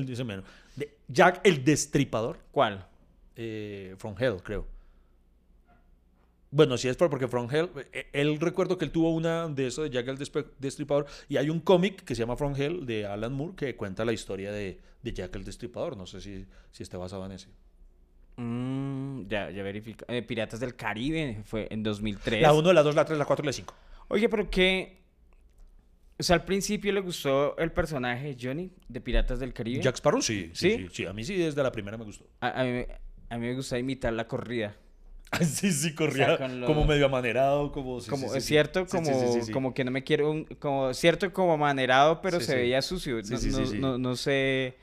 Jack 1.08 1.40
el 1.44 1.64
Destripador. 1.64 2.38
¿Cuál? 2.52 2.86
eh, 3.36 3.94
From 3.98 4.14
Hell, 4.18 4.36
creo. 4.42 4.66
Bueno, 6.50 6.78
sí 6.78 6.88
es 6.88 6.96
por- 6.96 7.10
porque 7.10 7.28
From 7.28 7.48
Hell. 7.52 7.68
eh, 7.92 8.06
Él 8.12 8.40
recuerdo 8.40 8.78
que 8.78 8.84
él 8.86 8.90
tuvo 8.90 9.10
una 9.14 9.46
de 9.48 9.66
eso 9.66 9.82
de 9.82 9.90
Jack 9.90 10.08
el 10.08 10.16
Destripador. 10.58 11.06
Y 11.28 11.36
hay 11.36 11.50
un 11.50 11.60
cómic 11.60 12.02
que 12.04 12.14
se 12.14 12.20
llama 12.20 12.36
From 12.36 12.54
Hell 12.56 12.86
de 12.86 13.04
Alan 13.06 13.32
Moore 13.32 13.54
que 13.56 13.76
cuenta 13.76 14.04
la 14.04 14.12
historia 14.12 14.52
de, 14.52 14.80
de 15.02 15.12
Jack 15.12 15.34
el 15.36 15.44
Destripador. 15.44 15.96
No 15.96 16.06
sé 16.06 16.20
si, 16.20 16.46
si 16.70 16.82
está 16.82 16.96
basado 16.98 17.26
en 17.26 17.32
ese. 17.32 17.48
Mm, 18.36 19.26
ya, 19.28 19.50
ya 19.50 19.62
verifica. 19.62 20.04
eh, 20.08 20.22
Piratas 20.22 20.60
del 20.60 20.76
Caribe 20.76 21.40
fue 21.44 21.68
en 21.70 21.82
2003. 21.82 22.42
La 22.42 22.52
1, 22.52 22.72
la 22.72 22.82
2, 22.82 22.94
la 22.94 23.04
3, 23.04 23.18
la 23.18 23.24
4 23.24 23.44
y 23.44 23.46
la 23.46 23.52
5. 23.52 23.74
Oye, 24.08 24.28
pero 24.28 24.48
qué. 24.50 25.00
O 26.18 26.22
sea, 26.22 26.36
al 26.36 26.44
principio 26.44 26.92
le 26.92 27.00
gustó 27.00 27.56
el 27.58 27.72
personaje 27.72 28.34
de 28.34 28.36
Johnny 28.40 28.70
de 28.88 29.00
Piratas 29.00 29.38
del 29.38 29.52
Caribe. 29.52 29.82
Jack 29.82 29.96
Sparrow, 29.96 30.22
sí, 30.22 30.50
sí, 30.54 30.70
¿Sí? 30.70 30.76
sí, 30.76 30.88
sí. 30.92 31.06
A 31.06 31.12
mí 31.12 31.24
sí, 31.24 31.34
desde 31.36 31.62
la 31.62 31.72
primera 31.72 31.96
me 31.98 32.04
gustó. 32.04 32.26
A, 32.40 32.60
a 32.60 32.64
mí, 32.64 32.84
a 33.28 33.38
mí 33.38 33.46
me 33.46 33.54
gusta 33.54 33.78
imitar 33.78 34.12
la 34.12 34.26
corrida. 34.26 34.74
Sí, 35.42 35.72
sí, 35.72 35.92
corría 35.94 36.38
lo- 36.48 36.66
como 36.66 36.84
medio 36.84 37.06
amanerado, 37.06 37.72
como... 37.72 38.00
sí, 38.00 38.08
como 38.08 38.28
sí, 38.28 38.40
cierto, 38.40 38.86
como, 38.86 39.10
como 39.52 39.74
que 39.74 39.84
no 39.84 39.90
me 39.90 40.04
quiero, 40.04 40.30
un- 40.30 40.44
como 40.44 40.94
cierto 40.94 41.30
como 41.32 41.52
amanerado, 41.54 42.20
pero 42.22 42.38
se 42.40 42.54
veía 42.54 42.80
sucio. 42.80 43.16
No, 43.22 43.38
no- 43.40 43.72
no- 43.80 43.98
no 43.98 44.16
sé. 44.16 44.76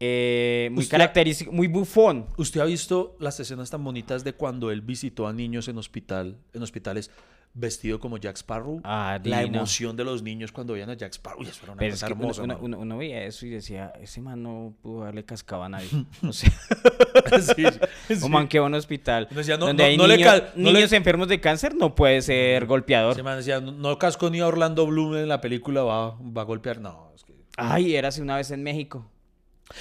Eh, 0.00 0.68
muy 0.72 0.86
característico, 0.86 1.52
muy 1.52 1.66
bufón. 1.68 2.26
¿Usted 2.36 2.60
ha 2.60 2.64
visto 2.64 3.16
las 3.20 3.38
escenas 3.40 3.70
tan 3.70 3.82
bonitas 3.84 4.24
de 4.24 4.32
cuando 4.34 4.70
él 4.70 4.80
visitó 4.82 5.26
a 5.26 5.32
niños 5.32 5.68
en 5.68 5.78
hospital, 5.78 6.36
en 6.52 6.62
hospitales 6.62 7.10
vestido 7.56 8.00
como 8.00 8.16
Jack 8.18 8.36
Sparrow? 8.36 8.80
Ah, 8.82 9.20
La 9.22 9.42
emoción 9.42 9.96
de 9.96 10.02
los 10.04 10.22
niños 10.24 10.50
cuando 10.50 10.72
veían 10.72 10.90
a 10.90 10.94
Jack 10.94 11.12
Sparrow. 11.12 11.42
Eso 11.42 11.60
era 11.62 11.72
una 11.72 11.78
Pero 11.78 11.94
es 11.94 12.00
cosa 12.00 12.06
que 12.08 12.12
hermosa. 12.12 12.42
uno- 12.42 12.54
mano. 12.54 12.64
uno- 12.66 12.78
uno 12.80 12.96
veía 12.98 13.22
eso 13.24 13.46
y 13.46 13.50
decía, 13.50 13.92
ese 14.00 14.20
man 14.20 14.42
no 14.42 14.74
pudo 14.82 15.04
darle 15.04 15.24
cascado 15.24 15.62
a 15.62 15.68
nadie. 15.68 15.88
O 16.26 16.32
sea, 16.32 16.50
Sí, 17.40 17.64
sí. 18.16 18.56
a 18.58 18.62
un 18.62 18.74
hospital 18.74 19.28
Uno 19.30 19.38
decía, 19.38 19.56
no- 19.56 19.66
donde 19.66 19.82
no- 19.96 20.04
hay 20.04 20.08
le 20.08 20.16
niños, 20.16 20.42
le- 20.56 20.72
niños 20.72 20.92
enfermos 20.92 21.28
de 21.28 21.40
cáncer, 21.40 21.74
no 21.76 21.94
puede 21.94 22.20
ser 22.22 22.66
golpeador. 22.66 23.12
Ese 23.12 23.22
man 23.22 23.38
decía, 23.38 23.60
no, 23.60 23.98
casco 23.98 24.28
ni 24.30 24.40
a 24.40 24.48
Orlando 24.48 24.84
Bloom 24.86 25.14
en 25.16 25.28
la 25.28 25.40
película, 25.40 25.82
va, 25.84 26.16
va 26.20 26.42
a 26.42 26.44
golpear. 26.44 26.80
No, 26.80 27.12
es 27.14 27.22
que... 27.22 27.34
Ay, 27.56 27.94
era 27.94 28.08
así 28.08 28.20
una 28.20 28.34
vez 28.36 28.50
en 28.50 28.64
México. 28.64 29.08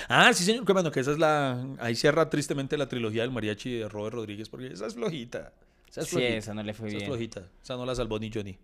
Ah, 0.07 0.33
sí, 0.33 0.43
señor. 0.43 0.65
Que 0.65 0.73
bueno, 0.73 0.91
que 0.91 0.99
esa 1.01 1.11
es 1.11 1.19
la... 1.19 1.65
Ahí 1.79 1.95
cierra 1.95 2.29
tristemente 2.29 2.77
la 2.77 2.87
trilogía 2.87 3.21
del 3.23 3.31
mariachi 3.31 3.79
de 3.79 3.89
Robert 3.89 4.15
Rodríguez, 4.15 4.49
porque 4.49 4.67
esa 4.67 4.87
es 4.87 4.93
flojita. 4.95 5.53
Esa 5.89 6.01
es 6.01 6.07
Sí, 6.07 6.15
flojita. 6.15 6.37
esa 6.37 6.53
no 6.53 6.63
le 6.63 6.73
fue 6.73 6.87
Esa 6.87 6.97
es 6.97 7.01
bien. 7.03 7.11
flojita. 7.11 7.43
Esa 7.61 7.75
no 7.75 7.85
la 7.85 7.93
salvó 7.95 8.17
ni 8.19 8.31
Johnny. 8.33 8.57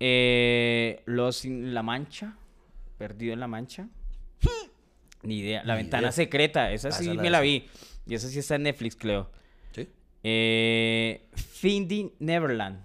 Eh, 0.00 1.02
Los 1.06 1.44
La 1.44 1.82
Mancha, 1.82 2.36
Perdido 2.98 3.32
en 3.32 3.40
la 3.40 3.46
Mancha. 3.46 3.88
Ni 5.22 5.38
idea. 5.38 5.62
La 5.64 5.74
Ni 5.76 5.82
ventana 5.82 6.02
idea. 6.02 6.12
secreta, 6.12 6.70
esa 6.72 6.90
sí 6.92 7.08
me 7.10 7.30
la 7.30 7.40
vi. 7.40 7.66
Y 8.06 8.14
esa 8.14 8.28
sí 8.28 8.38
está 8.40 8.56
en 8.56 8.64
Netflix, 8.64 8.96
creo. 8.96 9.30
¿Sí? 9.72 9.88
Eh, 10.22 11.26
Finding 11.34 12.12
Neverland. 12.18 12.84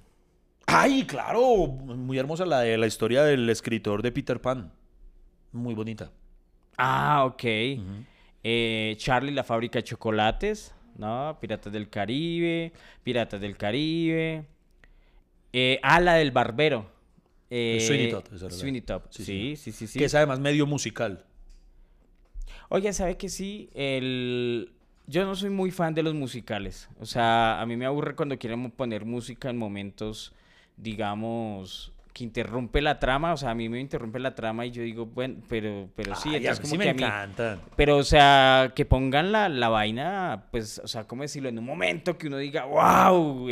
Ay, 0.68 1.06
claro, 1.06 1.68
muy 1.68 2.18
hermosa 2.20 2.46
la 2.46 2.62
de 2.62 2.78
la 2.78 2.86
historia 2.88 3.24
del 3.24 3.50
escritor 3.50 4.02
de 4.04 4.12
Peter 4.12 4.40
Pan. 4.40 4.72
Muy 5.52 5.74
bonita. 5.74 6.12
Ah, 6.80 7.26
ok. 7.26 7.44
Eh, 8.44 8.96
Charlie, 8.98 9.32
la 9.32 9.44
fábrica 9.44 9.80
de 9.80 9.84
chocolates. 9.84 10.74
¿No? 10.98 11.38
Piratas 11.40 11.72
del 11.72 11.90
Caribe. 11.90 12.74
Piratas 13.04 13.40
del 13.40 13.56
Caribe. 13.56 14.46
Eh, 15.54 15.80
ah, 15.84 16.00
la 16.00 16.16
del 16.16 16.32
barbero. 16.32 16.90
Eh, 17.50 17.80
Sweeney 17.82 18.12
Todd, 18.12 18.50
Sweeney 18.50 18.82
Todd. 18.82 19.02
Sí, 19.10 19.24
Sí, 19.24 19.56
sí, 19.56 19.72
sí, 19.72 19.88
sí. 19.88 20.00
Que 20.00 20.06
es 20.06 20.16
además 20.16 20.40
medio 20.40 20.66
musical. 20.68 21.26
Oye, 22.70 22.94
¿sabe 22.94 23.18
que 23.18 23.30
sí? 23.30 23.70
El... 23.74 24.72
Yo 25.08 25.26
no 25.26 25.36
soy 25.36 25.50
muy 25.50 25.72
fan 25.72 25.96
de 25.96 26.04
los 26.04 26.14
musicales. 26.14 26.88
O 27.00 27.06
sea, 27.06 27.60
a 27.60 27.66
mí 27.66 27.76
me 27.76 27.86
aburre 27.88 28.16
cuando 28.16 28.38
quieren 28.38 28.70
poner 28.70 29.06
música 29.06 29.50
en 29.50 29.58
momentos, 29.58 30.34
digamos, 30.78 31.92
que 32.14 32.24
interrumpe 32.24 32.82
la 32.82 33.00
trama. 33.00 33.34
O 33.34 33.38
sea, 33.38 33.52
a 33.52 33.56
mí 33.56 33.70
me 33.70 33.80
interrumpe 33.80 34.20
la 34.20 34.36
trama 34.36 34.66
y 34.66 34.72
yo 34.72 34.82
digo, 34.84 35.06
bueno, 35.06 35.42
pero, 35.48 35.90
pero 35.96 36.16
sí, 36.16 36.30
Ay, 36.30 36.38
entonces 36.38 36.60
como 36.62 36.72
sí 36.72 36.78
me 36.78 36.84
que 36.86 36.90
a 36.90 36.94
mí... 36.94 37.04
encantan. 37.04 37.62
Pero, 37.76 37.98
o 37.98 38.04
sea, 38.04 38.72
que 38.76 38.86
pongan 38.86 39.32
la, 39.32 39.48
la 39.50 39.70
vaina, 39.70 40.46
pues, 40.52 40.80
o 40.84 40.88
sea, 40.88 41.06
¿cómo 41.06 41.22
decirlo? 41.22 41.50
En 41.50 41.58
un 41.60 41.66
momento 41.66 42.18
que 42.18 42.28
uno 42.28 42.38
diga, 42.38 42.66
wow, 42.66 43.48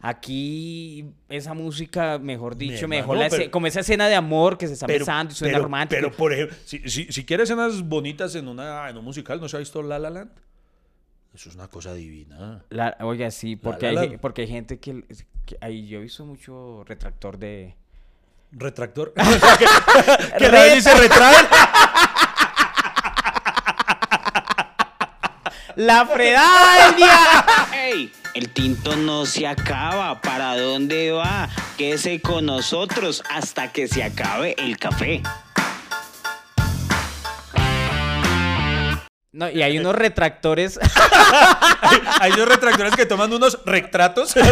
aquí 0.00 1.04
esa 1.28 1.54
música, 1.54 2.18
mejor 2.18 2.56
dicho, 2.56 2.86
Mi 2.88 2.96
mejor 2.96 3.18
la 3.18 3.28
pero- 3.28 3.50
como 3.50 3.66
esa 3.66 3.80
escena 3.80 4.08
de 4.08 4.14
amor 4.14 4.56
que 4.58 4.66
se 4.66 4.74
está 4.74 4.86
Pero, 4.86 5.00
besando 5.00 5.32
y 5.32 5.36
suena 5.36 5.54
pero- 5.54 5.64
romántico. 5.64 6.00
pero, 6.00 6.16
por 6.16 6.32
ejemplo, 6.32 6.56
si, 6.64 6.88
si, 6.88 7.12
si 7.12 7.24
quiere 7.24 7.42
escenas 7.42 7.82
bonitas 7.82 8.34
en, 8.34 8.48
una, 8.48 8.88
en 8.88 8.96
un 8.96 9.04
musical, 9.04 9.40
¿no 9.40 9.48
se 9.48 9.56
ha 9.56 9.60
visto 9.60 9.82
La 9.82 9.98
La 9.98 10.10
Land? 10.10 10.30
Eso 11.34 11.50
es 11.50 11.54
una 11.54 11.68
cosa 11.68 11.92
divina. 11.92 12.64
La, 12.70 12.96
oiga, 13.00 13.30
sí, 13.30 13.56
porque, 13.56 13.92
la, 13.92 14.00
hay, 14.02 14.08
la. 14.10 14.18
porque 14.18 14.42
hay 14.42 14.48
gente 14.48 14.78
que, 14.78 15.04
que- 15.44 15.58
ahí 15.60 15.86
yo 15.86 15.98
he 15.98 16.02
visto 16.02 16.24
mucho 16.24 16.82
retractor 16.84 17.38
de... 17.38 17.76
Retractor. 18.52 19.12
que, 20.38 20.48
la 20.48 20.62
ven 20.62 20.78
y 20.78 20.80
se 20.80 20.94
retrae. 20.94 21.36
¡La 25.76 26.06
Fredalia! 26.06 27.44
¡Ey! 27.74 28.12
El 28.34 28.50
tinto 28.50 28.96
no 28.96 29.26
se 29.26 29.46
acaba. 29.46 30.20
¿Para 30.20 30.56
dónde 30.56 31.12
va? 31.12 31.48
Quédese 31.76 32.20
con 32.20 32.46
nosotros 32.46 33.22
hasta 33.30 33.72
que 33.72 33.86
se 33.88 34.02
acabe 34.02 34.54
el 34.58 34.78
café. 34.78 35.22
No, 39.36 39.50
y 39.50 39.62
hay 39.62 39.78
unos 39.78 39.94
retractores. 39.94 40.80
Hay 42.20 42.32
unos 42.32 42.48
retractores 42.48 42.96
que 42.96 43.04
toman 43.04 43.30
unos 43.32 43.58
retratos. 43.66 44.34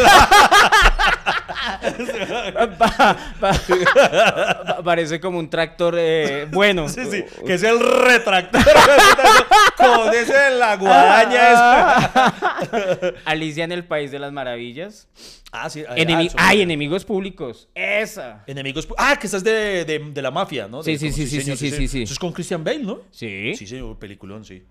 Pa- 2.79 2.79
pa- 2.79 3.17
pa- 3.41 4.83
parece 4.85 5.21
como 5.21 5.39
un 5.39 5.49
tractor 5.49 5.95
eh, 5.99 6.47
bueno. 6.51 6.89
Sí, 6.89 7.03
sí, 7.11 7.25
que 7.47 7.55
es 7.55 7.63
el 7.63 7.81
retractor. 7.81 8.63
Con 9.77 10.13
ese 10.15 10.51
la 10.53 10.77
guadaña. 10.77 11.95
Alicia 13.25 13.65
en 13.65 13.73
el 13.73 13.85
País 13.85 14.11
de 14.11 14.19
las 14.19 14.33
Maravillas. 14.33 15.09
Ah, 15.57 15.71
sí. 15.71 15.85
ah, 15.89 15.95
Enemi- 15.97 16.33
Ay, 16.37 16.63
enemigos 16.63 17.05
públicos. 17.05 17.69
Esa. 17.75 18.43
Enemigos. 18.47 18.89
Ah, 18.99 19.17
que 19.19 19.27
estás 19.29 19.45
de, 19.45 19.85
de, 19.85 19.99
de 20.13 20.23
la 20.23 20.31
mafia, 20.33 20.67
¿no? 20.67 20.83
Sí, 20.83 20.93
De- 20.93 20.99
sí, 20.99 21.05
como- 21.07 21.17
sí, 21.17 21.27
sí, 21.29 21.41
señor, 21.43 21.57
sí, 21.57 21.71
sí, 21.71 21.89
sí. 21.89 22.03
Eso 22.03 22.13
es 22.13 22.19
con 22.19 22.33
Christian 22.33 22.65
Bale, 22.65 22.81
¿no? 22.81 23.03
Sí. 23.11 23.55
Sí, 23.55 23.67
señor, 23.67 23.99
peliculón, 23.99 24.45
sí. 24.45 24.63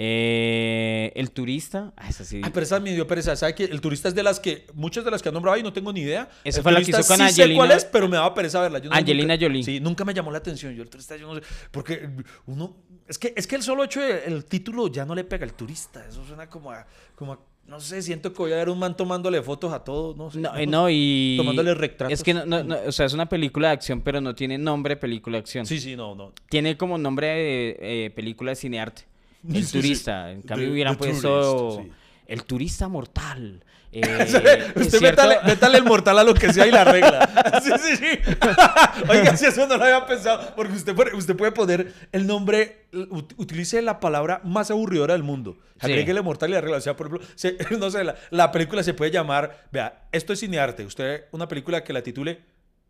Eh, 0.00 1.12
el 1.16 1.30
turista. 1.32 1.92
Ah, 1.96 2.08
esa 2.08 2.24
sí. 2.24 2.40
Ah, 2.44 2.50
pero 2.54 2.62
esa 2.64 2.78
me 2.78 2.92
dio 2.94 3.06
pereza. 3.06 3.34
¿Sabe 3.34 3.54
que 3.54 3.64
El 3.64 3.80
turista 3.80 4.08
es 4.08 4.14
de 4.14 4.22
las 4.22 4.38
que, 4.38 4.66
muchas 4.74 5.04
de 5.04 5.10
las 5.10 5.22
que 5.22 5.28
han 5.28 5.32
nombrado 5.34 5.56
ahí, 5.56 5.62
no 5.62 5.72
tengo 5.72 5.92
ni 5.92 6.00
idea. 6.02 6.28
Esa 6.44 6.58
El 6.58 6.62
fue 6.62 6.72
la 6.72 6.78
que 6.82 6.90
hizo 6.90 6.96
con 6.98 7.16
sí 7.16 7.28
sé 7.30 7.42
Angelina- 7.42 7.56
cuál 7.58 7.70
es, 7.72 7.84
pero 7.84 8.08
me 8.08 8.16
daba 8.16 8.32
pereza 8.34 8.60
verla. 8.60 8.78
Yo 8.78 8.90
no- 8.90 8.96
Angelina 8.96 9.34
nunca- 9.34 9.44
Jolie. 9.46 9.62
Sí, 9.64 9.80
nunca 9.80 10.04
me 10.04 10.14
llamó 10.14 10.30
la 10.30 10.38
atención. 10.38 10.72
Yo 10.74 10.82
el 10.82 10.88
turista, 10.90 11.16
yo 11.16 11.26
no 11.26 11.34
sé. 11.40 11.42
Porque 11.72 12.08
uno. 12.46 12.76
Es 13.08 13.18
que, 13.18 13.32
es 13.36 13.46
que 13.46 13.56
el 13.56 13.62
solo 13.62 13.84
hecho 13.84 14.00
el 14.04 14.44
título 14.44 14.86
ya 14.88 15.04
no 15.04 15.14
le 15.14 15.24
pega 15.24 15.44
al 15.44 15.54
turista. 15.54 16.06
Eso 16.06 16.24
suena 16.24 16.48
como 16.48 16.70
a. 16.70 16.86
Como 17.16 17.32
a- 17.32 17.40
no 17.68 17.80
sé, 17.80 18.00
siento 18.02 18.32
que 18.32 18.38
voy 18.38 18.52
a 18.52 18.56
ver 18.56 18.68
un 18.70 18.78
man 18.78 18.96
tomándole 18.96 19.42
fotos 19.42 19.72
a 19.72 19.84
todos. 19.84 20.16
No 20.16 20.30
sé. 20.30 20.40
No, 20.40 20.56
eh, 20.56 20.66
no, 20.66 20.88
y. 20.90 21.34
Tomándole 21.36 21.74
retratos. 21.74 22.12
Es 22.12 22.22
que 22.22 22.34
no, 22.34 22.44
no, 22.46 22.64
no, 22.64 22.76
o 22.86 22.92
sea, 22.92 23.06
es 23.06 23.12
una 23.12 23.28
película 23.28 23.68
de 23.68 23.74
acción, 23.74 24.00
pero 24.00 24.20
no 24.20 24.34
tiene 24.34 24.56
nombre 24.58 24.96
película 24.96 25.36
de 25.36 25.40
acción. 25.40 25.66
Sí, 25.66 25.78
sí, 25.78 25.94
no, 25.94 26.14
no. 26.14 26.32
Tiene 26.48 26.76
como 26.76 26.96
nombre 26.98 27.26
de 27.28 27.76
eh, 28.06 28.10
película 28.10 28.52
de 28.52 28.56
cinearte. 28.56 29.02
El 29.48 29.54
Sí, 29.56 29.62
sí. 29.64 29.72
turista. 29.78 30.32
En 30.32 30.42
cambio, 30.42 30.66
The- 30.66 30.72
hubieran 30.72 30.94
The 30.96 30.98
puesto. 30.98 31.68
Tourist, 31.68 31.88
sí. 31.90 31.92
El 32.26 32.44
turista 32.44 32.88
mortal. 32.88 33.62
Eh, 33.90 34.72
Usted 34.76 35.00
métale, 35.00 35.38
métale 35.46 35.78
el 35.78 35.84
mortal 35.84 36.18
a 36.18 36.24
lo 36.24 36.34
que 36.34 36.52
sea 36.52 36.66
y 36.66 36.70
la 36.70 36.84
regla. 36.84 37.28
Sí, 37.62 37.72
sí, 37.82 37.96
sí. 37.96 38.34
Oiga, 39.08 39.36
si 39.36 39.46
eso 39.46 39.66
no 39.66 39.76
lo 39.76 39.84
había 39.84 40.04
pensado, 40.06 40.54
porque 40.54 40.74
usted, 40.74 40.94
puede- 40.94 41.14
usted 41.14 41.36
puede 41.36 41.52
poner 41.52 41.92
el 42.12 42.26
nombre, 42.26 42.86
ut- 42.92 43.34
utilice 43.36 43.80
la 43.82 43.98
palabra 44.00 44.40
más 44.44 44.70
aburridora 44.70 45.14
del 45.14 45.22
mundo. 45.22 45.56
Sí. 45.80 45.86
Agréguele 45.86 46.20
mortal 46.22 46.50
y 46.50 46.52
la 46.54 46.60
regla. 46.60 46.76
O 46.76 46.80
sea, 46.80 46.96
por 46.96 47.06
ejemplo, 47.08 47.26
se- 47.34 47.56
no 47.78 47.90
sé, 47.90 48.04
la, 48.04 48.14
la 48.30 48.52
película 48.52 48.82
se 48.82 48.94
puede 48.94 49.10
llamar, 49.10 49.66
vea, 49.72 50.08
esto 50.12 50.32
es 50.32 50.40
cinearte. 50.40 50.84
Usted, 50.84 51.24
una 51.32 51.48
película 51.48 51.82
que 51.82 51.92
la 51.92 52.02
titule 52.02 52.40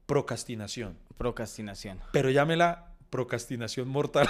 Procrastinación, 0.07 0.97
Procrastinación. 1.17 2.01
pero 2.13 2.31
llámela 2.31 2.87
Procrastinación 3.11 3.89
Mortal. 3.89 4.29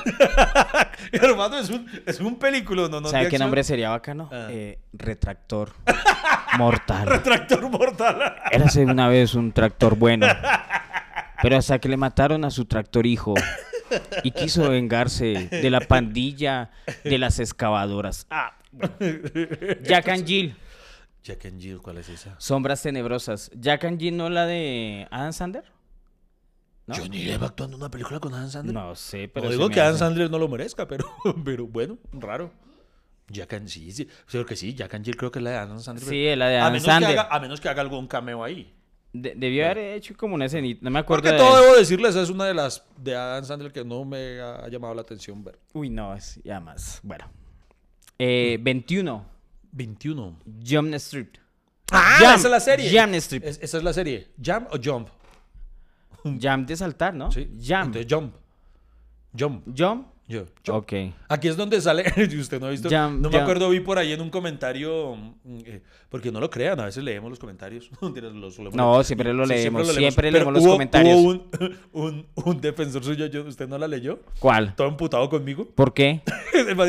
Hermano, 1.13 1.59
es 1.59 1.69
un, 1.71 1.87
es 2.07 2.21
un 2.21 2.39
película, 2.39 2.89
¿no? 2.89 3.01
no 3.01 3.09
¿Sabe 3.09 3.23
qué 3.25 3.27
acción. 3.29 3.41
nombre 3.43 3.65
sería 3.65 3.91
bacano? 3.91 4.29
Ah. 4.33 4.49
Eh, 4.51 4.79
retractor. 4.93 5.73
Mortal. 6.57 7.23
Tractor 7.25 7.69
Mortal. 7.69 8.37
Érase 8.51 8.85
una 8.85 9.09
vez 9.09 9.35
un 9.35 9.53
tractor 9.53 9.97
bueno. 9.97 10.27
Pero 11.43 11.57
hasta 11.57 11.79
que 11.79 11.89
le 11.89 11.97
mataron 11.97 12.45
a 12.45 12.51
su 12.51 12.65
tractor 12.65 13.07
hijo 13.07 13.35
y 14.23 14.31
quiso 14.33 14.71
vengarse 14.71 15.49
de 15.51 15.71
la 15.71 15.81
pandilla 15.81 16.71
de 17.05 17.19
las 17.19 17.39
excavadoras. 17.39 18.27
Ah, 18.31 18.57
bueno. 18.73 18.95
Jack 19.83 20.09
and 20.09 20.27
Jill, 20.27 20.57
Jack 21.23 21.45
and 21.47 21.61
Jill, 21.61 21.81
¿cuál 21.81 21.99
es 21.99 22.09
esa? 22.09 22.35
Sombras 22.39 22.83
Tenebrosas. 22.83 23.51
Jack 23.55 23.85
and 23.85 24.01
Jill 24.01 24.17
no 24.17 24.31
la 24.31 24.47
de 24.47 25.07
Adam 25.11 25.33
Sandler? 25.33 25.65
¿No? 26.87 26.95
Johnny 26.95 27.23
Depp 27.23 27.43
actuando 27.43 27.77
en 27.77 27.83
una 27.83 27.91
película 27.91 28.19
con 28.19 28.33
Adam 28.33 28.49
Sandler. 28.49 28.75
No 28.75 28.95
sé, 28.95 29.29
pero 29.29 29.47
no 29.47 29.53
digo 29.53 29.69
que 29.69 29.81
Adam 29.81 29.99
Sandler 29.99 30.31
no 30.31 30.39
lo 30.39 30.49
merezca, 30.49 30.89
pero, 30.89 31.05
pero 31.45 31.67
bueno, 31.67 31.99
raro. 32.13 32.51
Jack 33.31 33.53
and 33.55 33.69
sí, 33.69 33.91
sí, 33.93 34.09
creo 34.27 34.47
que 34.47 34.57
sí, 34.57 34.75
Jack 34.75 34.95
and 34.95 35.05
Jill 35.05 35.17
creo 35.17 35.31
que 35.31 35.39
es 35.39 35.43
la 35.43 35.51
de 35.51 35.57
Adam 35.57 35.81
Sandler. 35.81 36.09
Sí, 36.09 36.27
es 36.27 36.39
la 36.39 36.49
de 36.49 36.57
a 36.57 36.61
Adam 36.63 36.73
menos 36.73 36.87
Sandler. 36.87 37.13
Que 37.15 37.19
haga, 37.21 37.35
a 37.37 37.41
menos 37.41 37.61
que 37.61 37.69
haga 37.69 37.83
algún 37.83 38.07
cameo 38.07 38.43
ahí. 38.43 38.73
De- 39.13 39.35
debió 39.37 39.65
haber 39.65 39.79
hecho 39.97 40.15
como 40.17 40.35
una 40.35 40.45
escenita, 40.47 40.81
no 40.83 40.91
me 40.91 40.99
acuerdo 40.99 41.23
Porque 41.25 41.33
de... 41.37 41.39
todo 41.39 41.63
debo 41.63 41.77
decirles, 41.77 42.15
es 42.17 42.29
una 42.31 42.45
de 42.47 42.55
las 42.55 42.85
de 42.97 43.15
Adam 43.17 43.45
Sandler 43.45 43.73
que 43.73 43.85
no 43.85 44.05
me 44.05 44.41
ha 44.41 44.69
llamado 44.69 44.95
la 44.95 45.01
atención 45.03 45.43
ver. 45.45 45.59
Uy, 45.73 45.89
no, 45.91 46.15
es 46.15 46.41
ya 46.45 46.61
más. 46.61 47.01
Bueno. 47.03 47.27
Eh, 48.19 48.59
21. 48.61 49.25
21. 49.73 50.39
Jump 50.67 50.95
Street. 50.95 51.29
Ah, 51.91 52.17
Jump, 52.19 52.35
esa 52.37 52.49
es 52.49 52.51
la 52.51 52.61
serie. 52.61 53.01
Jump 53.01 53.15
Street. 53.15 53.43
Es- 53.45 53.59
esa 53.63 53.79
es 53.79 53.85
la 53.85 53.93
serie. 53.93 54.29
¿Jump 54.45 54.69
o 54.73 54.79
Jump? 54.83 55.09
Jump 56.25 56.69
de 56.69 56.77
saltar, 56.77 57.15
¿no? 57.15 57.31
Sí. 57.31 57.49
Jump. 57.67 57.97
Entonces, 57.97 58.07
Jump. 58.11 58.35
Jump. 59.39 59.79
Jump. 59.79 60.07
Yo. 60.29 60.45
Ok. 60.69 60.93
Aquí 61.29 61.49
es 61.49 61.57
donde 61.57 61.81
sale, 61.81 62.05
usted 62.39 62.61
no 62.61 62.67
ha 62.67 62.71
visto, 62.71 62.91
Jump, 62.91 63.19
no 63.21 63.31
me 63.31 63.39
acuerdo, 63.39 63.71
vi 63.71 63.81
por 63.81 63.97
ahí 63.99 64.13
en 64.13 64.21
un 64.21 64.29
comentario, 64.29 65.17
mm, 65.17 65.57
eh, 65.65 65.83
porque 66.11 66.31
no 66.31 66.39
lo 66.39 66.51
crean, 66.51 66.79
a 66.81 66.85
veces 66.85 67.03
leemos 67.03 67.31
los 67.31 67.39
comentarios. 67.39 67.91
Los 68.03 68.75
No, 68.75 69.03
siempre 69.05 69.33
lo 69.33 69.45
Sí, 69.47 69.55
leemos, 69.55 69.87
lo 69.87 69.93
siempre 69.95 70.31
Pero 70.31 70.45
leemos 70.45 70.53
los 70.55 70.63
hubo- 70.65 70.73
comentarios. 70.73 71.17
Hubo 71.17 71.31
un, 71.31 71.77
un, 71.93 72.27
un 72.45 72.61
defensor 72.61 73.03
suyo, 73.05 73.25
yo- 73.27 73.45
¿usted 73.45 73.67
no 73.69 73.79
la 73.79 73.89
leyó? 73.89 74.21
¿Cuál? 74.39 74.75
Todo 74.77 74.89
emputado 74.89 75.29
conmigo. 75.31 75.67
¿Por 75.75 75.95
qué? 75.95 76.21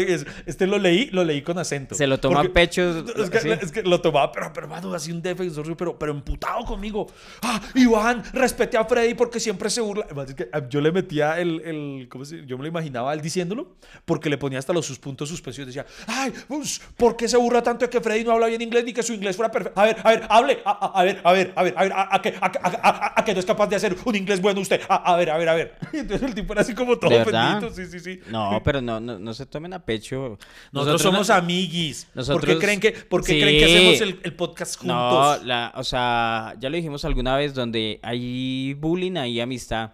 Es- 0.07 0.25
Este 0.45 0.67
lo 0.67 0.77
leí, 0.77 1.05
lo 1.11 1.23
leí 1.23 1.41
con 1.41 1.57
acento. 1.59 1.95
Se 1.95 2.07
lo 2.07 2.19
tomó 2.19 2.39
a 2.39 2.43
pecho. 2.43 3.05
Es 3.15 3.29
que, 3.29 3.39
¿sí? 3.39 3.49
es 3.51 3.71
que 3.71 3.83
lo 3.83 4.01
tomaba, 4.01 4.31
pero, 4.33 4.51
pero, 4.53 4.67
mano, 4.67 4.93
así 4.93 5.11
un 5.13 5.21
defensor, 5.21 5.63
suyo, 5.65 5.77
pero, 5.77 5.97
pero 5.97 6.11
emputado 6.11 6.65
conmigo. 6.65 7.07
Ah, 7.41 7.61
Iván, 7.75 8.21
respete 8.33 8.77
a 8.77 8.83
Freddy 8.85 9.13
porque 9.13 9.39
siempre 9.39 9.69
se 9.69 9.79
burla. 9.81 10.05
Es 10.27 10.35
que, 10.35 10.49
ah, 10.51 10.61
yo 10.69 10.81
le 10.81 10.91
metía 10.91 11.39
el, 11.39 11.61
el 11.61 12.07
¿cómo 12.09 12.25
se 12.25 12.45
Yo 12.45 12.57
me 12.57 12.63
lo 12.63 12.69
imaginaba 12.69 13.13
él 13.13 13.21
diciéndolo, 13.29 13.75
porque 14.05 14.29
le 14.29 14.37
ponía 14.37 14.59
hasta 14.59 14.73
los 14.73 14.85
sus 14.85 14.99
puntos 14.99 15.29
suspensivos. 15.29 15.67
Decía, 15.67 15.85
ay, 16.07 16.33
pues, 16.47 16.81
¿por 16.97 17.15
qué 17.15 17.27
se 17.27 17.37
burla 17.37 17.61
tanto 17.63 17.85
de 17.85 17.89
que 17.89 18.01
Freddy 18.01 18.23
no 18.23 18.31
habla 18.31 18.47
bien 18.47 18.61
inglés 18.61 18.83
ni 18.85 18.93
que 18.93 19.03
su 19.03 19.13
inglés 19.13 19.35
fuera 19.35 19.51
perfecto? 19.51 19.79
A 19.79 19.85
ver, 19.85 19.97
a 20.03 20.09
ver, 20.11 20.23
hable. 20.29 20.59
A, 20.65 20.71
a- 20.71 20.99
a 20.99 21.03
ver, 21.03 21.21
a 21.23 21.31
ver, 21.33 21.53
a 21.55 21.63
ver, 21.63 21.73
a 21.77 21.83
ver, 21.83 21.93
a, 21.93 22.15
a 22.15 22.21
que, 22.21 22.33
a, 22.41 23.23
que 23.25 23.33
no 23.33 23.39
es 23.39 23.45
capaz 23.45 23.67
de 23.67 23.75
hacer 23.75 23.95
un 24.05 24.15
inglés 24.15 24.41
bueno 24.41 24.59
usted. 24.61 24.81
A, 24.89 25.15
ver, 25.15 25.29
a 25.29 25.37
ver, 25.37 25.49
a 25.49 25.53
ver. 25.55 25.75
Entonces 25.93 26.27
el 26.27 26.35
tipo 26.35 26.53
era 26.53 26.61
así 26.63 26.73
como 26.73 26.97
todo 26.97 27.11
ofendido. 27.21 27.71
Sí, 27.73 27.85
sí, 27.85 27.99
sí. 27.99 28.19
No, 28.29 28.61
pero 28.63 28.81
no, 28.81 28.99
no, 28.99 29.19
no 29.19 29.33
se 29.33 29.45
tomen 29.45 29.73
a 29.73 29.79
pecho. 29.85 30.37
Nosotros, 30.71 31.01
somos 31.01 31.29
no- 31.29 31.35
amiguis. 31.35 32.05
¿Por 32.05 32.11
qué 32.13 32.17
nosotros- 32.19 32.59
creen 32.59 32.79
que, 32.79 32.91
por 32.91 33.23
qué 33.23 33.33
Sí. 33.33 33.41
creen 33.41 33.59
que 33.59 33.65
hacemos 33.65 34.01
el, 34.01 34.19
el 34.23 34.33
podcast 34.35 34.77
juntos? 34.79 35.39
No, 35.39 35.45
la, 35.45 35.71
o 35.75 35.83
sea, 35.83 36.55
ya 36.59 36.69
lo 36.69 36.75
dijimos 36.75 37.05
alguna 37.05 37.35
vez, 37.37 37.53
donde 37.53 37.99
hay 38.03 38.73
bullying, 38.73 39.17
hay 39.17 39.39
amistad. 39.39 39.91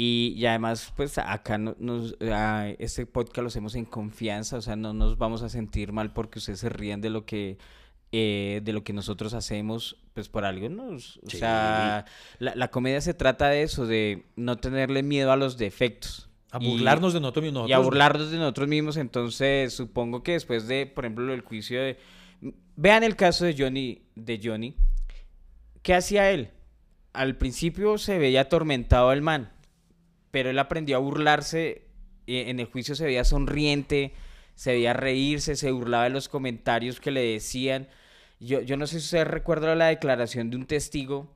Y, 0.00 0.32
y 0.36 0.46
además, 0.46 0.92
pues 0.96 1.18
acá 1.18 1.58
no- 1.58 1.74
nos, 1.80 2.16
ah, 2.22 2.68
este 2.78 3.04
podcast 3.04 3.38
lo 3.42 3.48
hacemos 3.48 3.74
en 3.74 3.84
confianza, 3.84 4.56
o 4.56 4.60
sea, 4.62 4.76
no 4.76 4.92
nos 4.94 5.18
vamos 5.18 5.42
a 5.42 5.48
sentir 5.48 5.90
mal 5.92 6.12
porque 6.12 6.38
ustedes 6.38 6.60
se 6.60 6.68
ríen 6.68 7.00
de 7.00 7.10
lo 7.10 7.26
que, 7.26 7.58
eh, 8.12 8.60
de 8.62 8.72
lo 8.72 8.84
que 8.84 8.92
nosotros 8.92 9.34
hacemos, 9.34 9.96
pues 10.14 10.28
por 10.28 10.44
algo 10.44 10.68
nos... 10.68 11.16
O 11.18 11.28
Sí. 11.30 11.38
sea, 11.38 12.04
la, 12.38 12.54
la 12.54 12.68
comedia 12.70 13.00
se 13.00 13.12
trata 13.12 13.48
de 13.48 13.62
eso, 13.62 13.86
de 13.86 14.26
no 14.36 14.56
tenerle 14.56 15.02
miedo 15.02 15.32
a 15.32 15.36
los 15.36 15.58
defectos. 15.58 16.28
A 16.52 16.58
Y- 16.62 16.70
burlarnos 16.70 17.12
de 17.12 17.20
nosotros 17.20 17.42
mismos. 17.44 17.68
y 17.68 17.72
a 17.72 17.78
burlarnos 17.80 18.30
de 18.30 18.38
nosotros 18.38 18.68
mismos. 18.68 18.96
Entonces, 18.98 19.74
supongo 19.74 20.22
que 20.22 20.32
después 20.32 20.68
de, 20.68 20.86
por 20.86 21.04
ejemplo, 21.06 21.34
el 21.34 21.40
juicio 21.42 21.82
de. 21.82 21.98
Vean 22.76 23.02
el 23.02 23.16
caso 23.16 23.44
de 23.44 23.54
Johnny. 23.58 24.02
De 24.14 24.40
Johnny. 24.42 24.74
¿Qué 25.82 25.94
hacía 25.94 26.30
él? 26.30 26.50
Al 27.12 27.36
principio 27.36 27.98
se 27.98 28.18
veía 28.18 28.42
atormentado 28.42 29.12
el 29.12 29.20
man. 29.22 29.50
Pero 30.30 30.50
él 30.50 30.58
aprendió 30.58 30.96
a 30.96 31.00
burlarse. 31.00 31.82
eh, 32.26 32.44
En 32.48 32.60
el 32.60 32.66
juicio 32.66 32.94
se 32.94 33.04
veía 33.04 33.24
sonriente. 33.24 34.12
Se 34.54 34.72
veía 34.72 34.92
reírse. 34.92 35.56
Se 35.56 35.70
burlaba 35.72 36.04
de 36.04 36.10
los 36.10 36.28
comentarios 36.28 37.00
que 37.00 37.10
le 37.10 37.22
decían. 37.22 37.88
Yo, 38.40 38.60
yo 38.60 38.76
no 38.76 38.86
sé 38.86 39.00
si 39.00 39.04
usted 39.06 39.24
recuerda 39.24 39.74
la 39.74 39.86
declaración 39.86 40.50
de 40.50 40.56
un 40.56 40.66
testigo 40.66 41.34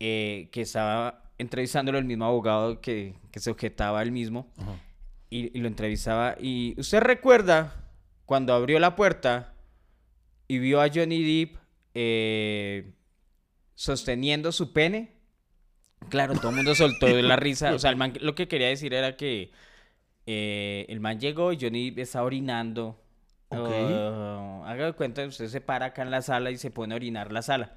eh, 0.00 0.48
que 0.52 0.62
estaba 0.62 1.22
entrevistándolo 1.38 1.98
el 1.98 2.04
mismo 2.04 2.24
abogado 2.24 2.80
que, 2.80 3.14
que 3.30 3.40
se 3.40 3.50
objetaba 3.50 4.02
él 4.02 4.10
mismo 4.10 4.50
y 5.30 5.58
lo 5.58 5.68
entrevistaba. 5.68 6.34
Y 6.40 6.74
usted 6.78 7.00
recuerda 7.00 7.84
cuando 8.24 8.54
abrió 8.54 8.78
la 8.80 8.96
puerta 8.96 9.54
y 10.48 10.58
vio 10.58 10.80
a 10.80 10.88
Johnny 10.92 11.22
Depp 11.22 11.58
eh, 11.94 12.92
sosteniendo 13.74 14.50
su 14.52 14.72
pene. 14.72 15.15
Claro, 16.08 16.34
todo 16.34 16.50
el 16.50 16.56
mundo 16.56 16.74
soltó 16.74 17.08
la 17.08 17.36
risa. 17.36 17.74
O 17.74 17.78
sea, 17.78 17.90
el 17.90 17.96
man 17.96 18.12
lo 18.20 18.34
que 18.34 18.48
quería 18.48 18.68
decir 18.68 18.94
era 18.94 19.16
que 19.16 19.50
eh, 20.26 20.86
el 20.88 21.00
man 21.00 21.20
llegó 21.20 21.52
y 21.52 21.58
Johnny 21.60 21.94
estaba 21.96 22.24
orinando. 22.24 23.00
Ok. 23.48 23.68
Oh, 23.68 24.64
haga 24.66 24.86
de 24.86 24.92
cuenta, 24.92 25.24
usted 25.24 25.46
se 25.46 25.60
para 25.60 25.86
acá 25.86 26.02
en 26.02 26.10
la 26.10 26.22
sala 26.22 26.50
y 26.50 26.58
se 26.58 26.70
pone 26.70 26.94
a 26.94 26.96
orinar 26.96 27.32
la 27.32 27.42
sala. 27.42 27.76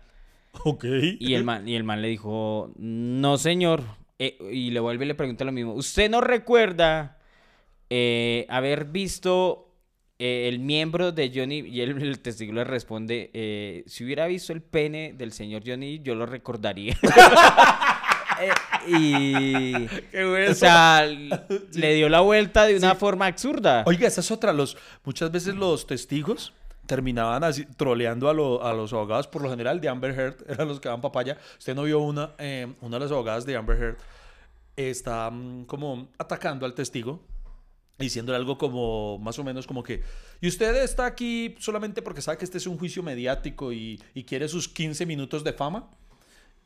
Ok. 0.63 0.86
Y 1.19 1.36
el 1.36 1.43
man, 1.43 1.67
y 1.67 1.75
el 1.75 1.84
man 1.84 2.01
le 2.01 2.07
dijo, 2.07 2.71
no 2.77 3.38
señor. 3.38 3.84
Eh, 4.17 4.38
y 4.51 4.71
le 4.71 4.80
vuelve 4.80 5.05
y 5.05 5.07
le 5.07 5.15
pregunta 5.15 5.45
lo 5.45 5.51
mismo. 5.51 5.73
¿Usted 5.73 6.09
no 6.09 6.21
recuerda 6.21 7.19
eh, 7.89 8.45
haber 8.49 8.86
visto 8.86 9.67
el 10.17 10.59
miembro 10.59 11.11
de 11.11 11.32
Johnny? 11.34 11.59
Y 11.59 11.82
él, 11.82 12.01
el 12.01 12.19
testigo 12.19 12.51
le 12.51 12.63
responde, 12.63 13.84
si 13.86 14.03
hubiera 14.03 14.25
visto 14.25 14.51
el 14.51 14.61
pene 14.61 15.13
del 15.13 15.32
señor 15.32 15.61
Johnny, 15.65 15.99
yo 15.99 16.15
lo 16.15 16.25
recordaría. 16.25 16.97
Eh, 18.40 18.52
y. 18.88 19.88
Qué 20.12 20.26
bueno. 20.26 20.52
O 20.52 20.56
sea, 20.56 21.06
le 21.74 21.94
dio 21.94 22.10
la 22.10 22.22
vuelta 22.22 22.66
de 22.66 22.76
una 22.78 22.96
forma 22.96 23.26
absurda. 23.28 23.84
Oiga, 23.86 24.08
esa 24.08 24.22
es 24.22 24.32
otra. 24.32 24.54
Los, 24.54 24.78
muchas 25.04 25.32
veces 25.32 25.56
los 25.56 25.86
testigos 25.88 26.54
terminaban 26.86 27.44
así, 27.44 27.66
troleando 27.78 28.30
a, 28.30 28.34
lo- 28.34 28.66
a 28.66 28.74
los 28.74 28.92
abogados, 28.94 29.28
por 29.28 29.44
lo 29.44 29.50
general 29.52 29.80
de 29.80 29.90
Amber 29.90 30.12
Heard, 30.18 30.38
eran 30.50 30.68
los 30.68 30.80
que 30.80 30.88
daban 30.90 31.02
papaya. 31.02 31.38
Usted 31.58 31.76
no 31.76 31.84
vio 31.84 32.00
una, 32.00 32.32
eh, 32.40 32.68
una 32.82 32.98
de 32.98 33.06
las 33.06 33.12
abogadas 33.12 33.46
de 33.46 33.56
Amber 33.56 33.78
Heard, 33.80 33.98
está 34.76 35.30
mm, 35.30 35.66
como 35.66 36.08
atacando 36.18 36.66
al 36.66 36.74
testigo, 36.74 37.20
diciéndole 38.00 38.38
algo 38.38 38.58
como, 38.58 39.20
más 39.20 39.38
o 39.38 39.44
menos 39.44 39.68
como 39.68 39.84
que, 39.84 40.02
y 40.42 40.48
usted 40.48 40.74
está 40.84 41.06
aquí 41.06 41.54
solamente 41.60 42.02
porque 42.02 42.22
sabe 42.22 42.38
que 42.40 42.46
este 42.46 42.58
es 42.58 42.66
un 42.66 42.78
juicio 42.80 43.04
mediático 43.04 43.72
y, 43.74 44.02
y 44.16 44.24
quiere 44.24 44.48
sus 44.48 44.68
15 44.70 45.06
minutos 45.06 45.44
de 45.44 45.54
fama. 45.54 45.90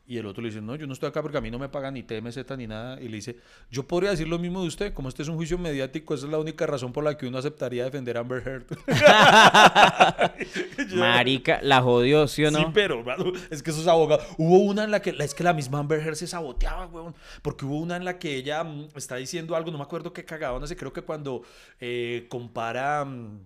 Y 0.06 0.18
el 0.18 0.26
otro 0.26 0.42
le 0.42 0.50
dice, 0.50 0.60
no, 0.60 0.76
yo 0.76 0.86
no 0.86 0.92
estoy 0.92 1.08
acá 1.08 1.22
porque 1.22 1.38
a 1.38 1.40
mí 1.40 1.50
no 1.50 1.58
me 1.58 1.70
pagan 1.70 1.94
ni 1.94 2.02
TMZ 2.02 2.36
ni 2.58 2.66
nada. 2.66 3.00
Y 3.00 3.08
le 3.08 3.16
dice, 3.16 3.38
yo 3.70 3.88
podría 3.88 4.10
decir 4.10 4.28
lo 4.28 4.38
mismo 4.38 4.60
de 4.60 4.68
usted, 4.68 4.92
como 4.92 5.08
este 5.08 5.22
es 5.22 5.28
un 5.28 5.36
juicio 5.36 5.56
mediático, 5.56 6.12
esa 6.12 6.26
es 6.26 6.32
la 6.32 6.38
única 6.38 6.66
razón 6.66 6.92
por 6.92 7.04
la 7.04 7.16
que 7.16 7.26
uno 7.26 7.38
aceptaría 7.38 7.84
defender 7.84 8.18
a 8.18 8.20
Amber 8.20 8.46
Heard. 8.46 8.66
Marica, 10.94 11.60
la 11.62 11.80
jodió, 11.80 12.28
¿sí 12.28 12.44
o 12.44 12.50
no? 12.50 12.58
Sí, 12.58 12.66
pero 12.74 13.02
es 13.50 13.62
que 13.62 13.70
esos 13.70 13.86
abogados. 13.86 14.26
Hubo 14.36 14.58
una 14.58 14.84
en 14.84 14.90
la 14.90 15.00
que. 15.00 15.16
Es 15.18 15.32
que 15.32 15.42
la 15.42 15.54
misma 15.54 15.78
Amber 15.78 16.00
Heard 16.00 16.16
se 16.16 16.26
saboteaba, 16.26 16.84
weón. 16.86 17.14
Porque 17.40 17.64
hubo 17.64 17.78
una 17.78 17.96
en 17.96 18.04
la 18.04 18.18
que 18.18 18.36
ella 18.36 18.62
mm, 18.62 18.88
está 18.96 19.16
diciendo 19.16 19.56
algo, 19.56 19.70
no 19.70 19.78
me 19.78 19.84
acuerdo 19.84 20.12
qué 20.12 20.26
cagada, 20.26 20.58
no 20.58 20.66
sé, 20.66 20.76
creo 20.76 20.92
que 20.92 21.00
cuando 21.00 21.44
eh, 21.80 22.26
compara 22.28 23.06
mm, 23.06 23.40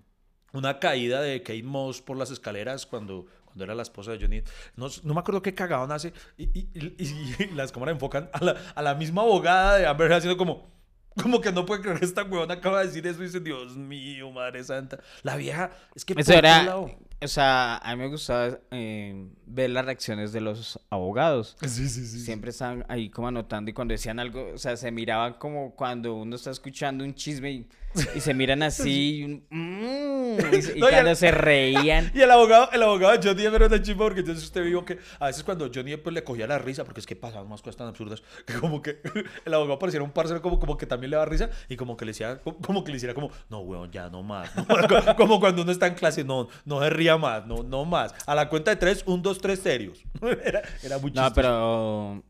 una 0.54 0.80
caída 0.80 1.20
de 1.20 1.40
Kate 1.40 1.62
Moss 1.62 2.02
por 2.02 2.16
las 2.16 2.32
escaleras 2.32 2.84
cuando. 2.84 3.26
Cuando 3.58 3.64
era 3.64 3.74
la 3.74 3.82
esposa 3.82 4.12
de 4.12 4.18
Johnny. 4.20 4.42
No, 4.76 4.86
no 5.02 5.14
me 5.14 5.20
acuerdo 5.20 5.42
qué 5.42 5.52
cagaban 5.52 5.90
hace. 5.90 6.12
Y, 6.36 6.44
y- 6.56 6.68
y- 6.74 7.36
y 7.42 7.46
las 7.56 7.72
cámaras 7.72 7.94
enfocan 7.94 8.30
a 8.32 8.44
la, 8.44 8.56
a 8.74 8.82
la 8.82 8.94
misma 8.94 9.22
abogada 9.22 9.76
de 9.78 9.86
Amber 9.86 10.12
haciendo 10.12 10.36
como. 10.38 10.78
Como 11.20 11.40
que 11.40 11.50
no 11.50 11.66
puede 11.66 11.82
creer 11.82 11.98
que 11.98 12.04
esta 12.04 12.22
huevona 12.22 12.54
acaba 12.54 12.78
de 12.78 12.86
decir 12.86 13.04
eso 13.04 13.20
y 13.20 13.26
dice, 13.26 13.40
Dios 13.40 13.76
mío, 13.76 14.30
madre 14.30 14.62
santa. 14.62 15.00
La 15.24 15.34
vieja, 15.34 15.72
es 15.96 16.04
que 16.04 16.14
Eso 16.16 16.32
era. 16.32 16.62
lado- 16.62 16.88
O 17.20 17.26
sea, 17.26 17.78
a 17.78 17.96
mí 17.96 18.02
me 18.02 18.08
gustaba 18.08 18.56
eh, 18.70 19.26
ver 19.44 19.70
las 19.70 19.84
reacciones 19.84 20.30
de 20.32 20.40
los 20.40 20.78
abogados. 20.90 21.56
Sí, 21.62 21.88
sí, 21.88 22.06
sí. 22.06 22.20
Siempre 22.20 22.50
estaban 22.50 22.84
ahí 22.88 23.10
como 23.10 23.26
anotando 23.26 23.68
y 23.68 23.74
cuando 23.74 23.90
decían 23.90 24.20
algo, 24.20 24.52
o 24.54 24.58
sea, 24.58 24.76
se 24.76 24.92
miraban 24.92 25.32
como 25.34 25.74
cuando 25.74 26.14
uno 26.14 26.36
está 26.36 26.52
escuchando 26.52 27.02
un 27.02 27.12
chisme 27.16 27.50
y, 27.50 27.68
y 28.14 28.20
se 28.20 28.34
miran 28.34 28.62
así 28.62 29.16
y, 29.18 29.24
un, 29.24 29.44
"Mm", 29.50 30.38
y 30.54 30.78
No, 30.78 30.86
y 30.88 30.90
cuando 30.92 31.10
el- 31.10 31.16
se 31.16 31.30
reían. 31.30 32.10
Y 32.14 32.20
el 32.20 32.30
abogado, 32.30 32.70
el 32.72 32.82
abogado 32.82 33.16
de 33.18 33.28
Johnny 33.28 33.42
Depp 33.42 33.54
era 33.54 33.66
una 33.66 33.82
chimba 33.82 34.04
porque 34.04 34.20
entonces 34.20 34.44
usted 34.44 34.62
vio 34.64 34.84
que 34.84 34.98
a 35.18 35.26
veces 35.26 35.42
cuando 35.42 35.68
Johnny 35.74 35.90
Depp 35.92 36.02
pues, 36.04 36.14
le 36.14 36.22
cogía 36.22 36.46
la 36.46 36.58
risa, 36.58 36.84
porque 36.84 37.00
es 37.00 37.06
que 37.06 37.16
pasaban 37.16 37.48
más 37.48 37.60
cosas 37.62 37.76
tan 37.76 37.88
absurdas, 37.88 38.22
que 38.46 38.54
como 38.54 38.82
que 38.82 39.00
el 39.44 39.54
abogado 39.54 39.78
pareciera 39.78 40.04
un 40.04 40.12
parcero 40.12 40.40
como, 40.42 40.58
como 40.60 40.76
que 40.76 40.86
también 40.86 41.10
le 41.10 41.16
daba 41.16 41.26
risa 41.26 41.50
y 41.68 41.76
como 41.76 41.96
que 41.96 42.04
le 42.04 42.10
decía, 42.10 42.38
como, 42.38 42.58
como 42.58 42.84
que 42.84 42.90
le 42.92 42.98
hiciera 42.98 43.14
como, 43.14 43.30
no, 43.48 43.60
weón, 43.60 43.90
ya 43.90 44.08
no 44.10 44.22
más. 44.22 44.50
¿no? 44.56 44.66
Como 45.16 45.40
cuando 45.40 45.62
uno 45.62 45.72
está 45.72 45.86
en 45.86 45.94
clase, 45.94 46.22
no, 46.24 46.48
no 46.64 46.80
se 46.82 46.90
ría 46.90 47.16
más, 47.16 47.46
no, 47.46 47.62
no 47.62 47.84
más. 47.84 48.14
A 48.26 48.34
la 48.34 48.48
cuenta 48.48 48.70
de 48.70 48.76
tres, 48.76 49.02
un, 49.06 49.22
dos, 49.22 49.38
tres 49.38 49.58
serios. 49.60 50.04
Era, 50.44 50.62
era 50.82 50.98
muy 50.98 51.10
No, 51.10 51.22
chistoso. 51.24 51.34
pero 51.34 52.22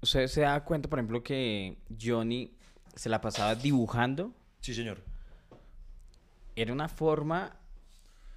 usted 0.00 0.26
se 0.28 0.40
da 0.42 0.62
cuenta, 0.64 0.88
por 0.88 0.98
ejemplo, 0.98 1.22
que 1.22 1.76
Johnny 2.00 2.52
se 2.94 3.08
la 3.08 3.20
pasaba 3.20 3.54
dibujando. 3.54 4.32
Sí, 4.60 4.74
señor. 4.74 4.98
Era 6.56 6.72
una 6.72 6.88
forma, 6.88 7.56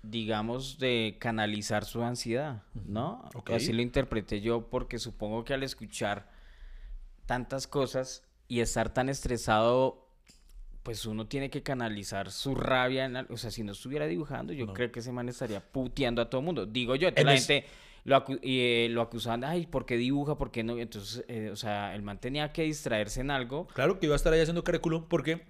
digamos, 0.03 0.77
de 0.79 1.17
canalizar 1.19 1.85
su 1.85 2.03
ansiedad, 2.03 2.63
¿no? 2.85 3.29
Ok. 3.35 3.51
Así 3.51 3.71
lo 3.73 3.81
interpreté 3.81 4.41
yo 4.41 4.69
porque 4.69 4.99
supongo 4.99 5.43
que 5.45 5.53
al 5.53 5.63
escuchar 5.63 6.29
tantas 7.25 7.67
cosas 7.67 8.23
y 8.47 8.59
estar 8.59 8.93
tan 8.93 9.07
estresado, 9.09 10.05
pues 10.83 11.05
uno 11.05 11.27
tiene 11.27 11.49
que 11.49 11.63
canalizar 11.63 12.31
su 12.31 12.55
rabia. 12.55 13.05
En 13.05 13.15
o 13.17 13.37
sea, 13.37 13.51
si 13.51 13.63
no 13.63 13.71
estuviera 13.71 14.05
dibujando, 14.07 14.51
yo 14.53 14.65
No. 14.65 14.73
creo 14.73 14.91
que 14.91 14.99
ese 14.99 15.11
man 15.11 15.29
estaría 15.29 15.61
puteando 15.61 16.21
a 16.21 16.29
todo 16.29 16.41
el 16.41 16.45
mundo. 16.45 16.65
Digo 16.65 16.95
yo, 16.95 17.07
entonces 17.07 17.25
la 17.25 17.33
es- 17.35 17.47
gente 17.47 17.67
lo, 18.05 18.17
acu- 18.25 18.39
eh, 18.41 18.87
lo 18.91 19.01
acusaban, 19.01 19.43
ay, 19.43 19.67
¿por 19.67 19.85
qué 19.85 19.97
dibuja? 19.97 20.37
¿Por 20.37 20.51
qué 20.51 20.63
no? 20.63 20.77
Entonces, 20.77 21.23
eh, 21.27 21.49
o 21.51 21.55
sea, 21.55 21.93
el 21.95 22.01
man 22.01 22.19
tenía 22.19 22.51
que 22.51 22.63
distraerse 22.63 23.21
en 23.21 23.29
algo. 23.31 23.67
Claro 23.67 23.99
que 23.99 24.07
iba 24.07 24.15
a 24.15 24.17
estar 24.17 24.33
ahí 24.33 24.39
haciendo 24.41 24.63
currículum 24.63 25.05
porque 25.07 25.45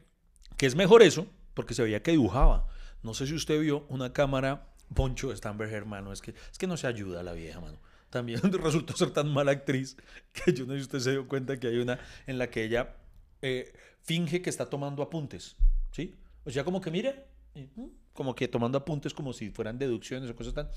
que 0.59 0.65
es 0.65 0.75
mejor 0.75 1.01
eso, 1.03 1.25
porque 1.53 1.73
se 1.73 1.81
veía 1.81 2.03
que 2.03 2.11
dibujaba. 2.11 2.67
No 3.01 3.13
sé 3.13 3.25
si 3.25 3.33
usted 3.33 3.61
vio 3.61 3.85
una 3.87 4.11
cámara, 4.11 4.67
Poncho, 4.93 5.31
está 5.31 5.47
Amber 5.47 5.69
Heard, 5.69 5.85
mano, 5.85 6.11
es 6.11 6.21
que, 6.21 6.31
es 6.31 6.57
que 6.57 6.67
no 6.67 6.75
se 6.75 6.85
ayuda 6.85 7.21
a 7.21 7.23
la 7.23 7.31
vieja, 7.31 7.61
mano. 7.61 7.77
También 8.09 8.41
resultó 8.61 8.93
ser 8.97 9.11
tan 9.11 9.29
mala 9.29 9.51
actriz 9.51 9.95
que 10.33 10.51
yo 10.51 10.65
no 10.65 10.73
sé 10.73 10.79
si 10.79 10.83
usted 10.83 10.99
se 10.99 11.11
dio 11.11 11.29
cuenta 11.29 11.57
que 11.57 11.67
hay 11.67 11.77
una 11.77 11.97
en 12.27 12.37
la 12.37 12.49
que 12.49 12.65
ella 12.65 12.97
eh, 13.41 13.71
finge 14.01 14.41
que 14.41 14.49
está 14.49 14.65
tomando 14.65 15.01
apuntes, 15.01 15.55
¿sí? 15.93 16.13
O 16.43 16.51
sea, 16.51 16.65
como 16.65 16.81
que 16.81 16.91
mire, 16.91 17.23
y, 17.55 17.61
mm, 17.61 17.91
como 18.11 18.35
que 18.35 18.49
tomando 18.49 18.77
apuntes 18.77 19.13
como 19.13 19.31
si 19.31 19.51
fueran 19.51 19.79
deducciones 19.79 20.29
o 20.29 20.35
cosas 20.35 20.53
tan... 20.53 20.69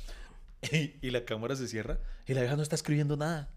Y, 0.70 0.95
y 1.05 1.11
la 1.11 1.24
cámara 1.24 1.57
se 1.57 1.66
cierra 1.66 1.99
y 2.24 2.35
la 2.35 2.43
vieja 2.43 2.55
no 2.55 2.62
está 2.62 2.76
escribiendo 2.76 3.16
nada. 3.16 3.51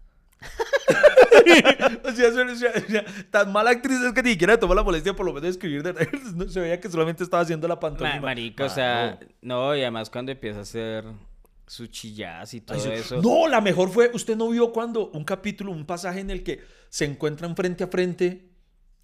O 2.04 2.12
sea, 2.12 2.32
se- 2.32 2.42
o 2.42 2.56
sea, 2.56 2.72
o 2.76 2.90
sea, 2.90 3.04
tan 3.30 3.52
mala 3.52 3.70
actriz 3.70 4.00
es 4.00 4.12
que 4.12 4.22
ni 4.22 4.30
siquiera 4.32 4.58
tomó 4.58 4.74
la 4.74 4.82
molestia 4.82 5.14
por 5.14 5.26
lo 5.26 5.32
menos 5.32 5.42
de 5.42 5.48
escribir. 5.50 5.82
de- 5.82 6.08
no, 6.34 6.48
se 6.48 6.60
veía 6.60 6.80
que 6.80 6.88
solamente 6.90 7.22
estaba 7.24 7.42
haciendo 7.42 7.66
la 7.68 7.74
Ma- 7.76 7.80
pantomima. 7.80 8.20
marica, 8.20 8.64
o 8.64 8.68
sea, 8.68 9.18
no, 9.40 9.74
y 9.76 9.80
además 9.82 10.10
cuando 10.10 10.32
empieza 10.32 10.58
a 10.60 10.62
hacer 10.62 11.04
sus 11.66 11.90
chilladas 11.90 12.54
y 12.54 12.60
todo 12.60 12.78
Ay, 12.84 12.92
eso. 13.00 13.20
No, 13.20 13.48
la 13.48 13.60
mejor 13.60 13.90
fue, 13.90 14.10
usted 14.14 14.36
no 14.36 14.48
vio 14.50 14.72
cuando 14.72 15.08
un 15.10 15.24
capítulo, 15.24 15.72
un 15.72 15.84
pasaje 15.84 16.20
en 16.20 16.30
el 16.30 16.42
que 16.44 16.60
se 16.88 17.04
encuentran 17.04 17.56
frente 17.56 17.84
a 17.84 17.88
frente 17.88 18.48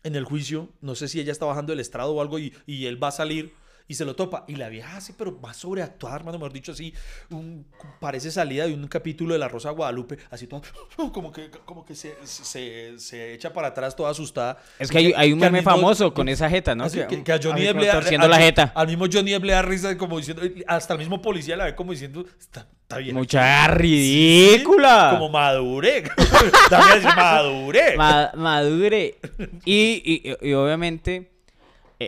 en 0.05 0.15
el 0.17 0.25
juicio, 0.25 0.69
no 0.81 0.95
sé 0.95 1.09
si 1.09 1.21
ella 1.21 1.33
está 1.33 1.47
bajando 1.47 1.73
el 1.73 1.81
estrado 1.81 2.13
o 2.15 2.21
algo 2.21 2.39
y, 2.39 2.55
y 2.67 2.87
él 2.87 3.03
va 3.03 3.09
a 3.09 3.13
salir 3.13 3.53
y 3.93 3.95
se 3.95 4.05
lo 4.05 4.17
topa. 4.17 4.45
Y 4.49 4.57
la 4.57 4.69
vieja 4.69 4.97
hace, 4.97 5.13
pero 5.13 5.39
va 5.41 5.51
a 5.51 5.55
sobreactuar, 5.55 6.17
hermano, 6.21 6.39
mejor 6.39 6.53
dicho, 6.53 6.73
así, 6.73 6.93
un- 7.31 7.67
parece 8.01 8.31
salida 8.31 8.67
de 8.67 8.75
un 8.75 8.89
capítulo 8.89 9.35
de 9.35 9.39
La 9.39 9.49
Rosa 9.49 9.69
de 9.69 9.75
Guadalupe, 9.77 10.19
así 10.31 10.47
toda, 10.47 10.63
como 11.13 11.31
que, 11.33 11.51
como 11.65 11.85
que 11.85 11.95
se, 11.95 12.15
se, 12.25 12.99
se 12.99 13.35
echa 13.35 13.53
para 13.53 13.69
atrás 13.69 13.95
toda 13.95 14.11
asustada. 14.11 14.59
Es 14.79 14.91
que 14.91 14.99
hay, 14.99 15.13
hay 15.17 15.33
un 15.33 15.39
que 15.39 15.45
meme 15.47 15.59
mismo- 15.61 15.71
famoso 15.71 16.15
con 16.15 16.29
esa 16.29 16.49
jeta, 16.49 16.75
¿no? 16.75 16.91
Que, 16.91 17.23
que 17.23 17.33
a 17.33 17.39
Johnny 17.43 17.67
a- 17.67 18.29
la 18.29 18.39
jeta. 18.39 18.73
Al 18.75 18.87
mismo 18.89 19.05
Johnny 19.13 19.33
Depp 19.33 19.45
le 19.45 19.53
da 19.53 19.63
risa 19.63 19.97
como 19.99 20.17
diciendo, 20.19 20.43
hasta 20.67 20.95
el 20.95 20.99
mismo 21.01 21.21
policía 21.23 21.57
la 21.57 21.65
ve 21.67 21.75
como 21.75 21.93
diciendo, 21.93 22.25
está, 22.41 22.67
está 22.83 22.99
bien. 22.99 23.15
Mucha 23.15 23.69
ridícula. 23.69 25.11
Como 25.13 25.29
madure. 25.29 26.05
También 26.71 27.03
madure. 27.05 27.97
Ma- 27.97 28.33
madure. 28.37 29.17
Y, 29.65 30.03
y- 30.05 30.49
y 30.49 30.53
obviamente, 30.55 31.32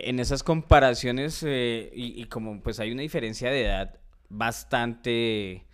en 0.05 0.19
esas 0.19 0.43
comparaciones, 0.43 1.43
eh, 1.43 1.91
y, 1.93 2.21
y 2.21 2.25
como 2.25 2.61
pues 2.61 2.79
hay 2.79 2.91
una 2.91 3.01
diferencia 3.01 3.49
de 3.49 3.65
edad 3.65 3.99
bastante 4.29 5.65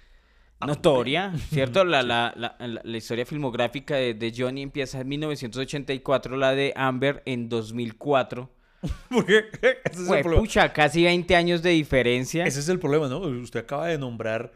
notoria, 0.65 1.33
¿cierto? 1.49 1.83
La, 1.83 2.03
la, 2.03 2.33
la, 2.57 2.97
historia 2.97 3.25
filmográfica 3.25 3.95
de, 3.95 4.13
de 4.13 4.33
Johnny 4.35 4.61
empieza 4.61 5.01
en 5.01 5.07
1984, 5.07 6.37
la 6.37 6.53
de 6.53 6.73
Amber 6.75 7.21
en 7.25 7.49
2004. 7.49 8.49
Porque 9.09 9.45
ese 9.61 9.77
es, 9.85 9.99
el 9.99 10.05
Fue, 10.05 10.21
problema. 10.21 10.41
pucha, 10.41 10.73
casi 10.73 11.03
20 11.03 11.35
años 11.35 11.61
de 11.61 11.71
diferencia. 11.71 12.45
Ese 12.45 12.59
es 12.59 12.69
el 12.69 12.79
problema, 12.79 13.07
¿no? 13.07 13.19
Usted 13.19 13.61
acaba 13.61 13.87
de 13.87 13.97
nombrar 13.97 14.51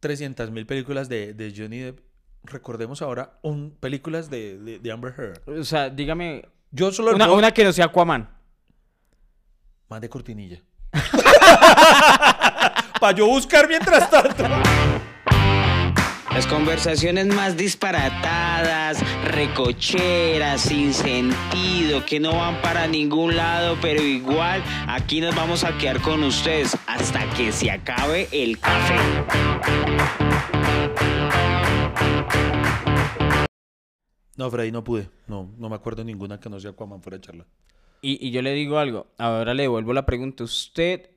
300 0.00 0.50
mil 0.50 0.66
películas 0.66 1.08
de, 1.08 1.34
de 1.34 1.52
Johnny 1.56 1.78
Depp. 1.78 2.00
Recordemos 2.44 3.02
ahora 3.02 3.38
un, 3.42 3.76
películas 3.78 4.30
de, 4.30 4.78
de, 4.80 4.92
Amber 4.92 5.12
Heard. 5.16 5.58
O 5.58 5.64
sea, 5.64 5.90
dígame, 5.90 6.44
Yo 6.70 6.92
solo 6.92 7.14
una, 7.14 7.30
una 7.32 7.50
que 7.52 7.64
no 7.64 7.72
sea 7.72 7.86
Aquaman. 7.86 8.37
Más 9.88 10.00
de 10.00 10.08
cortinilla. 10.08 10.60
Para 13.00 13.16
yo 13.16 13.26
buscar 13.26 13.68
mientras 13.68 14.10
tanto. 14.10 14.44
Las 16.30 16.46
conversaciones 16.46 17.26
más 17.26 17.56
disparatadas, 17.56 18.98
recocheras, 19.24 20.60
sin 20.60 20.92
sentido, 20.94 22.04
que 22.04 22.20
no 22.20 22.36
van 22.36 22.60
para 22.60 22.86
ningún 22.86 23.34
lado, 23.34 23.76
pero 23.80 24.00
igual 24.02 24.62
aquí 24.86 25.20
nos 25.20 25.34
vamos 25.34 25.64
a 25.64 25.76
quedar 25.78 26.00
con 26.00 26.22
ustedes 26.22 26.76
hasta 26.86 27.28
que 27.30 27.50
se 27.50 27.70
acabe 27.70 28.28
el 28.30 28.60
café. 28.60 28.98
No, 34.36 34.50
Freddy, 34.50 34.70
no 34.70 34.84
pude. 34.84 35.10
No, 35.26 35.50
no 35.56 35.68
me 35.68 35.74
acuerdo 35.74 36.04
ninguna 36.04 36.38
que 36.38 36.48
no 36.48 36.60
sea 36.60 36.70
Aquaman 36.70 37.02
fuera 37.02 37.16
de 37.18 37.22
charla. 37.22 37.46
Y, 38.00 38.26
y 38.26 38.30
yo 38.30 38.42
le 38.42 38.52
digo 38.52 38.78
algo, 38.78 39.08
ahora 39.18 39.54
le 39.54 39.64
devuelvo 39.64 39.92
la 39.92 40.06
pregunta. 40.06 40.44
¿Usted, 40.44 41.10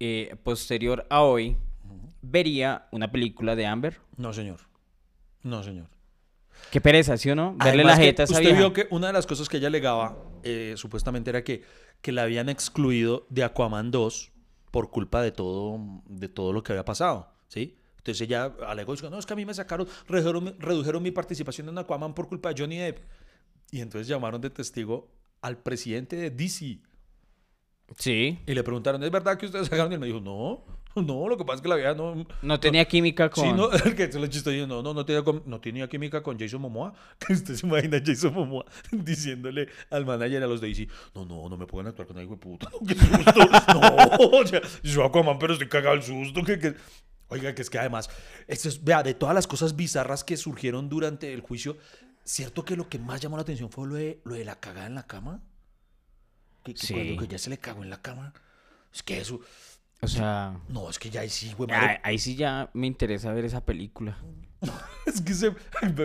eh, 0.00 0.36
posterior 0.42 1.06
a 1.08 1.22
hoy, 1.22 1.56
vería 2.22 2.88
una 2.90 3.10
película 3.10 3.54
de 3.56 3.66
Amber? 3.66 4.00
No, 4.16 4.32
señor. 4.32 4.60
No, 5.42 5.62
señor. 5.62 5.88
Qué 6.70 6.80
pereza, 6.80 7.16
¿sí 7.16 7.30
o 7.30 7.36
no? 7.36 7.54
Verle 7.56 7.82
Además 7.82 7.98
la 7.98 8.04
jeta 8.04 8.22
a 8.22 8.24
esa 8.24 8.34
Usted 8.34 8.44
vieja. 8.46 8.58
vio 8.58 8.72
que 8.72 8.88
una 8.90 9.08
de 9.08 9.12
las 9.12 9.26
cosas 9.26 9.48
que 9.48 9.58
ella 9.58 9.68
alegaba, 9.68 10.16
eh, 10.42 10.74
supuestamente, 10.76 11.30
era 11.30 11.44
que, 11.44 11.62
que 12.00 12.12
la 12.12 12.22
habían 12.22 12.48
excluido 12.48 13.26
de 13.30 13.44
Aquaman 13.44 13.90
2 13.90 14.32
por 14.70 14.90
culpa 14.90 15.22
de 15.22 15.32
todo, 15.32 15.78
de 16.06 16.28
todo 16.28 16.52
lo 16.52 16.62
que 16.62 16.72
había 16.72 16.84
pasado, 16.84 17.32
¿sí? 17.48 17.78
Entonces 17.98 18.20
ella 18.22 18.52
alegó, 18.66 18.94
dijo, 18.94 19.10
no, 19.10 19.18
es 19.18 19.26
que 19.26 19.32
a 19.32 19.36
mí 19.36 19.44
me 19.44 19.54
sacaron, 19.54 19.86
redujeron, 20.06 20.56
redujeron 20.58 21.02
mi 21.02 21.10
participación 21.10 21.68
en 21.68 21.78
Aquaman 21.78 22.14
por 22.14 22.28
culpa 22.28 22.52
de 22.52 22.62
Johnny 22.62 22.78
Depp. 22.78 22.98
Y 23.72 23.80
entonces 23.80 24.06
llamaron 24.06 24.40
de 24.40 24.48
testigo 24.50 25.08
al 25.46 25.58
presidente 25.58 26.16
de 26.16 26.30
DC 26.30 26.80
Sí. 27.98 28.38
y 28.46 28.54
le 28.54 28.62
preguntaron, 28.64 29.02
¿es 29.04 29.10
verdad 29.10 29.38
que 29.38 29.46
ustedes 29.46 29.66
sacaron? 29.70 29.92
Y 29.92 29.94
él 29.94 30.00
me 30.00 30.06
dijo, 30.06 30.20
no, 30.20 30.64
no, 30.96 31.28
lo 31.28 31.36
que 31.36 31.44
pasa 31.44 31.56
es 31.56 31.62
que 31.62 31.68
la 31.68 31.76
vieja 31.76 31.94
no... 31.94 32.26
No 32.42 32.58
tenía 32.58 32.84
química 32.86 33.30
con... 33.30 33.44
Sí, 33.44 33.52
no, 33.52 33.70
el 33.84 33.94
que 33.94 34.10
se 34.10 34.18
lo 34.18 34.26
chistoso, 34.26 34.66
no, 34.66 34.82
no, 34.82 34.92
no 34.92 35.04
tenía, 35.06 35.22
no 35.44 35.60
tenía 35.60 35.88
química 35.88 36.22
con 36.22 36.38
Jason 36.38 36.60
Momoa. 36.60 36.94
Que 37.26 37.34
usted 37.34 37.54
se 37.54 37.66
imagina 37.66 37.98
a 37.98 38.02
Jason 38.04 38.34
Momoa 38.34 38.64
diciéndole 38.90 39.68
al 39.90 40.04
manager 40.04 40.42
a 40.42 40.46
los 40.46 40.60
de 40.60 40.68
DC, 40.68 40.88
no, 41.14 41.24
no, 41.24 41.48
no 41.48 41.56
me 41.56 41.66
pueden 41.66 41.86
actuar 41.88 42.08
con 42.08 42.18
algo 42.18 42.36
puta. 42.40 42.68
No, 42.72 42.86
qué 42.86 42.94
susto. 42.94 43.40
No, 43.74 44.42
ya, 44.44 44.60
yo 44.82 45.04
Aquaman, 45.04 45.38
pero 45.38 45.52
estoy 45.52 45.68
cagado 45.68 45.94
el 45.94 46.02
susto. 46.02 46.42
Que, 46.42 46.58
que- 46.58 46.74
Oiga, 47.28 47.52
que 47.56 47.62
es 47.62 47.70
que 47.70 47.78
además, 47.78 48.08
esto 48.46 48.68
es, 48.68 48.84
vea, 48.84 49.02
de 49.02 49.12
todas 49.12 49.34
las 49.34 49.48
cosas 49.48 49.74
bizarras 49.74 50.22
que 50.22 50.36
surgieron 50.36 50.88
durante 50.88 51.32
el 51.34 51.40
juicio, 51.40 51.76
¿cierto 52.26 52.64
que 52.64 52.76
lo 52.76 52.88
que 52.90 52.98
más 52.98 53.20
llamó 53.22 53.36
la 53.36 53.42
atención 53.42 53.70
fue 53.70 53.86
lo 53.88 53.94
de, 53.94 54.20
lo 54.24 54.34
de 54.34 54.44
la 54.44 54.60
cagada 54.60 54.86
en 54.86 54.94
la 54.94 55.06
cama? 55.06 55.40
Que, 56.64 56.74
que 56.74 56.80
Sí. 56.86 56.92
cuando 56.94 57.22
que 57.22 57.28
ya 57.28 57.38
se 57.38 57.48
le 57.48 57.56
cagó 57.58 57.82
en 57.82 57.88
la 57.90 58.02
cama. 58.02 58.34
Es 58.92 59.02
que 59.02 59.18
eso, 59.18 59.40
O 60.02 60.08
sea... 60.08 60.60
no, 60.68 60.90
es 60.90 60.98
que 60.98 61.08
ya 61.10 61.20
ahí 61.22 61.30
sí, 61.30 61.54
güey, 61.56 61.70
Ahí, 61.70 61.80
madre. 61.80 62.00
ahí 62.02 62.18
sí 62.18 62.36
ya 62.36 62.68
me 62.74 62.86
interesa 62.86 63.32
ver 63.32 63.44
esa 63.46 63.64
película. 63.64 64.18
Es 65.06 65.20
que 65.20 65.34
se, 65.34 65.54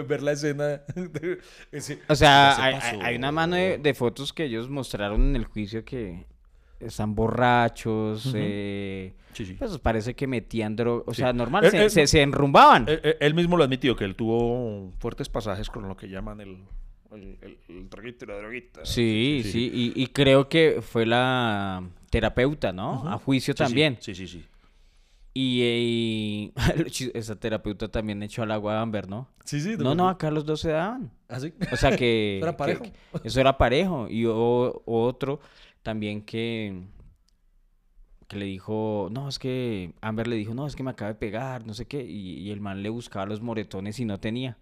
ver 0.06 0.22
la 0.22 0.34
escena. 0.34 0.64
de 0.96 1.40
ese- 1.72 2.02
O 2.08 2.16
sea, 2.16 2.54
se 2.56 2.62
hay, 2.62 2.74
pasó. 2.76 2.86
hay- 2.88 3.02
hay 3.02 3.16
una 3.16 3.32
mano 3.32 3.56
de, 3.56 3.80
de 3.80 3.94
fotos 3.96 4.32
que 4.32 4.44
ellos 4.46 4.70
mostraron 4.70 5.22
en 5.22 5.36
el 5.36 5.46
juicio 5.46 5.84
que 5.84 6.28
están 6.86 7.16
borrachos, 7.16 8.32
eh, 8.36 9.14
Sí, 9.34 9.46
sí. 9.46 9.54
pues 9.54 9.78
parece 9.80 10.14
que 10.14 10.28
metían 10.28 10.76
droga, 10.76 11.04
o 11.08 11.14
Sí. 11.14 11.22
sea, 11.22 11.34
normal, 11.34 11.66
Eh, 11.66 11.72
se, 11.72 11.86
eh, 11.86 11.90
se- 11.90 12.08
se 12.08 12.22
enrumbaban. 12.22 12.86
Él, 12.88 13.34
mismo 13.34 13.58
lo 13.58 13.64
admitió, 13.64 13.96
que 13.96 14.04
él 14.06 14.16
tuvo 14.16 14.92
fuertes 15.00 15.30
pasajes 15.30 15.70
con 15.70 15.88
lo 15.88 15.96
que 15.96 16.08
llaman 16.10 16.42
el, 16.42 16.58
el, 17.12 17.38
el, 17.42 17.58
el 17.70 17.90
droguito 17.90 18.26
y 18.26 18.28
la 18.28 18.38
droguita. 18.38 18.86
sí, 18.86 19.42
sí, 19.46 19.72
y, 19.96 20.02
y 20.02 20.08
creo 20.08 20.48
que 20.50 20.82
fue 20.82 21.06
la 21.06 21.84
terapeuta, 22.10 22.72
¿no? 22.74 23.08
A 23.10 23.18
juicio 23.18 23.54
también. 23.56 23.98
Sí, 24.02 24.14
sí, 24.16 24.28
sí. 24.28 24.46
Y, 25.34 26.52
esa 27.14 27.36
terapeuta 27.38 27.88
también 27.88 28.22
echó 28.24 28.44
al 28.44 28.52
agua 28.52 28.78
a 28.78 28.82
Amber, 28.82 29.08
¿no? 29.08 29.30
Sí, 29.46 29.62
sí. 29.62 29.76
No, 29.78 29.96
no, 29.96 30.10
acá 30.10 30.30
los 30.30 30.46
dos 30.46 30.60
se 30.60 30.72
daban. 30.72 31.10
¿Ah, 31.30 31.40
sí? 31.40 31.54
O 31.72 31.78
sea 31.78 31.96
que, 31.96 32.40
Eso 32.42 32.46
era 32.50 32.58
parejo. 32.58 32.84
que 32.84 32.92
eso 33.28 33.40
era 33.40 33.58
parejo. 33.58 34.08
Y 34.10 34.26
o- 34.26 34.82
otro 34.86 35.40
también 35.84 36.22
que, 36.22 36.84
que 38.28 38.38
le 38.38 38.46
dijo, 38.46 39.10
no, 39.12 39.28
es 39.28 39.40
que 39.40 39.94
Amber 40.02 40.28
le 40.28 40.36
dijo, 40.38 40.54
no, 40.54 40.68
es 40.68 40.76
que 40.76 40.84
me 40.84 40.92
acaba 40.92 41.10
de 41.10 41.16
pegar, 41.20 41.66
no 41.66 41.74
sé 41.74 41.86
qué. 41.86 42.04
Y, 42.04 42.40
y 42.40 42.52
el 42.52 42.62
man 42.62 42.82
le 42.84 42.90
buscaba 42.90 43.26
los 43.26 43.42
moretones 43.42 44.00
y 44.00 44.06
no 44.06 44.20
tenía. 44.20 44.58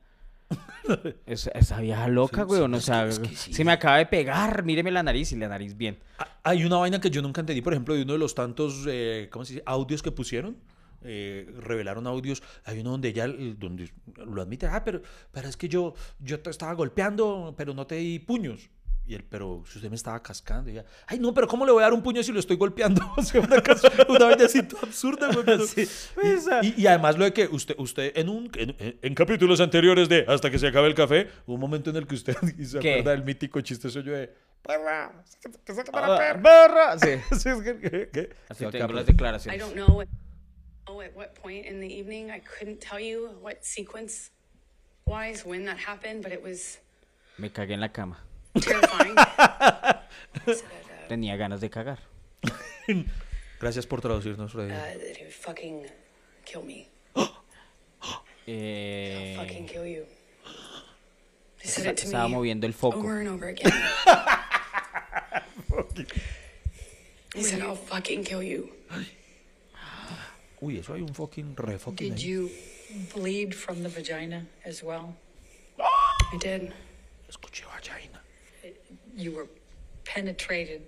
Esa, 1.28 1.51
esa 1.51 1.80
vieja 1.80 2.07
loca, 2.07 2.41
güey. 2.43 2.59
sí, 2.59 2.65
o 2.74 2.76
es 2.78 2.84
sea, 2.86 3.03
que- 3.03 3.09
es 3.09 3.20
que 3.20 3.36
sí. 3.36 3.53
se 3.53 3.63
me 3.63 3.72
acaba 3.72 3.97
de 3.97 4.07
pegar, 4.07 4.63
míreme 4.63 4.89
la 4.89 5.03
nariz 5.03 5.32
y 5.32 5.36
la 5.36 5.47
nariz 5.47 5.78
bien. 5.78 5.99
Hay 6.41 6.63
una 6.65 6.78
vaina 6.78 6.99
que 6.99 7.11
yo 7.11 7.22
nunca 7.22 7.41
entendí, 7.41 7.61
por 7.61 7.74
ejemplo, 7.74 7.93
de 7.93 8.01
uno 8.01 8.13
de 8.13 8.20
los 8.20 8.34
tantos, 8.34 8.86
eh, 8.89 9.28
¿cómo 9.32 9.45
se 9.45 9.53
dice? 9.53 9.63
Audios 9.67 10.01
que 10.01 10.11
pusieron. 10.11 10.57
eh, 11.03 11.47
revelaron 11.59 12.07
audios. 12.07 12.41
Hay 12.65 12.80
uno 12.80 12.89
donde 12.91 13.09
ella 13.09 13.28
donde 13.28 13.89
lo 14.15 14.41
admite. 14.41 14.65
Ah, 14.65 14.84
pero, 14.84 15.01
pero 15.32 15.47
es 15.47 15.55
que 15.55 15.70
yo, 15.70 15.93
yo 16.20 16.39
te 16.41 16.49
estaba 16.49 16.74
golpeando, 16.74 17.53
pero 17.55 17.74
no 17.76 17.86
te 17.88 17.95
di 17.95 18.17
puños. 18.20 18.70
Y 19.10 19.16
él, 19.16 19.26
pero 19.28 19.64
si 19.68 19.80
usted 19.80 19.89
me 19.89 19.95
estaba 19.95 20.22
cascando. 20.22 20.70
Y 20.70 20.74
ella, 20.74 20.86
ay, 21.07 21.18
no, 21.18 21.34
pero 21.34 21.47
¿cómo 21.47 21.66
le 21.66 21.72
voy 21.72 21.82
a 21.82 21.86
dar 21.88 21.93
un 21.93 22.03
puño 22.03 22.22
si 22.22 22.32
lo 22.32 22.39
estoy 22.39 22.57
golpeando? 22.57 23.01
O 23.18 23.24
sea, 23.24 23.41
una, 23.41 23.55
una 24.07 24.26
vaina 24.26 24.45
así 24.45 24.62
toda 24.62 24.84
absurda, 24.84 25.32
güey. 25.34 25.43
pero- 25.45 25.64
y, 25.66 26.68
y- 26.68 26.74
y 26.78 26.86
además 26.86 27.18
lo 27.18 27.26
de 27.26 27.34
que 27.34 27.47
usted, 27.47 27.74
usted 27.80 28.12
en 28.16 28.30
un 28.30 28.51
en, 28.55 28.76
en- 28.78 28.99
en 29.01 29.16
capítulos 29.16 29.60
anteriores 29.62 30.10
de 30.10 30.26
Hasta 30.28 30.51
que 30.51 30.60
se 30.60 30.68
acabe 30.68 30.88
el 30.88 30.93
café, 30.93 31.28
hubo 31.47 31.55
un 31.55 31.60
momento 31.60 31.89
en 31.89 31.95
el 31.95 32.05
que 32.05 32.14
usted 32.14 32.36
y 32.60 32.66
se 32.66 32.78
¿Qué? 32.78 32.91
acuerda 32.99 33.12
del 33.12 33.24
mítico 33.24 33.60
chiste 33.62 33.89
suyo 33.89 34.14
de 34.14 34.32
perra, 34.62 35.12
que 35.66 35.74
saca 35.74 35.91
para 35.91 36.14
Ah, 36.16 36.39
perra. 36.39 36.99
sí. 36.99 37.20
Sí, 37.39 37.49
es 37.49 37.62
que- 37.64 38.30
Así 38.47 38.64
tengo 38.68 38.88
que- 38.89 38.93
las 38.93 39.03
I 39.10 39.12
declaraciones. 39.12 39.60
don't 39.60 39.74
know 39.74 39.88
what, 39.97 40.07
know 40.86 41.01
at 41.01 41.16
what 41.16 41.30
point 41.41 41.66
in 41.66 41.80
the 41.80 41.88
evening. 41.88 42.28
I 42.30 42.41
couldn't 42.41 42.78
tell 42.80 42.99
you 42.99 43.30
what 43.41 43.55
sequence 43.62 44.30
wise 45.07 45.43
when 45.47 45.66
that 45.66 45.78
happened, 45.88 46.22
but 46.22 46.32
it 46.32 46.43
was 46.43 46.78
Me 47.39 47.49
cagué 47.51 47.74
en 47.74 47.80
la 47.82 47.91
cama. 47.91 48.24
Tenía 51.08 51.36
ganas 51.38 51.62
de 51.62 51.70
cagar. 51.70 52.00
Gracias 53.60 53.86
por 53.88 54.02
traducirnos, 54.02 54.52
Freddy. 54.52 54.72
uh, 54.72 55.32
fucking 55.32 55.86
kill 56.45 56.64
me. 56.64 56.88
Eh, 58.52 59.36
Fucking 59.38 59.68
kill 59.68 59.86
you. 59.86 60.06
He 61.62 61.68
said 61.68 61.86
it 61.86 61.97
to 61.97 62.06
estaba 62.08 62.28
me 62.28 62.34
moviendo 62.36 62.66
el 62.66 62.74
foco. 62.74 62.97
over 63.00 63.20
and 63.20 63.30
over 63.30 63.47
again. 63.50 63.72
he 67.36 67.43
said, 67.43 67.62
I'll 67.62 67.76
fucking 67.76 68.24
kill 68.24 68.41
you. 68.41 68.72
Uy, 70.64 70.80
eso 70.80 70.95
hay 70.95 71.02
un 71.02 71.14
fucking 71.14 71.56
re 71.58 71.78
fucking 71.78 71.95
Did 71.95 72.14
ahí. 72.18 72.24
you 72.26 72.50
bleed 73.14 73.54
from 73.54 73.84
the 73.84 73.89
vagina 73.89 74.47
as 74.66 74.82
well? 74.82 75.14
I 75.80 76.38
did. 76.39 76.74
Escuché 77.30 77.66
vagina. 77.66 77.99
You 79.20 79.34
were 79.34 79.47
penetrated 80.05 80.82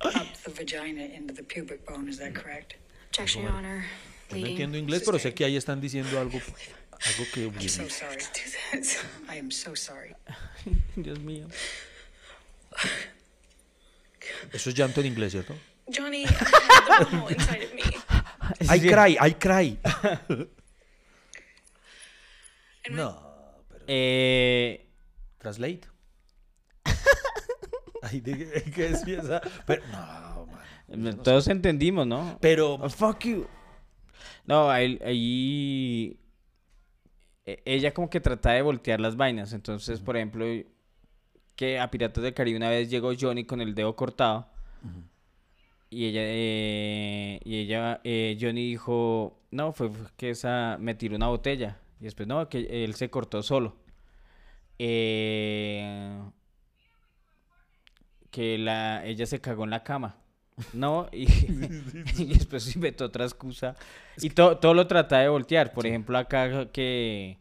up 0.00 0.26
the 0.44 0.50
vagina 0.50 1.02
into 1.02 1.32
the 1.32 1.44
pubic 1.44 1.86
bone, 1.86 2.08
is 2.08 2.18
that 2.18 2.34
correct? 2.34 2.74
Objection, 3.10 3.42
Your 3.42 3.52
Honor. 3.52 3.84
Yo 4.28 4.38
no 4.38 4.46
entiendo 4.46 4.76
inglés, 4.76 5.02
pero 5.04 5.20
sé 5.20 5.32
que 5.32 5.44
ahí 5.44 5.56
están 5.56 5.80
diciendo 5.80 6.18
algo, 6.18 6.40
algo 6.40 7.24
que... 7.32 7.44
I'm 7.44 7.68
so 7.68 7.88
sorry. 7.88 8.18
I 9.28 9.36
am 9.38 9.52
so 9.52 9.76
sorry. 9.76 10.16
Dios 10.96 11.20
mío. 11.20 11.46
Eso 14.52 14.70
es 14.70 14.74
llanto 14.74 15.00
en 15.00 15.06
inglés, 15.06 15.30
¿cierto? 15.30 15.54
Johnny, 15.88 16.24
I 16.24 16.26
had 16.26 17.06
the 17.06 17.34
inside 17.34 17.62
of 17.62 17.72
me. 17.72 17.82
I 18.68 18.80
cry, 18.80 19.16
I 19.20 19.30
cry. 19.34 19.78
No, 22.88 23.20
pero... 23.68 23.84
Eh, 23.88 24.86
Translate. 25.40 25.95
Ay, 28.10 28.20
¿de- 28.20 28.62
¿qué? 28.74 28.92
Pero, 29.66 29.82
no, 29.92 30.46
man. 30.96 31.22
todos 31.22 31.48
entendimos, 31.48 32.06
¿no? 32.06 32.38
Pero, 32.40 32.74
Oh, 32.74 32.88
fuck 32.88 33.20
you. 33.24 33.46
No, 34.46 34.70
ahí, 34.70 34.98
ahí- 35.04 36.18
e- 37.44 37.62
ella 37.64 37.92
como 37.92 38.08
que 38.10 38.20
trata 38.20 38.52
de 38.52 38.62
voltear 38.62 39.00
las 39.00 39.16
vainas. 39.16 39.52
Entonces, 39.52 40.00
por 40.00 40.16
ejemplo, 40.16 40.44
que 41.56 41.78
a 41.80 41.90
Piratas 41.90 42.22
del 42.22 42.34
Caribe 42.34 42.56
una 42.58 42.70
vez 42.70 42.90
llegó 42.90 43.12
Johnny 43.18 43.44
con 43.44 43.60
el 43.60 43.74
dedo 43.74 43.96
cortado. 43.96 44.48
Y 45.88 46.06
ella, 46.06 46.20
eh, 46.24 47.40
y 47.44 47.56
ella, 47.58 48.00
eh, 48.04 48.36
Johnny 48.40 48.68
dijo, 48.68 49.38
no, 49.52 49.72
fue 49.72 49.88
fue 49.88 50.06
que 50.16 50.30
esa 50.30 50.76
me 50.80 50.94
tiró 50.94 51.16
una 51.16 51.28
botella. 51.28 51.78
Y 52.00 52.04
después, 52.04 52.26
no, 52.28 52.48
que 52.48 52.84
él 52.84 52.94
se 52.94 53.08
cortó 53.08 53.42
solo. 53.42 53.76
Eh, 54.78 56.20
que 58.30 58.58
la, 58.58 59.04
ella 59.06 59.26
se 59.26 59.40
cagó 59.40 59.64
en 59.64 59.70
la 59.70 59.82
cama. 59.82 60.16
No, 60.72 61.08
y, 61.12 61.24
y 62.18 62.24
después 62.34 62.74
inventó 62.74 63.04
otra 63.06 63.24
excusa. 63.24 63.74
Y 64.18 64.30
to- 64.30 64.58
todo 64.58 64.74
lo 64.74 64.86
trata 64.86 65.18
de 65.18 65.28
voltear. 65.28 65.72
Por 65.72 65.86
ejemplo, 65.86 66.16
acá 66.18 66.70
que 66.72 67.38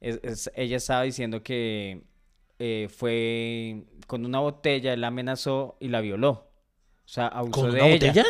es- 0.00 0.20
es- 0.22 0.50
ella 0.54 0.76
estaba 0.76 1.02
diciendo 1.02 1.42
que 1.42 2.02
eh, 2.58 2.88
fue 2.94 3.84
con 4.06 4.24
una 4.26 4.38
botella, 4.40 4.92
él 4.92 5.00
la 5.00 5.08
amenazó 5.08 5.76
y 5.80 5.88
la 5.88 6.00
violó. 6.00 6.30
O 7.04 7.08
sea, 7.08 7.26
abusó 7.28 7.62
¿Con 7.62 7.70
de 7.72 7.76
una 7.78 7.86
ella. 7.88 8.06
botella? 8.08 8.26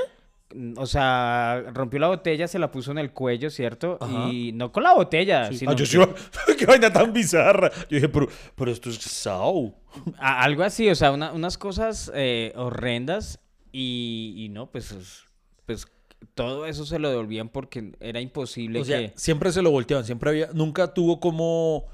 Mm, 0.54 0.74
O 0.78 0.86
sea, 0.86 1.64
rompió 1.72 1.98
la 1.98 2.08
botella, 2.08 2.46
se 2.48 2.58
la 2.58 2.70
puso 2.70 2.92
en 2.92 2.98
el 2.98 3.12
cuello, 3.12 3.50
¿cierto? 3.50 3.98
Ajá. 4.00 4.28
Y 4.30 4.52
no 4.52 4.70
con 4.72 4.82
la 4.84 4.94
botella, 4.94 5.52
sino 5.52 5.72
Ah, 5.72 5.74
yo 5.74 5.84
que- 5.84 5.90
sí 5.90 6.54
qué 6.58 6.66
vaina 6.66 6.90
tan 6.92 7.12
bizarra. 7.12 7.70
Yo 7.90 7.96
dije, 7.96 8.08
pero, 8.08 8.28
pero 8.54 8.70
esto 8.70 8.88
es 8.90 8.96
Sao. 8.98 9.74
Algo 10.18 10.62
así, 10.62 10.88
o 10.88 10.94
sea, 10.94 11.12
una- 11.12 11.32
unas 11.32 11.58
cosas 11.58 12.10
eh, 12.14 12.52
horrendas 12.56 13.40
y, 13.72 14.34
y 14.36 14.48
no, 14.48 14.70
pues, 14.70 14.92
es- 14.92 15.24
pues 15.66 15.86
todo 16.34 16.66
eso 16.66 16.84
se 16.86 16.98
lo 16.98 17.10
devolvían 17.10 17.48
porque 17.48 17.92
era 18.00 18.20
imposible 18.20 18.80
O 18.80 18.84
sea, 18.84 18.98
que... 18.98 19.12
siempre 19.16 19.52
se 19.52 19.62
lo 19.62 19.70
volteaban, 19.70 20.04
siempre 20.04 20.30
había, 20.30 20.48
nunca 20.54 20.94
tuvo 20.94 21.18
como, 21.20 21.86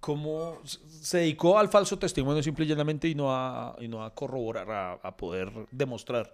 como, 0.00 0.60
se 0.64 1.18
dedicó 1.18 1.58
al 1.58 1.68
falso 1.68 1.98
testimonio 1.98 2.42
simple 2.42 2.64
y 2.64 2.68
llanamente 2.68 3.08
y 3.08 3.14
no 3.14 3.34
a, 3.34 3.76
y 3.80 3.88
no 3.88 4.04
a 4.04 4.14
corroborar, 4.14 4.70
a, 4.70 4.92
a 4.94 5.16
poder 5.16 5.50
demostrar. 5.70 6.32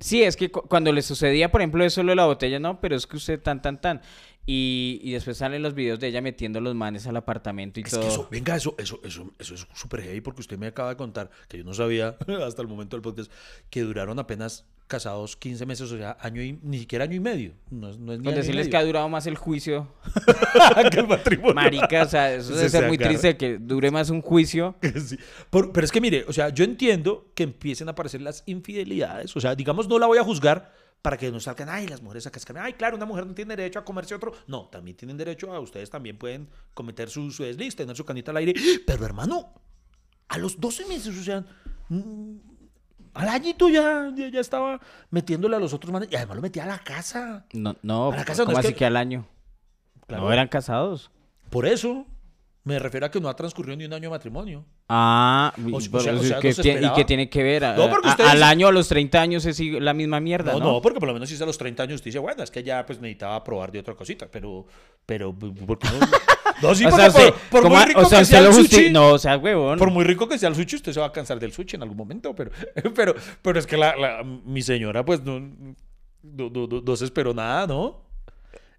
Sí, 0.00 0.22
es 0.22 0.36
que 0.36 0.50
cu- 0.50 0.62
cuando 0.62 0.90
le 0.92 1.02
sucedía, 1.02 1.52
por 1.52 1.60
ejemplo, 1.60 1.84
eso 1.84 2.02
lo 2.02 2.10
de 2.12 2.16
la 2.16 2.26
botella, 2.26 2.58
no, 2.58 2.80
pero 2.80 2.96
es 2.96 3.06
que 3.06 3.16
usted 3.18 3.40
tan, 3.40 3.62
tan, 3.62 3.80
tan. 3.80 4.00
Y, 4.44 4.98
y 5.04 5.12
después 5.12 5.36
salen 5.36 5.62
los 5.62 5.72
videos 5.74 6.00
de 6.00 6.08
ella 6.08 6.20
metiendo 6.20 6.60
los 6.60 6.74
manes 6.74 7.06
al 7.06 7.16
apartamento 7.16 7.78
y 7.78 7.84
Es 7.84 7.90
todo. 7.90 8.00
que 8.00 8.08
eso, 8.08 8.28
venga, 8.30 8.56
eso, 8.56 8.74
eso, 8.76 9.00
eso, 9.04 9.30
eso 9.38 9.54
es 9.54 9.66
súper 9.74 10.02
heavy 10.02 10.20
porque 10.20 10.40
usted 10.40 10.58
me 10.58 10.66
acaba 10.66 10.88
de 10.88 10.96
contar, 10.96 11.30
que 11.48 11.58
yo 11.58 11.64
no 11.64 11.74
sabía 11.74 12.16
hasta 12.46 12.60
el 12.62 12.66
momento 12.68 12.96
del 12.96 13.02
podcast, 13.02 13.30
que 13.70 13.82
duraron 13.82 14.18
apenas 14.18 14.66
casados 14.88 15.36
15 15.36 15.64
meses, 15.64 15.90
o 15.92 15.96
sea, 15.96 16.18
año 16.20 16.42
y, 16.42 16.58
ni 16.60 16.78
siquiera 16.80 17.04
año 17.04 17.14
y 17.14 17.20
medio. 17.20 17.52
No, 17.70 17.88
es- 17.88 17.98
no 17.98 18.12
es 18.12 18.18
ni 18.18 18.24
Con 18.26 18.34
y 18.34 18.36
decirles 18.36 18.68
que 18.68 18.76
ha 18.76 18.84
durado 18.84 19.08
más 19.08 19.26
el 19.26 19.36
juicio. 19.36 19.88
que 20.90 21.00
el 21.00 21.06
matrimonio. 21.06 21.54
Marica, 21.54 22.02
o 22.02 22.08
sea, 22.08 22.34
eso 22.34 22.50
debe 22.54 22.68
se 22.68 22.78
ser 22.78 22.88
muy 22.88 22.96
agarra. 22.96 23.08
triste 23.10 23.36
que 23.36 23.58
dure 23.58 23.90
más 23.92 24.10
un 24.10 24.20
juicio. 24.22 24.74
Sí. 25.06 25.16
Por- 25.50 25.72
pero 25.72 25.84
es 25.84 25.92
que 25.92 26.00
mire, 26.00 26.24
o 26.28 26.32
sea, 26.32 26.48
yo 26.50 26.64
entiendo 26.64 27.30
que 27.34 27.44
empiecen 27.44 27.88
a 27.88 27.92
aparecer 27.92 28.20
las 28.20 28.42
infidelidades. 28.46 29.34
O 29.36 29.40
sea, 29.40 29.54
digamos, 29.54 29.88
no 29.88 29.98
la 30.00 30.06
voy 30.06 30.18
a 30.18 30.24
juzgar 30.24 30.72
para 31.02 31.16
que 31.16 31.30
no 31.32 31.40
salgan, 31.40 31.68
ay, 31.68 31.88
las 31.88 32.00
mujeres 32.00 32.26
acá 32.28 32.38
escan, 32.38 32.56
ay, 32.58 32.74
claro, 32.74 32.96
una 32.96 33.06
mujer 33.06 33.26
no 33.26 33.34
tiene 33.34 33.56
derecho 33.56 33.80
a 33.80 33.84
comerse 33.84 34.14
otro. 34.14 34.32
No, 34.46 34.66
también 34.68 34.96
tienen 34.96 35.16
derecho 35.16 35.52
a, 35.52 35.58
ustedes 35.58 35.90
también 35.90 36.16
pueden 36.16 36.48
cometer 36.74 37.10
su, 37.10 37.30
su 37.32 37.42
desliz, 37.42 37.74
tener 37.74 37.96
su 37.96 38.04
canita 38.04 38.30
al 38.30 38.36
aire. 38.38 38.54
Pero 38.86 39.04
hermano, 39.04 39.52
a 40.28 40.38
los 40.38 40.60
12 40.60 40.86
meses, 40.86 41.18
o 41.18 41.22
sea, 41.24 41.44
mm, 41.88 42.36
al 43.14 43.28
añito 43.28 43.68
ya, 43.68 44.12
ya, 44.14 44.28
ya 44.28 44.40
estaba 44.40 44.80
metiéndole 45.10 45.56
a 45.56 45.58
los 45.58 45.72
otros 45.74 45.92
manes. 45.92 46.08
Y 46.10 46.14
además 46.16 46.36
lo 46.36 46.42
metía 46.42 46.62
a 46.64 46.68
la 46.68 46.78
casa. 46.78 47.46
No, 47.52 47.76
no, 47.82 48.12
A 48.12 48.16
la 48.18 48.24
casa 48.24 48.42
no 48.42 48.46
¿cómo 48.46 48.58
es 48.60 48.64
así 48.64 48.72
que- 48.74 48.78
que 48.78 48.84
al 48.86 48.96
año? 48.96 49.26
Claro. 50.06 50.22
No 50.24 50.32
eran 50.32 50.46
casados. 50.48 51.10
Por 51.50 51.66
eso, 51.66 52.06
me 52.64 52.78
refiero 52.78 53.06
a 53.06 53.10
que 53.10 53.20
no 53.20 53.28
ha 53.28 53.34
transcurrido 53.34 53.76
ni 53.76 53.84
un 53.86 53.92
año 53.92 54.02
de 54.04 54.10
matrimonio. 54.10 54.64
Ah, 54.88 55.52
O- 55.56 55.76
o 55.76 55.80
pero 55.90 56.00
sea- 56.00 56.12
o 56.12 56.16
es 56.16 56.28
sea, 56.28 56.38
que 56.38 56.48
¿no 56.48 56.54
se 56.54 56.62
tie- 56.62 56.66
¿y 56.66 56.70
esperaba? 56.74 56.94
qué 56.96 57.04
tiene 57.04 57.28
que 57.28 57.42
ver? 57.42 57.62
No, 57.76 57.90
porque 57.90 58.08
A- 58.08 58.10
usted 58.12 58.24
al 58.24 58.42
año, 58.42 58.68
a 58.68 58.72
los 58.72 58.86
30 58.88 59.20
años 59.20 59.44
es 59.46 59.58
la 59.58 59.92
misma 59.94 60.20
mierda, 60.20 60.52
No, 60.52 60.58
¿no? 60.60 60.64
no, 60.74 60.82
porque 60.82 61.00
por 61.00 61.08
lo 61.08 61.14
menos 61.14 61.28
si 61.28 61.34
es 61.34 61.42
a 61.42 61.46
los 61.46 61.58
30 61.58 61.82
años 61.82 61.96
usted 61.96 62.06
dice, 62.06 62.18
bueno, 62.20 62.42
es 62.42 62.50
que 62.52 62.62
ya 62.62 62.86
pues 62.86 63.00
necesitaba 63.00 63.42
probar 63.42 63.72
de 63.72 63.80
otra 63.80 63.94
cosita, 63.94 64.28
pero, 64.30 64.64
pero, 65.04 65.34
¿por 65.34 65.78
qué 65.78 65.88
no? 65.88 65.98
No, 66.68 66.74
sí, 66.76 66.84
o 66.86 66.90
porque 66.90 67.00
sea, 67.02 67.08
usted, 67.08 67.30
por, 67.30 67.40
por 67.50 67.62
¿cómo- 67.64 67.76
muy 67.76 67.84
rico 67.86 68.08
que 68.08 68.24
sea 68.24 68.38
el 68.38 68.52
sushi, 68.52 68.90
No, 68.90 69.08
o 69.14 69.18
sea, 69.18 69.36
huevón. 69.38 69.78
por 69.78 69.90
muy 69.90 70.04
rico 70.04 70.28
que 70.28 70.38
sea 70.38 70.48
el 70.48 70.54
sushi, 70.54 70.76
usted 70.76 70.92
se 70.92 71.00
va 71.00 71.06
a 71.06 71.12
cansar 71.12 71.40
del 71.40 71.52
sushi 71.52 71.74
en 71.76 71.82
algún 71.82 71.96
momento, 71.96 72.32
pero, 72.34 72.52
pero, 72.94 73.14
pero 73.42 73.58
es 73.58 73.66
que 73.66 73.76
la, 73.76 73.96
la- 73.96 74.22
mi 74.22 74.62
señora 74.62 75.04
pues 75.04 75.20
no, 75.24 75.40
no, 75.40 75.74
no- 76.50 76.66
no- 76.68 76.80
no 76.86 76.96
se 76.96 77.04
esperó 77.06 77.34
nada, 77.34 77.66
¿no? 77.66 78.11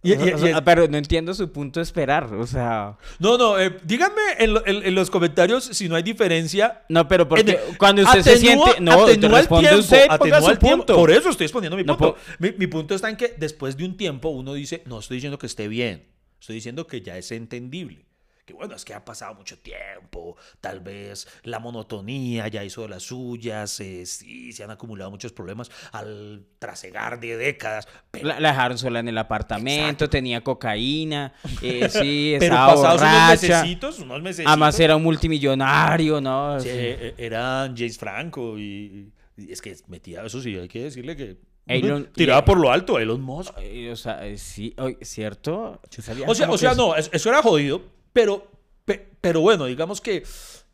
Y- 0.06 0.12
y- 0.12 0.34
O 0.34 0.38
sea, 0.38 0.50
y 0.50 0.52
es- 0.54 0.62
pero 0.62 0.88
no 0.90 0.98
entiendo 0.98 1.34
su 1.34 1.50
punto 1.52 1.80
de 1.80 1.84
esperar, 1.84 2.26
o 2.34 2.46
sea... 2.46 2.98
no, 3.20 3.38
no, 3.38 3.58
eh, 3.58 3.78
díganme 3.86 4.22
en, 4.38 4.54
lo- 4.54 4.68
en- 4.68 4.84
en 4.86 4.96
los 4.96 5.10
comentarios 5.10 5.64
si 5.64 5.88
no 5.88 5.96
hay 5.96 6.04
diferencia 6.04 6.84
No, 6.90 7.08
pero 7.08 7.28
porque 7.30 7.58
cuando 7.78 8.02
usted 8.04 8.22
se 8.22 8.38
siente... 8.38 8.82
No, 8.82 9.06
te 9.06 9.16
responde 9.30 9.70
tiempo, 9.70 9.80
usted, 9.82 10.08
ponga 10.20 10.42
su 10.42 10.56
tiempo. 10.58 10.78
punto. 10.86 10.96
Por 10.96 11.10
eso 11.10 11.30
estoy 11.30 11.46
exponiendo 11.46 11.78
mi 11.78 11.84
No 11.86 11.98
punto. 11.98 12.18
mi, 12.40 12.52
mi 12.58 12.68
punto 12.68 12.94
está 12.96 13.10
en 13.10 13.16
que 13.16 13.34
después 13.38 13.78
de 13.78 13.86
un 13.86 13.96
tiempo 13.96 14.28
uno 14.30 14.54
dice, 14.54 14.84
no 14.86 15.00
estoy 15.00 15.16
diciendo 15.18 15.40
que 15.40 15.46
esté 15.48 15.68
bien, 15.70 16.06
estoy 16.40 16.56
diciendo 16.56 16.86
que 16.86 17.02
ya 17.02 17.18
es 17.18 17.32
entendible. 17.32 18.06
Que 18.46 18.54
bueno, 18.54 18.76
es 18.76 18.84
que 18.84 18.94
ha 18.94 19.06
pasado 19.06 19.36
mucho 19.36 19.58
tiempo, 19.60 20.36
tal 20.60 20.82
vez 20.82 21.30
la 21.44 21.60
monotonía 21.60 22.46
ya 22.50 22.62
hizo 22.66 22.82
de 22.82 22.90
las 22.90 23.04
suyas, 23.04 23.80
eh, 23.80 24.06
sí, 24.06 24.52
se 24.52 24.66
han 24.66 24.72
acumulado 24.72 25.10
muchos 25.10 25.32
problemas 25.32 25.72
al 25.94 26.44
trasegar 26.60 27.22
de 27.22 27.38
décadas, 27.38 27.88
pero, 28.12 28.28
La, 28.28 28.42
la 28.42 28.50
dejaron 28.50 28.78
sola 28.78 29.00
en 29.00 29.08
el 29.08 29.18
apartamento, 29.18 30.10
tenía 30.10 30.42
cocaína, 30.42 31.34
eh, 31.62 31.88
sí, 31.90 32.36
pero 32.38 32.56
estaba 32.56 32.74
unos 32.80 32.92
borracha. 32.96 33.32
mesecitos, 33.32 34.00
unos 34.00 34.22
mesecitos. 34.22 34.52
Además 34.52 34.78
era 34.78 34.98
un 34.98 35.04
multimillonario, 35.04 36.20
¿no? 36.20 36.60
Sí, 36.60 36.68
Sí. 36.68 36.76
eh, 36.76 37.14
eran 37.18 37.78
James 37.78 37.98
Franco 37.98 38.60
y, 38.60 39.10
y 39.38 39.52
es 39.54 39.62
que 39.62 39.74
metía, 39.88 40.22
eso 40.26 40.42
sí, 40.42 40.58
hay 40.58 40.68
que 40.68 40.84
decirle 40.84 41.16
que 41.16 41.38
Elon- 41.66 42.12
tiraba 42.12 42.42
y- 42.42 42.44
por 42.46 42.60
lo 42.60 42.70
alto 42.74 43.00
Elon 43.00 43.22
Musk. 43.22 43.54
O 43.90 43.96
sea, 43.96 44.28
eh, 44.28 44.38
sí, 44.38 44.76
¿cierto? 45.02 45.80
O 46.28 46.36
sea, 46.36 46.50
o 46.50 46.76
no, 46.76 46.96
es- 46.98 47.10
eso 47.14 47.30
era 47.30 47.42
jodido, 47.42 47.82
pero, 48.14 48.48
pe- 48.86 49.10
pero 49.20 49.42
bueno, 49.42 49.66
digamos 49.66 50.00
que, 50.00 50.24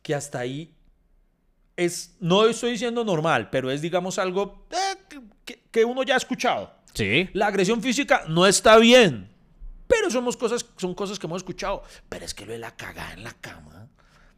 que 0.02 0.14
hasta 0.16 0.40
ahí 0.40 0.76
es, 1.78 2.16
no 2.20 2.46
estoy 2.46 2.72
diciendo 2.72 3.04
normal, 3.06 3.50
pero 3.50 3.72
es 3.72 3.82
digamos 3.82 4.20
algo 4.20 4.68
eh, 4.72 5.18
que, 5.46 5.64
que 5.72 5.86
uno 5.86 6.04
ya 6.04 6.16
ha 6.16 6.18
escuchado. 6.18 6.72
Sí. 6.94 7.30
La 7.34 7.48
agresión 7.48 7.82
física 7.82 8.24
no 8.28 8.46
está 8.46 8.78
bien, 8.78 9.30
pero 9.88 10.10
somos 10.12 10.36
cosas, 10.36 10.66
son 10.78 10.94
cosas 10.94 11.18
que 11.20 11.28
hemos 11.28 11.38
escuchado. 11.42 11.84
Pero 12.10 12.26
es 12.26 12.34
que 12.34 12.46
lo 12.46 12.52
de 12.52 12.60
la 12.60 12.76
cagada 12.76 13.14
en 13.14 13.24
la 13.24 13.32
cama, 13.34 13.88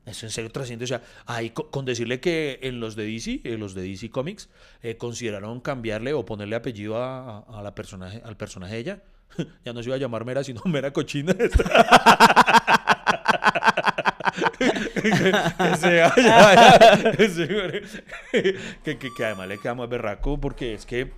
eso 0.06 0.26
en 0.26 0.32
serio 0.32 0.52
trasciende. 0.52 0.86
O 0.86 0.88
sea, 0.88 1.02
ahí 1.26 1.50
co- 1.52 1.72
con, 1.72 1.86
decirle 1.86 2.20
que 2.20 2.60
en 2.62 2.80
los 2.80 2.96
de 2.96 3.06
DC, 3.06 3.42
en 3.46 3.60
los 3.60 3.74
de 3.74 3.84
DC 3.84 4.10
Comics, 4.12 4.50
eh, 4.84 4.98
consideraron 4.98 5.62
cambiarle 5.62 6.14
o 6.14 6.26
ponerle 6.26 6.56
apellido 6.56 6.98
a, 7.02 7.40
a- 7.40 7.60
a 7.60 7.64
la 7.64 7.74
personaje, 7.74 8.22
al 8.24 8.38
personaje 8.38 8.74
de 8.76 8.80
ella. 8.80 9.04
ya 9.66 9.74
no 9.74 9.82
se 9.82 9.90
iba 9.90 9.96
a 9.96 10.00
llamar 10.00 10.26
Mera, 10.26 10.44
sino 10.44 10.62
Mera 10.66 10.92
Cochina. 10.94 11.34
Que, 18.32 18.54
que, 18.84 18.98
que, 18.98 19.10
que 19.16 19.26
además 19.26 19.48
le 19.48 19.58
queda 19.58 19.76
más 19.76 19.90
berraco 19.90 20.40
porque 20.40 20.74
es 20.74 20.86
que 20.86 21.12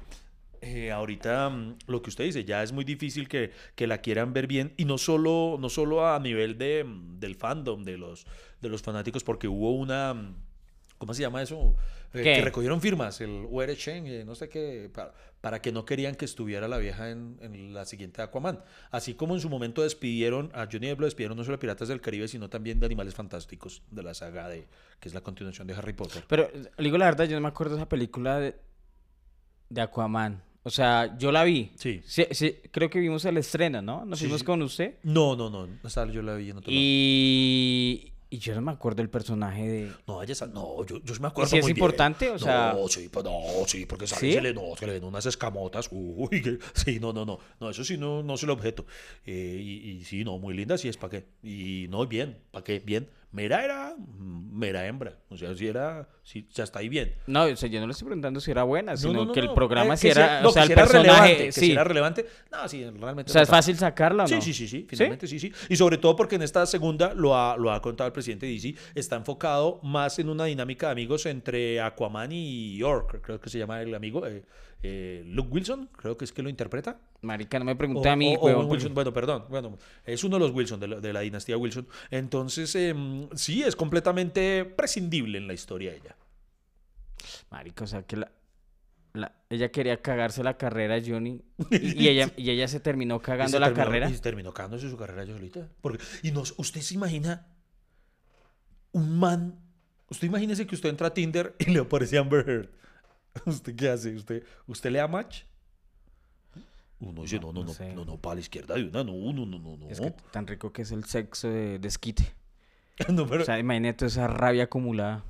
eh, 0.66 0.92
ahorita 0.92 1.50
mm, 1.50 1.78
lo 1.88 2.02
que 2.02 2.10
usted 2.10 2.24
dice, 2.24 2.46
ya 2.46 2.64
es 2.64 2.72
muy 2.72 2.86
difícil 2.86 3.28
que, 3.28 3.52
que 3.76 3.86
la 3.86 3.98
quieran 3.98 4.32
ver 4.32 4.48
bien 4.48 4.74
y 4.78 4.86
no 4.86 4.98
solo, 4.98 5.58
no 5.60 5.68
solo 5.70 6.08
a 6.08 6.18
nivel 6.20 6.58
de, 6.58 6.86
mm, 6.86 7.20
del 7.20 7.36
fandom, 7.36 7.84
de 7.84 7.98
los, 7.98 8.26
de 8.62 8.70
los 8.70 8.82
fanáticos, 8.82 9.26
porque 9.26 9.50
hubo 9.50 9.74
una, 9.74 10.14
mm, 10.14 10.36
¿cómo 10.98 11.14
se 11.14 11.22
llama 11.22 11.42
eso? 11.42 11.76
Eh, 12.14 12.22
que 12.22 12.42
recogieron 12.42 12.80
firmas, 12.80 13.22
el 13.22 13.46
UR 13.50 13.70
eh, 13.70 14.24
no 14.26 14.36
sé 14.36 14.48
qué, 14.48 14.90
para, 14.94 15.14
para 15.42 15.62
que 15.62 15.72
no 15.72 15.84
querían 15.84 16.16
que 16.16 16.26
estuviera 16.26 16.68
la 16.68 16.78
vieja 16.78 17.10
en, 17.10 17.40
en 17.42 17.74
la 17.74 17.86
siguiente 17.86 18.22
Aquaman. 18.22 18.64
Así 18.92 19.16
como 19.16 19.34
en 19.34 19.42
su 19.42 19.50
momento 19.50 19.82
despidieron, 19.82 20.52
a 20.54 20.68
Johnny 20.72 20.88
Depp 20.88 21.00
lo 21.00 21.06
despidieron 21.06 21.36
no 21.38 21.44
solo 21.44 21.58
de 21.58 21.62
Piratas 21.62 21.88
del 21.88 22.02
Caribe, 22.02 22.28
sino 22.28 22.50
también 22.50 22.80
de 22.80 22.86
Animales 22.86 23.16
Fantásticos, 23.16 23.82
de 23.90 24.04
la 24.04 24.14
saga 24.14 24.48
de, 24.48 24.68
que 25.00 25.10
es 25.10 25.16
la 25.16 25.22
continuación 25.22 25.68
de 25.68 25.74
Harry 25.74 25.94
Potter. 25.94 26.24
Pero, 26.28 26.50
le 26.54 26.84
digo 26.84 26.98
la 26.98 27.06
verdad, 27.06 27.26
yo 27.26 27.36
no 27.36 27.42
me 27.42 27.48
acuerdo 27.48 27.76
de 27.76 27.82
esa 27.82 27.90
película 27.90 28.40
de, 28.40 28.56
de 29.70 29.82
Aquaman. 29.82 30.44
O 30.66 30.70
sea, 30.70 31.18
yo 31.18 31.32
la 31.32 31.44
vi. 31.44 31.74
Sí. 31.76 32.02
Sí, 32.06 32.26
sí, 32.32 32.56
creo 32.72 32.90
que 32.90 33.00
vimos 33.00 33.26
el 33.26 33.38
estreno, 33.38 33.82
¿no? 33.82 34.06
Nos 34.06 34.20
Sí, 34.20 34.26
fuimos 34.26 34.44
con 34.44 34.62
usted. 34.62 34.96
No, 35.04 35.36
no, 35.36 35.50
no, 35.50 35.68
esa 35.84 36.06
yo 36.06 36.22
la 36.22 36.36
vi 36.36 36.52
en 36.52 36.58
otro 36.58 36.72
lado. 36.72 36.82
Y, 38.34 38.36
y 38.36 38.40
yo 38.40 38.56
no 38.56 38.62
me 38.62 38.72
acuerdo 38.72 39.02
el 39.02 39.10
personaje 39.10 39.68
de... 39.68 39.92
No, 40.08 40.22
ella 40.24 40.34
no, 40.54 40.86
yo, 40.86 41.02
yo 41.04 41.14
sí 41.14 41.22
me 41.22 41.28
acuerdo. 41.28 41.50
sí 41.52 41.58
es 41.58 41.64
muy 41.64 41.74
bien. 41.74 41.84
importante? 41.84 42.30
O 42.32 42.40
sea- 42.40 42.74
No, 42.76 42.88
sí, 42.88 43.10
pues 43.10 43.24
no, 43.26 43.40
sí, 43.68 43.86
porque 43.86 44.08
sale 44.08 44.28
y 44.28 44.30
¿Sí? 44.32 44.36
se 44.38 44.42
le, 44.42 44.54
no, 44.54 44.76
se 44.78 44.88
le 44.88 44.94
ven 44.94 45.04
unas 45.04 45.26
escamotas. 45.26 45.88
Uy, 45.92 46.42
que- 46.42 46.58
sí, 46.74 47.00
no, 47.00 47.14
no, 47.14 47.26
no. 47.26 47.40
No, 47.60 47.70
eso 47.70 47.84
sí 47.84 47.98
no, 47.98 48.24
no 48.24 48.34
es 48.36 48.44
el 48.44 48.50
objeto. 48.50 48.86
Eh, 49.26 49.60
y, 49.62 49.90
y 49.92 50.04
sí, 50.06 50.24
no, 50.24 50.38
muy 50.40 50.54
linda, 50.56 50.78
sí 50.78 50.88
es 50.88 50.98
para 50.98 51.12
qué. 51.12 51.26
Y 51.44 51.88
no, 51.90 52.06
bien, 52.08 52.38
para 52.52 52.64
qué, 52.64 52.80
bien. 52.80 53.08
Mera 53.34 53.64
era 53.66 53.96
mm, 53.98 54.58
mera 54.58 54.86
hembra. 54.88 55.18
O 55.30 55.36
sea, 55.36 55.54
sí 55.56 55.68
era, 55.68 56.08
sí, 56.22 56.48
ya 56.54 56.64
está 56.64 56.80
ahí 56.80 56.88
bien. 56.88 57.16
No, 57.28 57.44
o 57.46 57.56
sea, 57.56 57.68
yo 57.68 57.80
no 57.82 57.88
le 57.88 57.92
estoy 57.92 58.06
preguntando 58.06 58.40
si 58.40 58.52
era 58.52 58.62
buena, 58.64 58.92
No, 58.94 58.98
sino 58.98 59.14
no, 59.14 59.26
no, 59.26 59.32
que 59.34 59.40
el 59.40 59.48
no. 59.48 59.56
programa 59.56 59.96
Eh, 59.96 59.98
si 59.98 60.08
era, 60.10 60.42
no, 60.42 60.50
o 60.50 60.52
sea, 60.52 60.64
el 60.64 60.70
si 60.70 60.76
personaje, 60.76 61.38
que 61.38 61.52
si 61.52 61.60
sí. 61.62 61.72
era 61.72 61.84
relevante. 61.84 62.26
No, 62.52 62.68
sí, 62.70 62.84
realmente. 62.92 63.32
O 63.32 63.34
sea, 63.34 63.42
no 63.42 63.44
¿es 63.44 63.50
fácil 63.50 63.76
sacarla 63.76 64.24
o 64.26 64.28
Sí, 64.28 64.36
no? 64.36 64.42
sí, 64.42 64.54
sí, 64.54 64.68
sí, 64.68 64.86
finalmente 64.88 65.28
sí, 65.28 65.40
sí. 65.40 65.52
Y 65.70 65.76
sobre 65.76 65.98
todo 65.98 66.16
porque 66.16 66.36
en 66.36 66.44
esta 66.44 66.66
segunda, 66.68 67.14
lo 67.16 67.36
ha, 67.36 67.58
lo 67.58 67.72
ha 67.72 67.82
contado 67.82 68.08
el 68.08 68.14
presidente 68.14 68.46
DC, 68.46 68.76
está 68.96 69.16
enfocado 69.16 69.80
más 69.82 70.20
en 70.20 70.30
una 70.30 70.46
dinámica 70.46 70.86
de 70.88 70.92
amigos 70.92 71.26
entre 71.26 71.82
Aquaman 71.82 72.32
y 72.32 72.78
York, 72.78 73.20
creo 73.24 73.40
que 73.42 73.50
se 73.50 73.58
llama 73.58 73.82
el 73.82 73.96
amigo, 73.96 74.26
eh, 74.28 74.44
eh, 74.84 75.24
Luke 75.26 75.50
Wilson, 75.50 75.90
creo 75.96 76.18
que 76.18 76.26
es 76.26 76.32
que 76.34 76.44
lo 76.44 76.50
interpreta. 76.50 77.00
Marica, 77.22 77.58
no 77.58 77.66
me 77.66 77.76
pregunté 77.76 78.10
O- 78.10 78.12
a 78.12 78.16
mí, 78.16 78.36
o- 78.38 78.66
Wilson, 78.68 78.94
bueno, 78.94 79.14
perdón, 79.14 79.46
bueno, 79.50 79.78
es 80.06 80.24
uno 80.26 80.36
de 80.36 80.40
los 80.42 80.52
Wilson, 80.52 80.80
de 80.80 80.88
la, 80.90 81.00
de 81.00 81.14
la 81.14 81.22
dinastía 81.22 81.58
Wilson. 81.58 81.88
Entonces, 82.12 82.76
em, 82.76 83.30
sí, 83.34 83.64
es 83.64 83.76
completamente 83.78 84.66
prescindible 84.66 85.38
en 85.38 85.48
la 85.48 85.54
historia 85.54 85.94
ella. 85.94 86.16
Marica, 87.50 87.86
o 87.86 87.88
sea, 87.88 88.04
que 88.04 88.18
la, 88.18 88.32
la- 89.14 89.32
ella 89.50 89.72
quería 89.72 90.02
cagarse 90.02 90.44
la 90.44 90.58
carrera 90.58 91.00
Johnny 91.06 91.42
y, 91.72 92.04
y 92.04 92.08
ella, 92.10 92.32
y 92.36 92.50
ella 92.50 92.68
se 92.68 92.80
terminó 92.82 93.22
cagando 93.22 93.52
se 93.54 93.60
la 93.60 93.68
terminó- 93.68 93.86
carrera. 93.86 94.10
Y 94.10 94.18
terminó 94.18 94.54
cagándose 94.54 94.90
su 94.90 94.98
carrera 94.98 95.24
yo 95.24 95.36
solita. 95.36 95.70
Porque, 95.82 96.04
y 96.24 96.32
no, 96.32 96.42
usted 96.42 96.82
se 96.82 96.96
imagina 96.96 97.48
un 98.92 99.18
man. 99.18 99.60
Usted 100.10 100.28
imagínese 100.28 100.68
que 100.68 100.76
usted 100.76 100.90
entra 100.90 101.08
a 101.08 101.14
Tinder 101.14 101.56
y 101.60 101.72
le 101.72 101.80
aparece 101.80 102.18
Amber 102.18 102.48
Heard. 102.48 102.70
¿Usted 103.46 103.76
qué 103.76 103.90
hace? 103.90 104.16
¿Usted, 104.16 104.44
usted 104.68 104.92
le 104.92 105.00
da 105.00 105.08
match? 105.08 105.42
Uno 107.00 107.24
dice, 107.24 107.40
no, 107.40 107.48
no, 107.48 107.62
no 107.62 107.66
no, 107.66 107.74
sé. 107.74 107.94
no, 107.94 108.06
no, 108.06 108.18
para 108.18 108.36
la 108.36 108.42
izquierda 108.42 108.76
de 108.76 108.84
una, 108.86 109.04
no, 109.04 109.12
no, 109.14 109.46
no, 109.46 109.60
no, 109.60 109.78
no. 109.78 109.90
Es 109.90 110.00
que 110.00 110.12
tan 110.32 110.48
rico 110.48 110.72
que 110.72 110.84
es 110.84 110.92
el 110.92 111.04
sexo 111.06 111.50
de 111.50 111.80
desquite. 111.80 112.34
No, 113.10 113.26
pero, 113.26 113.42
O 113.42 113.46
sea, 113.46 113.58
imagínate 113.58 113.98
toda 113.98 114.08
esa 114.08 114.28
rabia 114.28 114.66
acumulada. 114.66 115.24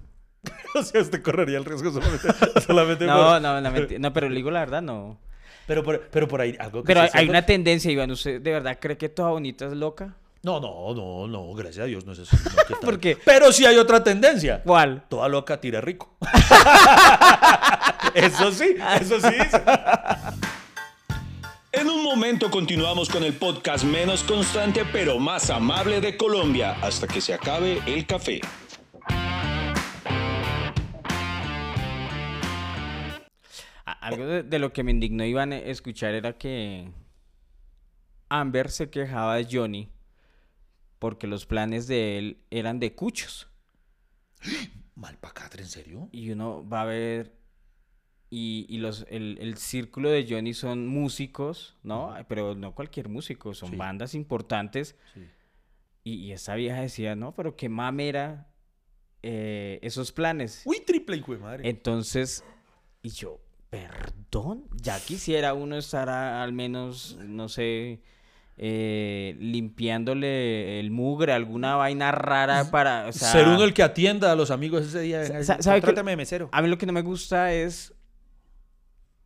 o 0.76 0.84
sea, 0.84 1.01
usted 1.01 1.22
correría 1.24 1.58
el 1.58 1.64
riesgo 1.66 1.91
solamente, 1.91 2.28
solamente 2.62 3.06
No, 3.06 3.16
por- 3.16 3.41
no, 3.41 3.62
no, 3.62 3.72
menti- 3.72 3.97
no, 3.97 4.12
pero 4.12 4.28
le 4.28 4.36
digo 4.36 4.51
la 4.51 4.60
verdad, 4.60 4.82
no. 4.82 5.18
Pero, 5.66 5.82
por, 5.82 6.01
pero 6.10 6.28
por 6.28 6.41
ahí, 6.41 6.58
algo 6.60 6.84
que 6.84 6.88
Pero 6.88 7.01
hay, 7.14 7.30
una 7.30 7.45
tendencia, 7.45 7.89
Iván, 7.89 8.12
¿usted 8.12 8.41
de 8.41 8.51
verdad 8.51 8.78
cree 8.82 8.97
que 8.97 9.08
toda 9.08 9.30
bonita 9.30 9.66
es 9.66 9.72
loca? 9.72 10.18
No, 10.43 10.60
no, 10.60 10.93
no, 10.93 11.26
no, 11.26 11.54
gracias 11.54 11.84
a 11.84 11.86
Dios 11.86 12.06
no 12.06 12.12
es 12.12 12.20
eso. 12.20 12.36
no. 12.82 12.99
Pero 13.24 13.51
sí 13.54 13.66
hay 13.66 13.78
otra 13.78 14.04
tendencia. 14.04 14.62
¿Cuál? 14.62 15.06
Toda 15.08 15.30
loca 15.30 15.62
tira 15.62 15.80
rico. 15.80 16.18
Eso 18.14 18.51
sí, 18.51 18.76
eso 18.99 19.20
sí. 19.20 19.36
En 21.72 21.89
un 21.89 22.04
momento 22.04 22.51
continuamos 22.51 23.10
con 23.10 23.24
el 23.24 23.34
podcast 23.34 23.84
menos 23.84 24.24
constante 24.24 24.86
pero 24.91 25.20
más 25.20 25.49
amable 25.49 26.01
de 26.01 26.18
Colombia 26.18 26.78
hasta 26.82 27.08
que 27.08 27.22
se 27.22 27.34
acabe 27.34 27.82
el 27.86 28.06
café. 28.06 28.41
Algo 33.86 34.26
de, 34.26 34.43
de 34.43 34.60
lo 34.60 34.74
que 34.74 34.84
me 34.84 34.91
indignó 34.91 35.26
Iván 35.26 35.54
escuchar 35.54 36.14
era 36.14 36.38
que 36.38 36.91
Amber 38.30 38.70
se 38.70 38.89
quejaba 38.89 39.38
de 39.38 39.47
Johnny 39.49 39.89
porque 41.04 41.28
los 41.28 41.45
planes 41.45 41.88
de 41.88 42.18
él 42.18 42.38
eran 42.49 42.80
de 42.80 42.95
cuchos. 42.95 43.49
Malpacatre, 44.95 45.62
¿en 45.62 45.68
serio? 45.68 46.08
Y 46.14 46.32
uno 46.32 46.66
va 46.66 46.84
a 46.84 46.86
ver. 46.86 47.42
Y, 48.36 48.65
y 48.67 48.77
los, 48.79 49.05
el, 49.11 49.38
el 49.39 49.57
círculo 49.57 50.09
de 50.09 50.25
Johnny 50.27 50.55
son 50.55 50.88
músicos, 50.88 51.75
¿no? 51.84 52.15
Pero 52.27 52.55
no 52.55 52.73
cualquier 52.73 53.07
músico, 53.07 53.53
son 53.53 53.69
Sí. 53.69 53.75
bandas 53.75 54.15
importantes. 54.15 54.95
Sí. 55.13 55.21
Y, 56.03 56.13
y 56.15 56.31
esa 56.31 56.55
vieja 56.55 56.81
decía, 56.81 57.15
no, 57.15 57.36
pero 57.36 57.55
qué 57.55 57.69
mamera 57.69 58.47
eh, 59.21 59.77
esos 59.84 60.11
planes. 60.11 60.63
Uy, 60.65 60.79
triple 60.86 61.17
hijo 61.17 61.34
de 61.34 61.38
madre. 61.39 61.69
Entonces, 61.69 62.43
y 63.03 63.09
yo, 63.09 63.39
perdón, 63.69 64.65
ya 64.81 64.99
quisiera 64.99 65.53
uno 65.53 65.77
estar 65.77 66.09
a- 66.09 66.41
al 66.43 66.53
menos, 66.53 67.17
no 67.23 67.47
sé, 67.49 68.01
eh, 68.57 69.36
limpiándole 69.39 70.79
el 70.79 70.91
mugre, 70.91 71.34
alguna 71.34 71.75
vaina 71.75 72.11
rara 72.11 72.69
para, 72.71 73.07
o 73.07 73.11
sea, 73.11 73.31
Ser 73.31 73.47
uno 73.47 73.63
el 73.63 73.73
que 73.73 73.84
atienda 73.84 74.31
a 74.31 74.36
los 74.36 74.51
amigos 74.51 74.86
ese 74.86 75.01
día. 75.01 75.43
¿sabe 75.43 75.81
de 75.81 76.15
mesero. 76.15 76.49
A 76.51 76.61
mí 76.61 76.67
lo 76.67 76.77
que 76.77 76.86
no 76.86 76.93
me 76.93 77.01
gusta 77.01 77.53
es 77.53 77.92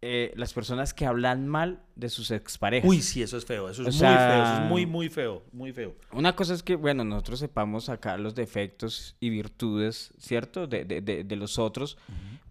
eh, 0.02 0.32
las 0.36 0.54
personas 0.54 0.94
que 0.94 1.06
hablan 1.06 1.48
mal 1.48 1.82
de 1.96 2.10
sus 2.10 2.30
exparejas. 2.32 2.88
Uy, 2.90 3.02
sí, 3.02 3.22
eso 3.24 3.38
es 3.38 3.46
feo. 3.46 3.68
Eso 3.70 3.82
es 3.82 3.88
O 3.88 3.92
muy 3.92 4.00
sea- 4.00 4.30
feo. 4.30 4.44
Eso 4.44 4.64
es 4.64 4.70
muy, 4.70 4.86
muy 4.86 5.10
feo. 5.10 5.44
Muy 5.52 5.74
feo. 5.74 5.96
Una 6.12 6.36
cosa 6.36 6.54
es 6.54 6.62
que, 6.64 6.76
bueno, 6.76 7.04
nosotros 7.04 7.40
sepamos 7.40 7.86
sacar 7.86 8.20
los 8.20 8.36
defectos 8.36 9.16
y 9.20 9.30
virtudes, 9.30 10.14
¿cierto? 10.20 10.68
De, 10.68 10.86
de- 10.86 11.02
de- 11.02 11.24
de 11.24 11.36
los 11.36 11.58
otros. 11.58 11.98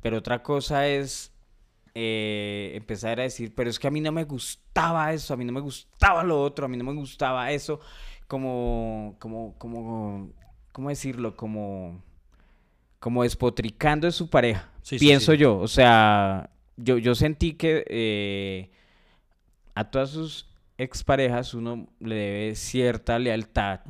Pero 0.03 0.19
otra 0.19 0.43
cosa 0.43 0.87
es 0.89 1.33
eh, 1.95 2.73
empezar 2.75 3.21
a 3.21 3.23
decir, 3.23 3.55
pero 3.55 3.71
es 3.71 3.79
que 3.79 3.87
a 3.87 3.91
mí 3.91 4.01
no 4.01 4.13
me 4.13 4.25
gustaba 4.25 5.13
eso, 5.15 5.33
a 5.33 5.37
mí 5.37 5.45
no 5.47 5.53
me 5.53 5.61
gustaba 5.61 6.23
lo 6.25 6.43
otro, 6.43 6.67
a 6.67 6.69
mí 6.69 6.77
no 6.77 6.85
me 6.85 6.93
gustaba 6.95 7.51
eso. 7.53 7.81
Como, 8.27 9.17
como, 9.19 9.55
como, 9.57 10.31
¿cómo 10.73 10.89
decirlo? 10.91 11.37
Como, 11.37 12.03
como 12.99 13.23
despotricando 13.23 14.07
de 14.07 14.13
su 14.13 14.29
pareja. 14.29 14.69
Sí, 14.83 14.99
sí, 14.99 15.07
pienso 15.07 15.33
sí. 15.33 15.39
yo. 15.39 15.57
O 15.59 15.69
sea, 15.69 16.51
yo, 16.77 16.99
yo 16.99 17.15
sentí 17.15 17.55
que 17.55 17.85
eh, 17.89 18.71
a 19.75 19.91
todas 19.91 20.11
sus 20.11 20.47
exparejas 20.79 21.55
uno 21.55 21.89
le 22.01 22.15
debe 22.15 22.55
cierta 22.55 23.19
lealtad 23.19 23.81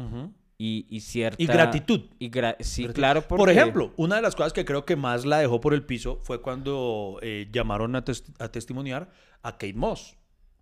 y, 0.59 0.87
y 0.89 1.01
cierta... 1.01 1.43
Y 1.43 1.47
gratitud. 1.47 2.03
Y 2.19 2.31
gra- 2.31 2.57
sí, 2.61 2.83
Gratitud. 2.85 2.95
claro, 2.95 3.23
porque... 3.23 3.39
Por 3.41 3.51
ejemplo, 3.51 3.93
una 3.97 4.17
de 4.17 4.23
las 4.23 4.35
cosas 4.37 4.53
que 4.53 4.65
creo 4.65 4.85
que 4.85 4.97
más 4.97 5.25
la 5.27 5.39
dejó 5.39 5.61
por 5.61 5.75
el 5.75 5.85
piso 5.85 6.19
fue 6.23 6.41
cuando 6.41 7.19
eh, 7.23 7.49
llamaron 7.53 7.95
a, 7.97 8.05
tes- 8.05 8.25
a 8.39 8.49
testimoniar 8.49 9.11
a 9.43 9.53
Kate 9.53 9.75
Moss, 9.75 10.17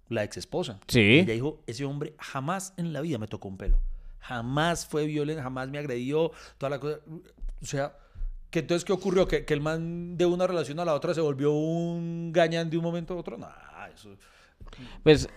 la 0.09 0.25
ex 0.25 0.37
esposa. 0.37 0.81
Sí. 0.89 1.21
Ella 1.21 1.35
dijo, 1.35 1.63
ese 1.67 1.85
hombre 1.85 2.15
jamás 2.19 2.75
en 2.77 2.93
la 2.93 3.01
vida 3.03 3.19
me 3.19 3.29
tocó 3.29 3.49
un 3.49 3.57
pelo. 3.59 3.79
Jamás 4.19 4.87
fue 4.87 5.07
violento, 5.07 5.43
jamás 5.43 5.69
me 5.69 5.79
agredió, 5.79 6.33
toda 6.59 6.71
la 6.71 6.81
cosa. 6.81 6.99
O 7.63 7.67
sea, 7.67 7.97
que 8.55 8.61
entonces, 8.61 8.85
¿qué 8.85 8.93
ocurrió? 8.93 9.27
¿Que, 9.27 9.45
que 9.45 9.53
el 9.53 9.61
man 9.61 10.17
de 10.17 10.27
una 10.27 10.47
relación 10.47 10.79
a 10.79 10.85
la 10.85 10.95
otra 10.95 11.13
se 11.13 11.21
volvió 11.21 11.51
un 11.53 12.31
gañán 12.33 12.71
de 12.71 12.77
un 12.79 12.85
momento 12.85 13.13
a 13.13 13.17
otro. 13.17 13.37
No, 13.37 13.49
eso... 13.93 14.17
Pues 15.03 15.29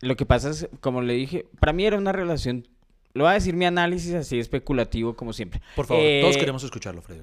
lo 0.00 0.16
que 0.16 0.26
pasa 0.26 0.50
es, 0.50 0.68
como 0.80 1.02
le 1.02 1.12
dije, 1.12 1.46
para 1.60 1.72
mí 1.72 1.84
era 1.86 1.96
una 1.96 2.10
relación, 2.10 2.66
lo 3.12 3.22
voy 3.22 3.30
a 3.30 3.34
decir 3.34 3.54
mi 3.54 3.64
análisis 3.64 4.12
así 4.14 4.40
especulativo 4.40 5.14
como 5.14 5.32
siempre. 5.32 5.62
Por 5.76 5.86
favor, 5.86 6.02
Eh, 6.04 6.18
todos 6.20 6.36
queremos 6.36 6.64
escucharlo, 6.64 7.00
Freddy. 7.00 7.22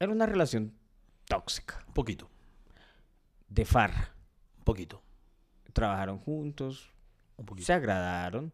Era 0.00 0.10
una 0.10 0.26
relación 0.26 0.72
tóxica, 1.28 1.84
Un 1.86 1.94
poquito, 1.94 2.28
de 3.48 3.64
farra. 3.64 4.12
un 4.58 4.64
poquito, 4.64 5.00
Trabajaron 5.72 6.18
juntos, 6.18 6.90
un 7.36 7.46
poquito. 7.46 7.66
se 7.66 7.72
agradaron, 7.72 8.52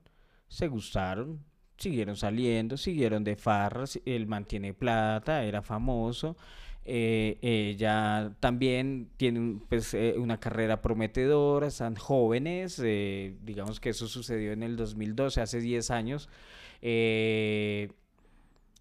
se 0.48 0.68
gustaron, 0.68 1.42
siguieron 1.76 2.16
saliendo, 2.16 2.76
siguieron 2.76 3.24
de 3.24 3.36
farras, 3.36 4.00
él 4.04 4.26
mantiene 4.26 4.74
plata, 4.74 5.44
era 5.44 5.62
famoso, 5.62 6.36
eh, 6.84 7.38
ella 7.42 8.32
también 8.40 9.10
tiene 9.16 9.60
pues, 9.68 9.94
eh, 9.94 10.14
una 10.18 10.38
carrera 10.40 10.82
prometedora, 10.82 11.68
están 11.68 11.96
jóvenes, 11.96 12.80
eh, 12.84 13.36
digamos 13.42 13.80
que 13.80 13.90
eso 13.90 14.08
sucedió 14.08 14.52
en 14.52 14.62
el 14.62 14.76
2012, 14.76 15.40
hace 15.40 15.60
10 15.60 15.90
años. 15.90 16.28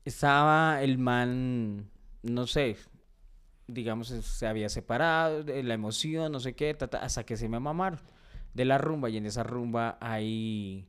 estaba 0.06 0.82
el 0.82 0.98
man, 0.98 1.89
no 2.24 2.48
sé, 2.48 2.78
digamos, 3.68 4.08
se 4.08 4.48
había 4.48 4.70
separado, 4.70 5.44
la 5.44 5.74
emoción, 5.74 6.32
no 6.32 6.39
sé 6.39 6.54
qué, 6.54 6.74
ta, 6.74 6.88
ta, 6.88 7.00
hasta 7.00 7.24
que 7.26 7.38
se 7.38 7.50
me 7.50 7.60
mamaron 7.60 8.00
de 8.54 8.66
la 8.66 8.78
rumba 8.78 9.10
y 9.10 9.18
en 9.18 9.26
esa 9.26 9.44
rumba 9.44 9.98
hay 10.02 10.88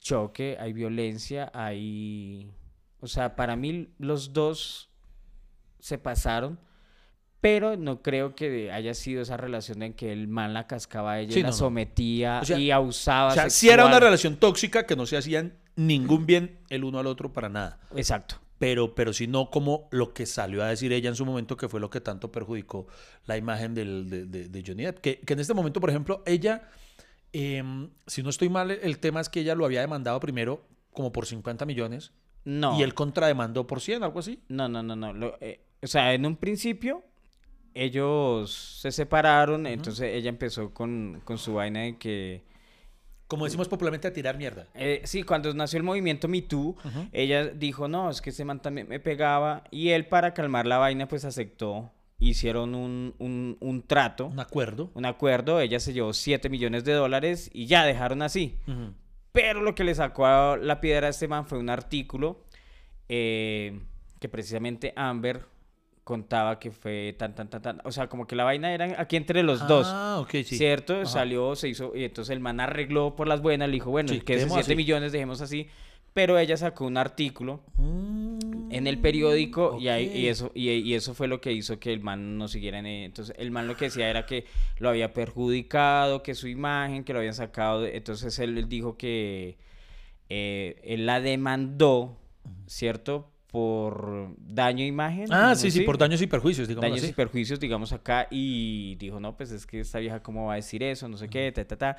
choque, 0.00 0.56
hay 0.58 0.72
violencia, 0.72 1.50
hay... 1.54 2.50
O 3.00 3.06
sea, 3.06 3.36
para 3.36 3.54
mí 3.56 3.88
los 3.98 4.32
dos 4.32 4.90
se 5.78 5.98
pasaron, 5.98 6.58
pero 7.40 7.76
no 7.76 8.02
creo 8.02 8.34
que 8.34 8.72
haya 8.72 8.94
sido 8.94 9.22
esa 9.22 9.36
relación 9.36 9.82
en 9.82 9.94
que 9.94 10.12
el 10.12 10.26
man 10.26 10.52
la 10.54 10.66
cascaba 10.66 11.12
a 11.12 11.20
ella, 11.20 11.32
Sí, 11.32 11.38
y 11.38 11.42
la 11.42 11.50
no. 11.50 11.54
sometía 11.54 12.40
O 12.42 12.44
sea- 12.44 12.58
y 12.58 12.70
abusaba 12.72 13.30
O 13.30 13.34
sea, 13.34 13.50
sí 13.50 13.68
era 13.68 13.86
una 13.86 14.00
relación 14.00 14.36
tóxica 14.36 14.86
que 14.86 14.96
no 14.96 15.06
se 15.06 15.16
hacían 15.16 15.56
ningún 15.76 16.26
bien 16.26 16.58
el 16.70 16.82
uno 16.82 16.98
al 16.98 17.06
otro 17.06 17.32
para 17.32 17.48
nada. 17.48 17.78
Exacto. 17.94 18.40
Pero, 18.58 18.96
pero 18.96 19.12
si 19.12 19.28
no 19.28 19.50
como 19.50 19.88
lo 19.92 20.12
que 20.12 20.26
salió 20.26 20.64
a 20.64 20.68
decir 20.68 20.92
ella 20.92 21.08
en 21.08 21.14
su 21.14 21.24
momento, 21.24 21.56
que 21.56 21.68
fue 21.68 21.78
lo 21.78 21.90
que 21.90 22.00
tanto 22.00 22.32
perjudicó 22.32 22.88
la 23.26 23.36
imagen 23.36 23.72
del- 23.74 24.10
de, 24.10 24.26
de- 24.26 24.48
de 24.48 24.64
Johnny 24.66 24.82
Depp. 24.82 24.98
Que, 24.98 25.20
que 25.20 25.34
en 25.34 25.38
este 25.38 25.54
momento, 25.54 25.80
por 25.80 25.90
ejemplo, 25.90 26.24
ella, 26.26 26.68
em, 27.32 27.90
si 28.06 28.22
no 28.22 28.30
estoy 28.30 28.48
mal, 28.48 28.70
el 28.70 28.98
tema 28.98 29.20
es 29.20 29.28
que 29.28 29.40
ella 29.40 29.54
lo 29.54 29.64
había 29.64 29.80
demandado 29.80 30.18
primero 30.20 30.64
como 30.92 31.12
por 31.12 31.26
50 31.26 31.64
millones 31.66 32.12
No. 32.44 32.78
y 32.78 32.82
él 32.82 32.94
contrademandó 32.94 33.66
por 33.66 33.80
100, 33.80 34.02
algo 34.02 34.18
así. 34.20 34.40
No, 34.48 34.68
no, 34.68 34.82
no, 34.82 34.96
no. 34.96 35.12
lo- 35.12 35.36
eh, 35.40 35.60
o 35.82 35.86
sea, 35.86 36.12
en 36.14 36.26
un 36.26 36.36
principio 36.36 37.04
ellos 37.74 38.78
se 38.80 38.90
separaron, 38.90 39.66
entonces 39.66 40.14
ella 40.14 40.28
empezó 40.28 40.72
con, 40.72 41.20
con 41.24 41.38
su 41.38 41.54
vaina 41.54 41.80
de 41.82 41.96
que... 41.96 42.42
Como 43.28 43.44
decimos 43.44 43.68
popularmente, 43.68 44.08
a 44.08 44.12
tirar 44.12 44.38
mierda. 44.38 44.66
eh, 44.74 45.02
sí, 45.04 45.22
cuando 45.22 45.52
nació 45.52 45.76
el 45.76 45.82
movimiento 45.82 46.28
Me 46.28 46.40
Too, 46.40 46.74
ella 47.12 47.44
dijo, 47.48 47.86
no, 47.86 48.08
es 48.10 48.22
que 48.22 48.30
ese 48.30 48.42
man 48.46 48.60
también 48.62 48.88
me 48.88 49.00
pegaba, 49.00 49.64
y 49.70 49.90
él 49.90 50.06
para 50.06 50.32
calmar 50.32 50.66
la 50.66 50.78
vaina 50.78 51.06
pues 51.08 51.26
aceptó, 51.26 51.90
hicieron 52.20 52.74
un, 52.74 53.14
un, 53.18 53.56
un 53.60 53.82
trato, 53.82 54.26
Un 54.26 54.40
acuerdo. 54.40 54.90
un 54.94 55.04
acuerdo, 55.06 55.60
ella 55.60 55.78
se 55.80 55.92
llevó 55.92 56.12
7 56.12 56.48
millones 56.48 56.84
de 56.84 56.92
dólares 56.92 57.50
y 57.52 57.66
ya 57.66 57.84
dejaron 57.84 58.22
así. 58.22 58.56
Pero 59.32 59.60
lo 59.62 59.74
que 59.74 59.84
le 59.84 59.94
sacó 59.94 60.26
a 60.26 60.56
la 60.56 60.80
piedra 60.80 61.06
a 61.06 61.10
este 61.10 61.28
man 61.28 61.46
fue 61.46 61.58
un 61.58 61.70
artículo 61.70 62.44
eh, 63.08 63.78
que 64.20 64.28
precisamente 64.28 64.92
Amber 64.96 65.42
contaba 66.04 66.58
que 66.58 66.70
fue 66.70 67.14
tan, 67.18 67.34
tan, 67.34 67.48
tan, 67.50 67.60
tan. 67.62 67.80
O 67.84 67.92
sea, 67.92 68.08
como 68.08 68.26
que 68.26 68.34
la 68.34 68.44
vaina 68.44 68.72
era 68.72 69.00
aquí 69.00 69.16
entre 69.16 69.42
los 69.42 69.68
dos. 69.68 69.86
Ah, 69.90 70.18
ok, 70.20 70.30
sí. 70.44 70.56
¿Cierto? 70.56 70.94
Ajá. 70.96 71.06
Salió, 71.06 71.54
se 71.54 71.68
hizo. 71.68 71.94
Y 71.94 72.04
entonces 72.04 72.32
el 72.32 72.40
man 72.40 72.60
arregló 72.60 73.14
por 73.14 73.28
las 73.28 73.42
buenas. 73.42 73.68
Le 73.68 73.74
dijo, 73.74 73.90
bueno, 73.90 74.08
Sí, 74.08 74.20
que 74.22 74.32
esos 74.34 74.44
quedemos 74.46 74.54
7 74.54 74.72
así. 74.72 74.76
millones 74.76 75.12
dejemos 75.12 75.40
así. 75.42 75.68
Pero 76.14 76.38
ella 76.38 76.56
sacó 76.56 76.84
un 76.86 76.96
artículo 76.96 77.60
Mm, 77.76 78.72
en 78.72 78.86
el 78.86 78.98
periódico 78.98 79.78
y, 79.80 79.88
ahí- 79.88 80.10
y 80.14 80.26
eso 80.26 80.50
y, 80.54 80.68
y 80.70 80.94
eso 80.94 81.14
fue 81.14 81.28
lo 81.28 81.40
que 81.40 81.52
hizo 81.52 81.78
que 81.78 81.92
el 81.92 82.00
man 82.00 82.36
no 82.38 82.48
siguiera 82.48 82.78
en 82.80 82.86
e, 82.86 83.04
entonces 83.04 83.34
el 83.38 83.50
man 83.50 83.66
lo 83.68 83.76
que 83.76 83.86
decía 83.86 84.10
era 84.10 84.26
que 84.26 84.44
lo 84.78 84.88
había 84.88 85.12
perjudicado 85.14 86.22
que 86.22 86.34
su 86.34 86.48
imagen 86.48 87.04
que 87.04 87.12
lo 87.12 87.20
habían 87.20 87.34
sacado 87.34 87.86
entonces 87.86 88.38
él, 88.40 88.58
él 88.58 88.68
dijo 88.68 88.96
que 88.96 89.56
eh, 90.28 90.80
él 90.84 91.06
la 91.06 91.20
demandó 91.20 92.18
cierto 92.66 93.30
por 93.50 94.34
daño 94.38 94.82
a 94.84 94.86
imagen 94.86 95.26
Ah, 95.30 95.54
sí, 95.54 95.70
sí, 95.70 95.80
por 95.82 95.96
daños 95.96 96.20
y 96.20 96.26
perjuicios, 96.26 96.68
digamos 96.68 96.82
daños 96.90 97.02
así. 97.04 97.10
y 97.10 97.14
perjuicios 97.14 97.58
digamos 97.60 97.92
acá 97.92 98.26
y 98.30 98.96
dijo 98.96 99.20
no 99.20 99.36
pues 99.36 99.50
es 99.52 99.64
que 99.66 99.80
esta 99.80 99.98
vieja 100.00 100.22
cómo 100.22 100.46
va 100.46 100.54
a 100.54 100.56
decir 100.56 100.82
eso 100.82 101.08
no 101.08 101.16
sé 101.16 101.28
qué 101.28 101.50
ta 101.52 101.64
ta 101.64 101.76
ta 101.76 101.96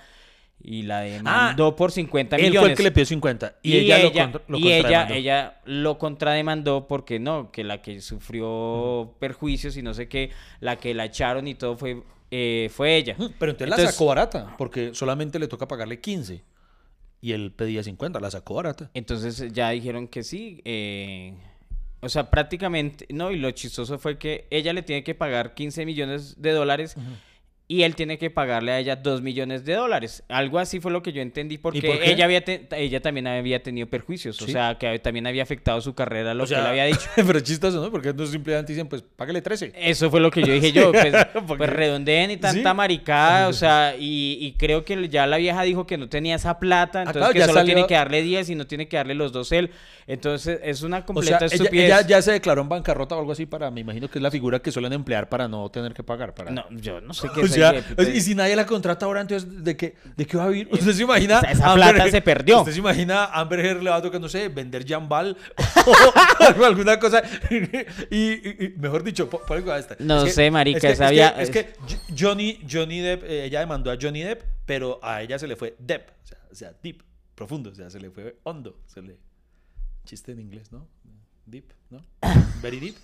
y 0.61 0.83
la 0.83 1.01
demandó 1.01 1.75
por 1.75 1.91
50 1.91 2.35
Él 2.35 2.43
millones 2.43 2.59
fue 2.61 2.71
el 2.71 2.77
que 2.77 2.83
le 2.83 2.91
pidió 2.91 3.05
50 3.05 3.55
y, 3.63 3.77
ella, 3.77 3.99
lo, 3.99 4.11
contra- 4.11 4.41
lo 4.47 4.57
y 4.57 4.71
ella, 4.71 5.07
ella 5.09 5.61
lo 5.65 5.97
contrademandó 5.97 6.87
porque 6.87 7.19
no, 7.19 7.51
que 7.51 7.63
la 7.63 7.81
que 7.81 8.01
sufrió 8.01 9.15
perjuicios 9.19 9.77
y 9.77 9.81
no 9.81 9.93
sé 9.93 10.07
qué, 10.09 10.31
la 10.59 10.75
que 10.77 10.93
la 10.93 11.05
echaron 11.05 11.47
y 11.47 11.55
todo 11.55 11.77
fue, 11.77 12.03
eh, 12.31 12.69
fue 12.73 12.97
ella. 12.97 13.15
Pero 13.39 13.51
entonces, 13.53 13.69
la 13.85 13.91
sacó 13.91 14.07
barata, 14.07 14.55
porque 14.57 14.93
solamente 14.93 15.39
le 15.39 15.47
toca 15.47 15.67
pagarle 15.67 15.99
15. 15.99 16.43
Y 17.21 17.31
él 17.33 17.51
pedía 17.51 17.83
50, 17.83 18.19
la 18.19 18.31
sacó 18.31 18.55
barata. 18.55 18.89
Entonces 18.93 19.51
ya 19.53 19.69
dijeron 19.71 20.07
que 20.07 20.23
sí. 20.23 20.61
eh, 20.65 21.33
o 22.01 22.07
sea, 22.07 22.29
prácticamente, 22.29 23.05
no, 23.09 23.31
y 23.31 23.37
lo 23.37 23.51
chistoso 23.51 23.99
fue 23.99 24.17
que 24.17 24.47
ella 24.51 24.71
le 24.71 24.83
tiene 24.83 25.03
que 25.03 25.15
pagar 25.15 25.53
15 25.53 25.85
millones 25.85 26.41
de 26.41 26.51
dólares 26.51 26.95
y 27.71 27.83
él 27.83 27.93
tiene 27.95 28.17
que 28.17 28.31
pagarle 28.31 28.71
a 28.71 28.79
ella 28.79 28.95
dos 28.95 29.21
millones 29.21 29.63
de 29.63 29.75
dólares. 29.75 30.23
Algo 30.27 30.57
así 30.57 30.79
fue 30.79 30.91
lo 30.91 31.03
que 31.03 31.13
yo 31.13 31.21
entendí 31.21 31.59
porque 31.59 31.83
por 31.83 32.01
ella 32.01 32.25
había 32.25 32.43
ella 32.71 32.99
también 32.99 33.27
había 33.27 33.61
tenido 33.61 33.85
perjuicios, 33.87 34.41
o 34.41 34.47
sea, 34.47 34.79
que 34.79 34.97
también 34.97 35.27
había 35.27 35.43
afectado 35.43 35.79
su 35.79 35.93
carrera 35.93 36.33
lo 36.33 36.45
O 36.45 36.47
sea, 36.47 36.57
que 36.57 36.63
él 36.63 36.69
había 36.71 36.85
dicho. 36.85 37.07
pero 37.15 37.39
chistoso, 37.41 37.79
¿no? 37.79 37.91
Porque 37.91 38.11
no 38.11 38.25
simplemente 38.25 38.73
dicen, 38.73 38.87
pues, 38.87 39.03
págale 39.15 39.43
13. 39.43 39.73
Eso 39.75 40.09
fue 40.09 40.19
lo 40.19 40.31
que 40.31 40.41
yo 40.41 40.51
dije 40.51 40.71
yo, 40.71 40.91
pues, 40.91 41.13
pues 41.47 41.69
redondeen 41.69 42.31
y 42.31 42.37
tanta 42.37 42.71
Sí. 42.71 42.75
maricada, 42.75 43.47
o 43.47 43.53
sea, 43.53 43.95
y, 43.95 44.39
y 44.41 44.53
creo 44.53 44.83
que 44.83 45.07
ya 45.07 45.27
la 45.27 45.37
vieja 45.37 45.61
dijo 45.61 45.85
que 45.85 45.97
no 45.99 46.09
tenía 46.09 46.35
esa 46.37 46.57
plata, 46.59 47.03
entonces 47.03 47.21
Ah, 47.21 47.31
claro, 47.31 47.33
que 47.33 47.41
solo 47.41 47.53
salió- 47.59 47.73
tiene 47.75 47.87
que 47.87 47.93
darle 47.93 48.23
10 48.23 48.49
y 48.49 48.55
no 48.55 48.65
tiene 48.65 48.87
que 48.87 48.97
darle 48.97 49.13
los 49.13 49.31
dos 49.31 49.51
él. 49.51 49.69
Entonces 50.07 50.59
es 50.63 50.81
una 50.81 50.97
O 50.97 50.99
sea, 51.01 51.05
completa 51.05 51.45
ella, 51.45 51.45
estupidez. 51.55 51.85
ella 51.85 52.01
ya 52.01 52.21
se 52.23 52.31
declaró 52.31 52.63
en 52.63 52.69
bancarrota 52.69 53.15
o 53.15 53.19
algo 53.19 53.31
así 53.31 53.45
para, 53.45 53.69
me 53.69 53.81
imagino 53.81 54.07
que 54.09 54.17
es 54.17 54.23
la 54.23 54.31
figura 54.31 54.57
que 54.59 54.71
suelen 54.71 54.91
emplear 54.93 55.29
para 55.29 55.47
no 55.47 55.69
tener 55.69 55.93
que 55.93 56.01
pagar. 56.01 56.33
Para... 56.33 56.49
No, 56.49 56.65
yo 56.71 56.99
no 56.99 57.13
sé 57.13 57.27
qué 57.33 57.41
O 57.41 57.45
es 57.45 57.51
sea, 57.59 57.81
puta- 57.95 58.09
y 58.09 58.21
si 58.21 58.35
nadie 58.35 58.55
la 58.55 58.65
contrata 58.65 59.05
ahora, 59.05 59.21
entonces, 59.21 59.63
¿de 59.63 59.75
qué, 59.77 59.95
de 60.15 60.25
qué 60.25 60.37
va 60.37 60.45
a 60.45 60.47
vivir? 60.49 60.67
¿Usted 60.71 60.93
se 60.93 61.03
imagina? 61.03 61.39
Esa- 61.39 61.51
esa 61.51 61.71
Amber 61.71 61.95
plata 61.95 62.11
se 62.11 62.21
perdió. 62.21 62.59
¿Usted 62.59 62.71
se 62.73 62.79
imagina 62.79 63.25
Amber 63.25 63.59
Heard 63.59 63.81
le 63.81 63.89
va 63.89 63.97
a 63.97 64.01
tocar, 64.01 64.19
no 64.21 64.29
sé, 64.29 64.47
vender 64.49 64.85
jambal 64.87 65.37
o 66.59 66.63
alguna 66.65 66.99
cosa? 66.99 67.21
y, 67.49 67.55
y- 68.15 68.65
y, 68.65 68.73
mejor 68.77 69.03
dicho, 69.03 69.29
esta. 69.77 69.95
No 69.99 70.19
Es 70.19 70.23
que- 70.25 70.31
sé, 70.31 70.51
marica, 70.51 70.77
es 70.77 70.83
que, 70.83 70.91
esa 70.91 71.09
es 71.41 71.49
que- 71.49 71.59
es 71.59 71.99
Johnny, 72.17 72.59
Johnny 72.69 72.99
Depp, 73.01 73.23
eh, 73.23 73.45
ella 73.45 73.59
demandó 73.59 73.91
a 73.91 73.97
Johnny 74.01 74.21
Depp, 74.21 74.41
pero 74.65 74.99
a 75.03 75.21
ella 75.21 75.37
se 75.39 75.47
le 75.47 75.55
fue 75.55 75.75
Depp, 75.79 76.09
o 76.23 76.27
sea, 76.27 76.37
o 76.51 76.55
sea, 76.55 76.73
deep, 76.83 77.01
profundo, 77.35 77.69
o 77.71 77.75
sea, 77.75 77.89
se 77.89 77.99
le 77.99 78.09
fue 78.11 78.37
hondo, 78.43 78.79
se 78.87 79.01
le... 79.01 79.17
Chiste 80.05 80.31
en 80.31 80.39
inglés, 80.39 80.71
¿no? 80.71 80.87
Deep, 81.45 81.65
¿no? 81.89 82.03
Very 82.61 82.79
deep. 82.79 82.95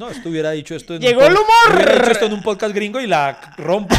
No, 0.00 0.08
esto 0.08 0.30
hubiera 0.30 0.52
dicho 0.52 0.74
esto 0.74 0.94
en 0.94 1.02
un 1.02 1.08
Llegó 1.08 1.20
el 1.26 1.34
humor. 1.34 1.74
Hubiera 1.74 1.92
dicho 1.92 2.10
esto 2.10 2.24
en 2.24 2.32
un 2.32 2.42
podcast 2.42 2.74
gringo 2.74 3.02
y 3.02 3.06
la 3.06 3.38
rompo. 3.58 3.94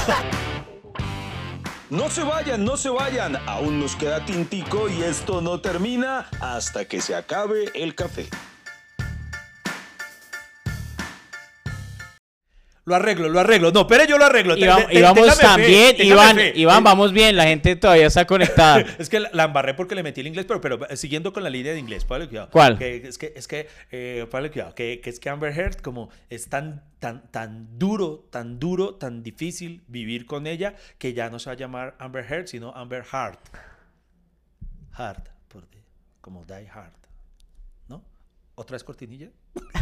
No 1.91 2.09
se 2.09 2.23
vayan, 2.23 2.65
no 2.65 2.75
se 2.75 2.89
vayan. 2.89 3.35
Aún 3.45 3.79
nos 3.79 3.95
queda 3.95 4.25
tintico 4.25 4.89
y 4.89 5.03
esto 5.03 5.41
no 5.41 5.61
termina 5.61 6.27
hasta 6.39 6.85
que 6.85 7.01
se 7.01 7.13
acabe 7.13 7.69
el 7.75 7.93
café. 7.93 8.27
Lo 12.91 12.97
arreglo, 12.97 13.29
lo 13.29 13.39
arreglo. 13.39 13.71
No, 13.71 13.87
pero 13.87 14.03
yo 14.03 14.17
lo 14.17 14.25
arreglo. 14.25 14.57
Y, 14.57 14.59
Te- 14.59 14.67
va- 14.67 14.85
te- 14.85 14.99
y 14.99 15.01
vamos 15.01 15.35
fe, 15.35 15.41
también, 15.41 15.95
Iván, 15.97 16.35
fe. 16.35 16.51
Iván, 16.55 16.83
vamos 16.83 17.13
bien, 17.13 17.37
la 17.37 17.45
gente 17.45 17.75
todavía 17.77 18.07
está 18.07 18.27
conectada. 18.27 18.83
Es 18.99 19.07
que 19.07 19.21
la, 19.21 19.29
la 19.31 19.45
embarré 19.45 19.73
porque 19.73 19.95
le 19.95 20.03
metí 20.03 20.19
el 20.19 20.27
inglés, 20.27 20.45
pero, 20.45 20.59
pero 20.59 20.89
eh, 20.89 20.97
siguiendo 20.97 21.31
con 21.31 21.41
la 21.43 21.49
línea 21.49 21.71
de 21.71 21.79
inglés, 21.79 22.03
póngale 22.03 22.27
cuidado. 22.27 22.49
¿Cuál? 22.51 22.77
Que, 22.77 22.97
es 23.07 23.17
que, 23.17 23.31
es 23.33 23.47
que, 23.47 23.67
eh, 23.91 24.27
póngale 24.29 24.51
cuidado, 24.51 24.75
que, 24.75 24.99
que 25.01 25.09
es 25.09 25.19
que 25.21 25.29
Amber 25.29 25.57
Heard, 25.57 25.77
como 25.77 26.09
es 26.29 26.49
tan, 26.49 26.83
tan, 26.99 27.31
tan 27.31 27.79
duro, 27.79 28.27
tan 28.29 28.59
duro, 28.59 28.95
tan 28.95 29.23
difícil 29.23 29.83
vivir 29.87 30.25
con 30.25 30.45
ella, 30.47 30.75
que 30.97 31.13
ya 31.13 31.29
no 31.29 31.39
se 31.39 31.49
va 31.49 31.53
a 31.53 31.57
llamar 31.57 31.95
Amber 31.97 32.25
Heard, 32.29 32.47
sino 32.47 32.73
Amber 32.75 33.05
Heart. 33.05 33.39
Heart, 34.97 35.29
por 35.47 35.65
como 36.19 36.43
Die 36.45 36.67
Hard. 36.69 36.91
¿No? 37.87 38.03
¿Otra 38.55 38.75
vez 38.75 38.83
cortinilla? 38.83 39.29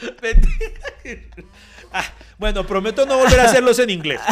Ah, 1.92 2.04
bueno, 2.38 2.64
prometo 2.64 3.04
no 3.04 3.18
volver 3.18 3.40
a 3.40 3.44
hacerlos 3.46 3.76
en 3.80 3.90
inglés. 3.90 4.20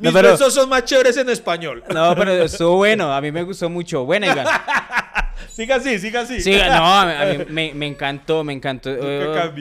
Mis 0.00 0.10
No, 0.10 0.12
pero- 0.12 0.30
versos 0.30 0.52
son 0.52 0.68
más 0.68 0.84
chéveres 0.84 1.16
en 1.18 1.28
español. 1.30 1.84
No, 1.94 2.16
pero 2.16 2.32
estuvo 2.32 2.78
bueno, 2.78 3.12
a 3.14 3.20
mí 3.20 3.30
me 3.30 3.44
gustó 3.44 3.70
mucho. 3.70 4.04
Bueno, 4.04 4.26
Iván. 4.26 4.44
Siga 5.48 5.76
así, 5.76 5.98
siga 5.98 6.20
así. 6.22 6.40
Sí, 6.40 6.52
no, 6.52 7.00
a 7.00 7.24
mí, 7.26 7.44
me, 7.48 7.74
me 7.74 7.86
encantó, 7.86 8.42
me 8.44 8.52
encantó. 8.52 8.90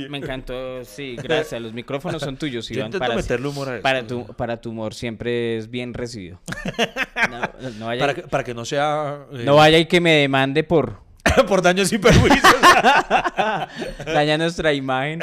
Me 0.09 0.17
encantó, 0.17 0.83
sí, 0.85 1.15
gracias. 1.21 1.61
Los 1.61 1.73
micrófonos 1.73 2.21
son 2.21 2.35
tuyos, 2.37 2.67
Yo 2.67 2.75
Iván. 2.75 2.87
intento 2.87 2.99
para, 3.05 3.15
meterle 3.15 3.47
humor 3.47 3.69
a 3.69 3.71
esto. 3.75 3.83
para 3.83 4.07
tu, 4.07 4.25
para 4.27 4.57
tu 4.61 4.69
humor 4.71 4.93
siempre 4.93 5.57
es 5.57 5.69
bien 5.69 5.93
recibido. 5.93 6.39
No, 7.29 7.69
no 7.79 7.85
vaya, 7.87 7.99
Para 8.01 8.13
que, 8.15 8.21
para 8.23 8.43
que 8.43 8.53
no 8.53 8.65
sea 8.65 9.19
eh, 9.33 9.43
no 9.45 9.55
vaya 9.55 9.77
y 9.77 9.85
que 9.85 9.99
me 10.01 10.13
demande 10.13 10.63
por 10.63 11.01
por 11.47 11.61
daños 11.61 11.91
y 11.93 11.97
perjuicios. 11.97 12.43
dañar 14.05 14.39
nuestra 14.39 14.73
imagen. 14.73 15.21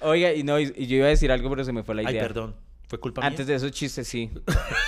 Oiga, 0.00 0.32
y 0.32 0.42
no, 0.42 0.58
y, 0.60 0.72
y 0.76 0.86
yo 0.86 0.96
iba 0.96 1.06
a 1.06 1.10
decir 1.10 1.30
algo, 1.32 1.48
pero 1.50 1.64
se 1.64 1.72
me 1.72 1.82
fue 1.82 1.94
la 1.94 2.02
Ay, 2.08 2.14
idea. 2.14 2.22
perdón. 2.22 2.54
Fue 2.88 3.00
culpa 3.00 3.24
Antes 3.26 3.46
mía. 3.46 3.52
de 3.52 3.56
esos 3.56 3.72
chistes, 3.72 4.06
sí. 4.06 4.30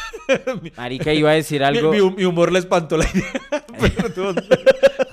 Marica, 0.76 1.12
iba 1.12 1.30
a 1.30 1.34
decir 1.34 1.64
algo. 1.64 1.90
Mi, 1.90 2.00
mi- 2.00 2.10
mi 2.16 2.24
humor 2.24 2.52
le 2.52 2.60
espantó 2.60 2.96
la 2.96 3.04
idea. 3.12 3.32
Perdón. 3.96 4.36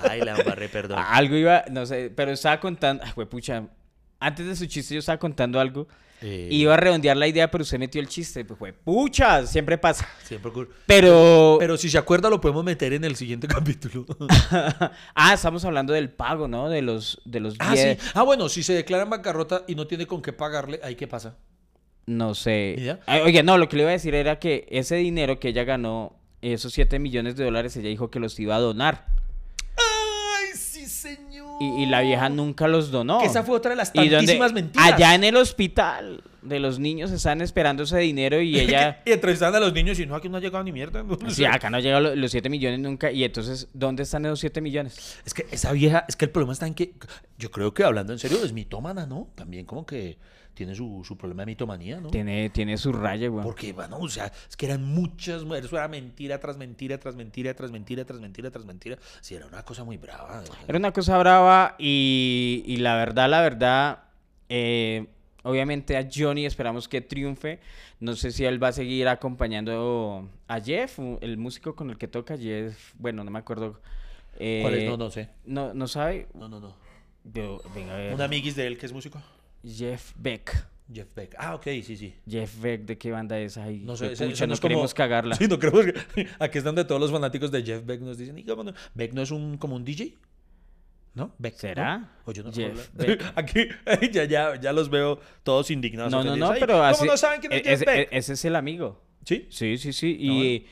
Ay, 0.08 0.20
la 0.20 0.36
embarré, 0.38 0.68
perdón. 0.68 0.98
Algo 1.04 1.34
iba, 1.36 1.64
no 1.70 1.84
sé, 1.86 2.12
pero 2.14 2.30
estaba 2.32 2.60
contando. 2.60 3.02
Ay, 3.04 3.24
pucha. 3.26 3.64
Antes 4.20 4.46
de 4.46 4.54
su 4.56 4.66
chiste, 4.66 4.94
yo 4.94 5.00
estaba 5.00 5.18
contando 5.18 5.58
algo. 5.58 5.88
Eh, 6.22 6.48
Iba 6.50 6.74
a 6.74 6.76
redondear 6.76 7.16
la 7.16 7.28
idea, 7.28 7.50
pero 7.50 7.62
usted 7.62 7.78
metió 7.78 8.00
el 8.00 8.08
chiste. 8.08 8.44
Pues 8.44 8.58
fue, 8.58 8.72
pucha, 8.72 9.46
siempre 9.46 9.76
pasa. 9.78 10.08
Siempre 10.22 10.50
ocurre. 10.50 10.68
Pero. 10.86 11.56
Pero 11.58 11.76
si 11.76 11.90
se 11.90 11.98
acuerda, 11.98 12.30
lo 12.30 12.40
podemos 12.40 12.64
meter 12.64 12.92
en 12.92 13.04
el 13.04 13.16
siguiente 13.16 13.46
capítulo. 13.48 14.06
ah, 15.14 15.34
estamos 15.34 15.64
hablando 15.64 15.92
del 15.92 16.10
pago, 16.10 16.48
¿no? 16.48 16.68
De 16.68 16.82
los, 16.82 17.20
de 17.24 17.40
los 17.40 17.54
ah, 17.58 17.72
10. 17.72 17.98
sí. 17.98 18.08
Ah, 18.14 18.22
bueno, 18.22 18.48
si 18.48 18.62
se 18.62 18.72
declara 18.72 19.04
en 19.04 19.10
bancarrota 19.10 19.64
y 19.66 19.74
no 19.74 19.86
tiene 19.86 20.06
con 20.06 20.22
qué 20.22 20.32
pagarle, 20.32 20.80
¿ahí 20.82 20.94
qué 20.94 21.06
pasa? 21.06 21.36
No 22.06 22.34
sé. 22.34 22.98
Oye, 23.24 23.42
no, 23.42 23.58
lo 23.58 23.68
que 23.68 23.76
le 23.76 23.82
iba 23.82 23.90
a 23.90 23.92
decir 23.92 24.14
era 24.14 24.38
que 24.38 24.66
ese 24.70 24.94
dinero 24.96 25.40
que 25.40 25.48
ella 25.48 25.64
ganó, 25.64 26.16
esos 26.40 26.72
7 26.72 26.98
millones 27.00 27.36
de 27.36 27.44
dólares, 27.44 27.76
ella 27.76 27.88
dijo 27.88 28.10
que 28.10 28.20
los 28.20 28.38
iba 28.38 28.54
a 28.54 28.60
donar. 28.60 29.06
Y, 31.60 31.82
y 31.82 31.86
la 31.86 32.02
vieja 32.02 32.28
nunca 32.28 32.68
los 32.68 32.90
donó. 32.90 33.20
Que 33.20 33.26
esa 33.26 33.42
fue 33.42 33.56
otra 33.56 33.70
de 33.70 33.76
las 33.76 33.92
tantísimas 33.92 34.52
mentiras. 34.52 34.92
Allá 34.92 35.14
en 35.14 35.24
el 35.24 35.36
hospital 35.36 36.22
de 36.42 36.60
los 36.60 36.78
niños 36.78 37.10
están 37.10 37.40
esperando 37.40 37.82
ese 37.84 37.98
dinero 37.98 38.40
y 38.40 38.58
ella... 38.60 39.00
y 39.06 39.12
entrevistaban 39.12 39.54
a 39.54 39.60
los 39.60 39.72
niños 39.72 39.98
y 39.98 40.06
no, 40.06 40.14
aquí 40.14 40.28
no 40.28 40.36
ha 40.36 40.40
llegado 40.40 40.62
ni 40.64 40.72
mierda. 40.72 41.04
Sí, 41.28 41.44
acá 41.50 41.70
no 41.70 41.80
llegan 41.80 42.02
lo- 42.02 42.14
los 42.14 42.30
7 42.30 42.48
millones 42.48 42.80
nunca. 42.80 43.10
Y 43.10 43.24
entonces, 43.24 43.68
¿dónde 43.72 44.02
están 44.02 44.24
esos 44.26 44.40
7 44.40 44.60
millones? 44.60 45.18
Es 45.24 45.34
que 45.34 45.46
esa 45.50 45.72
vieja, 45.72 46.04
es 46.08 46.16
que 46.16 46.26
el 46.26 46.30
problema 46.30 46.52
está 46.52 46.66
en 46.66 46.74
que, 46.74 46.92
yo 47.38 47.50
creo 47.50 47.72
que 47.74 47.84
hablando 47.84 48.12
en 48.12 48.18
serio, 48.18 48.44
es 48.44 48.52
mitómana, 48.52 49.06
¿no? 49.06 49.28
También 49.34 49.64
como 49.66 49.86
que 49.86 50.18
tiene 50.56 50.74
su, 50.74 51.02
su 51.06 51.16
problema 51.16 51.42
de 51.42 51.46
mitomanía, 51.46 52.00
¿no? 52.00 52.08
Tiene, 52.10 52.50
tiene 52.50 52.76
su 52.78 52.92
raya, 52.92 53.28
güey. 53.28 53.44
Porque, 53.44 53.72
bueno, 53.72 53.98
o 53.98 54.08
sea, 54.08 54.32
es 54.48 54.56
que 54.56 54.66
eran 54.66 54.82
muchas 54.82 55.44
mujeres, 55.44 55.66
eso 55.66 55.76
era 55.76 55.86
mentira 55.86 56.40
tras 56.40 56.56
mentira, 56.56 56.98
tras 56.98 57.14
mentira, 57.14 57.54
tras 57.54 57.70
mentira, 57.70 58.04
tras 58.04 58.18
mentira, 58.20 58.50
tras 58.50 58.64
mentira. 58.64 58.98
Sí, 59.20 59.34
era 59.34 59.46
una 59.46 59.62
cosa 59.64 59.84
muy 59.84 59.98
brava. 59.98 60.42
Era 60.66 60.78
una 60.78 60.92
cosa 60.92 61.18
brava 61.18 61.76
y, 61.78 62.64
y 62.66 62.78
la 62.78 62.96
verdad, 62.96 63.28
la 63.28 63.42
verdad, 63.42 63.98
eh, 64.48 65.06
obviamente 65.42 65.96
a 65.96 66.08
Johnny 66.12 66.46
esperamos 66.46 66.88
que 66.88 67.00
triunfe. 67.02 67.60
No 68.00 68.16
sé 68.16 68.32
si 68.32 68.44
él 68.44 68.62
va 68.62 68.68
a 68.68 68.72
seguir 68.72 69.08
acompañando 69.08 70.28
a 70.48 70.60
Jeff, 70.60 70.98
el 71.20 71.36
músico 71.38 71.76
con 71.76 71.90
el 71.90 71.98
que 71.98 72.08
toca 72.08 72.36
Jeff. 72.38 72.92
Bueno, 72.98 73.24
no 73.24 73.30
me 73.30 73.38
acuerdo. 73.38 73.80
eh, 74.38 74.60
¿Cuál 74.62 74.74
es? 74.74 74.88
No, 74.88 74.96
no 74.96 75.10
sé. 75.10 75.28
No, 75.44 75.74
no 75.74 75.86
sabe. 75.86 76.28
No, 76.34 76.48
no, 76.48 76.60
no. 76.60 76.74
Yo- 77.32 77.60
venga, 77.74 77.94
a 77.94 77.96
ver. 77.98 78.14
Un 78.14 78.20
amiguis 78.22 78.54
de 78.56 78.66
él 78.66 78.78
que 78.78 78.86
es 78.86 78.92
músico. 78.92 79.20
Jeff 79.66 80.12
Beck. 80.16 80.66
Jeff 80.92 81.08
Beck. 81.16 81.34
Ah, 81.38 81.56
ok, 81.56 81.64
sí, 81.82 81.96
sí. 81.96 82.14
Jeff 82.28 82.60
Beck, 82.60 82.82
¿de 82.82 82.96
qué 82.96 83.10
banda 83.10 83.38
es? 83.40 83.56
Ay, 83.56 83.80
No 83.84 83.96
sé, 83.96 84.12
ese- 84.12 84.26
ese 84.30 84.46
no 84.46 84.54
es 84.54 84.60
como- 84.60 84.68
queremos 84.70 84.94
cagarla. 84.94 85.34
Sí, 85.36 85.48
no 85.48 85.58
queremos 85.58 85.84
que- 85.86 86.28
Aquí 86.38 86.58
es 86.58 86.64
donde 86.64 86.84
todos 86.84 87.00
los 87.00 87.10
fanáticos 87.10 87.50
de 87.50 87.62
Jeff 87.64 87.84
Beck 87.84 88.00
nos 88.02 88.16
dicen, 88.18 88.38
"¿Y 88.38 88.44
cómo 88.44 88.62
no? 88.62 88.72
Beck 88.94 89.12
no 89.12 89.22
es 89.22 89.30
un 89.32 89.58
como 89.58 89.74
un 89.76 89.84
DJ. 89.84 90.14
¿No? 91.14 91.32
Beck. 91.38 91.54
¿Será? 91.56 91.98
¿no? 91.98 92.08
O 92.26 92.32
yo 92.32 92.42
no 92.44 92.52
Jeff. 92.52 92.90
Beck. 92.92 93.22
Aquí 93.36 93.68
ya, 94.12 94.24
ya, 94.24 94.60
ya 94.60 94.72
los 94.72 94.90
veo 94.90 95.18
todos 95.42 95.70
indignados. 95.70 96.12
No, 96.12 96.22
no, 96.22 96.36
no, 96.36 96.50
pero 96.60 96.74
¿Cómo 96.74 96.82
así. 96.84 97.06
no 97.06 97.16
saben 97.16 97.40
quién 97.40 97.52
es 97.54 97.60
e- 97.60 97.64
Jeff 97.64 97.84
Beck? 97.84 98.08
ese 98.12 98.34
es 98.34 98.44
el 98.44 98.54
amigo. 98.54 99.02
¿Sí? 99.24 99.48
Sí, 99.50 99.78
sí, 99.78 99.92
sí. 99.92 100.16
Y. 100.20 100.66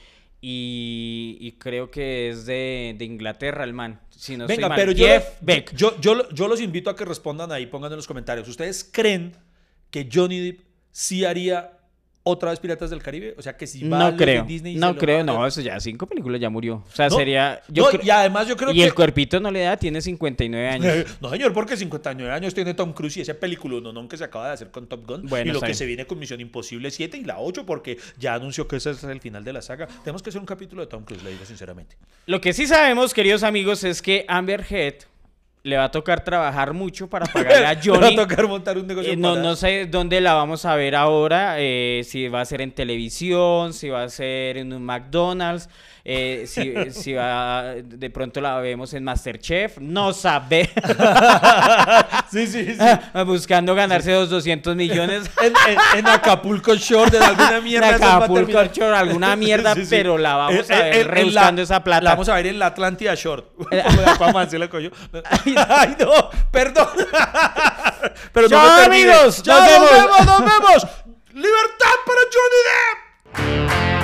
y, 0.47 1.39
y 1.41 1.53
creo 1.53 1.91
que 1.91 2.29
es 2.29 2.45
de, 2.45 2.95
de 2.99 3.05
Inglaterra 3.07 3.65
el 3.65 3.73
man. 3.73 4.01
Si 4.11 4.37
no 4.37 4.47
Venga, 4.47 4.67
estoy 4.67 4.69
mal. 4.69 4.77
pero 4.79 4.93
yo, 4.93 5.07
Jeff 5.07 5.25
Beck. 5.41 5.75
yo, 5.75 5.99
yo, 6.01 6.29
yo 6.31 6.49
los 6.49 6.61
invito 6.61 6.91
a 6.91 6.97
que 6.97 7.07
respondan 7.07 7.51
ahí, 7.51 7.65
pongan 7.67 7.91
en 7.93 7.97
los 7.97 8.07
comentarios. 8.07 8.47
¿Ustedes 8.47 8.85
creen 8.85 9.35
que 9.91 10.09
Johnny 10.13 10.41
Depp 10.41 10.61
sí 10.91 11.25
haría 11.25 11.74
otra 12.25 12.51
vez 12.51 12.59
Piratas 12.59 12.91
del 12.91 13.03
Caribe? 13.03 13.35
O 13.39 13.43
sea, 13.43 13.57
que 13.57 13.67
si 13.67 13.87
va 13.87 13.97
a 13.99 14.01
no 14.05 14.13
de 14.13 14.17
creo. 14.25 14.45
Disney 14.45 14.75
y 14.75 14.79
No 14.79 14.97
creo, 14.97 15.21
a- 15.21 15.25
no. 15.25 15.47
Eso 15.47 15.61
ya 15.61 15.79
cinco 15.79 16.07
películas 16.07 16.41
ya 16.41 16.51
murió. 16.51 16.83
O 16.91 16.95
sea, 16.95 17.09
No, 17.09 17.17
sería. 17.17 17.63
Yo 17.69 17.91
no, 17.93 18.01
y 18.03 18.11
además 18.11 18.49
yo 18.49 18.57
creo 18.57 18.71
y 18.73 18.77
que... 18.77 18.85
el 18.85 18.95
cuerpito 18.95 19.39
no 19.41 19.51
le 19.51 19.61
da, 19.61 19.77
tiene 19.77 20.01
59 20.01 20.69
años. 20.69 20.95
No, 21.21 21.31
señor, 21.31 21.53
porque 21.53 21.77
59 21.77 22.33
años 22.33 22.55
tiene 22.55 22.75
Tom 22.75 22.93
Cruise 22.93 23.17
y 23.19 23.21
ese 23.21 23.35
película 23.35 23.81
no, 23.81 24.09
que 24.09 24.17
se 24.17 24.25
acaba 24.25 24.49
de 24.49 24.55
hacer 24.55 24.71
con 24.71 24.87
Top 24.87 25.07
Gun. 25.07 25.27
Bueno, 25.27 25.51
y 25.51 25.55
lo 25.55 25.61
que 25.61 25.75
se 25.75 25.87
viene 25.87 26.07
con 26.07 26.19
Misión 26.19 26.41
Imposible 26.41 26.91
7 26.91 27.17
y 27.19 27.25
la 27.25 27.39
8, 27.39 27.65
porque 27.67 27.99
ya 28.19 28.35
anunció 28.35 28.67
que 28.67 28.77
ese 28.77 28.91
es 28.91 29.05
el 29.05 29.21
final 29.21 29.45
de 29.45 29.53
la 29.53 29.63
saga. 29.63 29.87
Tenemos 30.03 30.23
que 30.23 30.31
hacer 30.31 30.41
un 30.41 30.47
capítulo 30.47 30.83
de 30.83 30.89
Tom 30.89 31.05
Cruise, 31.05 31.23
le 31.23 31.31
digo 31.31 31.45
sinceramente. 31.45 31.97
Lo 32.27 32.41
que 32.41 32.53
sí 32.53 32.67
sabemos, 32.67 33.15
queridos 33.15 33.43
amigos, 33.43 33.85
es 33.85 34.01
que 34.03 34.25
Amber 34.29 34.65
Heard 34.69 35.05
le 35.65 35.79
va 35.79 35.85
a 35.85 35.91
tocar 35.91 36.23
trabajar 36.23 36.75
mucho 36.75 37.09
para 37.09 37.27
pagarle 37.33 37.67
a 37.67 37.81
Johnny. 37.83 38.15
Va 38.15 38.23
a 38.23 38.27
tocar 38.29 38.47
montar 38.47 38.79
un 38.79 38.87
negocio 38.87 39.13
Eh, 39.13 39.17
no, 39.17 39.35
no 39.37 39.57
sé 39.57 39.87
dónde 39.87 40.21
la 40.21 40.35
vamos 40.35 40.65
a 40.67 40.77
ver 40.77 40.95
ahora, 40.95 41.57
eh, 41.59 42.03
si 42.05 42.29
va 42.29 42.43
a 42.43 42.45
ser 42.45 42.61
en 42.61 42.71
televisión, 42.73 43.73
si 43.73 43.89
va 43.89 44.05
a 44.05 44.09
ser 44.09 44.59
en 44.59 44.73
un 44.73 44.85
McDonald's. 44.85 45.69
Eh, 46.07 46.45
si, 46.47 46.75
si 46.91 47.13
va- 47.15 47.75
de 47.83 48.11
pronto 48.11 48.41
la 48.41 48.59
vemos 48.61 48.93
en 48.95 49.05
Masterchef, 49.05 49.79
no 49.79 50.13
sabe. 50.13 50.71
Sí, 52.31 52.47
sí, 52.49 52.65
sí. 52.75 52.79
Buscando 53.25 53.75
ganarse 53.77 54.11
los 54.13 54.29
200 54.29 54.75
millones. 54.75 55.31
En, 55.41 55.53
en- 55.69 55.99
en 55.99 56.09
Acapulco 56.09 56.75
Short, 56.75 57.15
en 57.15 57.23
alguna 57.23 57.61
mierda. 57.63 57.89
En 57.91 57.95
Acapulco. 57.95 58.65
Short, 58.65 58.79
alguna 58.95 59.37
mierda, 59.37 59.75
pero 59.89 60.19
la 60.19 60.35
vamos 60.35 60.69
a 60.71 60.79
ver 60.83 61.07
rebuscando 61.09 61.63
esa 61.63 61.85
plata. 61.85 62.03
La 62.03 62.11
vamos 62.11 62.29
a 62.29 62.35
ver 62.35 62.49
en 62.49 62.59
la 62.59 62.67
Atlántida 62.67 63.15
Short. 63.15 63.55
Como 63.57 63.69
de 63.71 63.83
Aquaman, 64.11 64.51
¿sí 64.51 64.59
la 64.59 64.69
cogió? 64.69 64.91
Ay, 65.69 65.97
no, 66.01 66.31
perdón. 66.51 66.89
Pero 68.33 68.49
no 68.49 68.77
me 68.79 68.85
amigos, 68.85 69.47
nos 69.47 69.47
nos 69.47 69.67
vemos. 69.67 69.91
vemos, 69.93 70.27
nos 70.27 70.41
vemos. 70.41 70.87
Libertad 71.35 71.95
para 72.05 72.21
Johnny 72.35 72.61
Depp. 72.67 74.04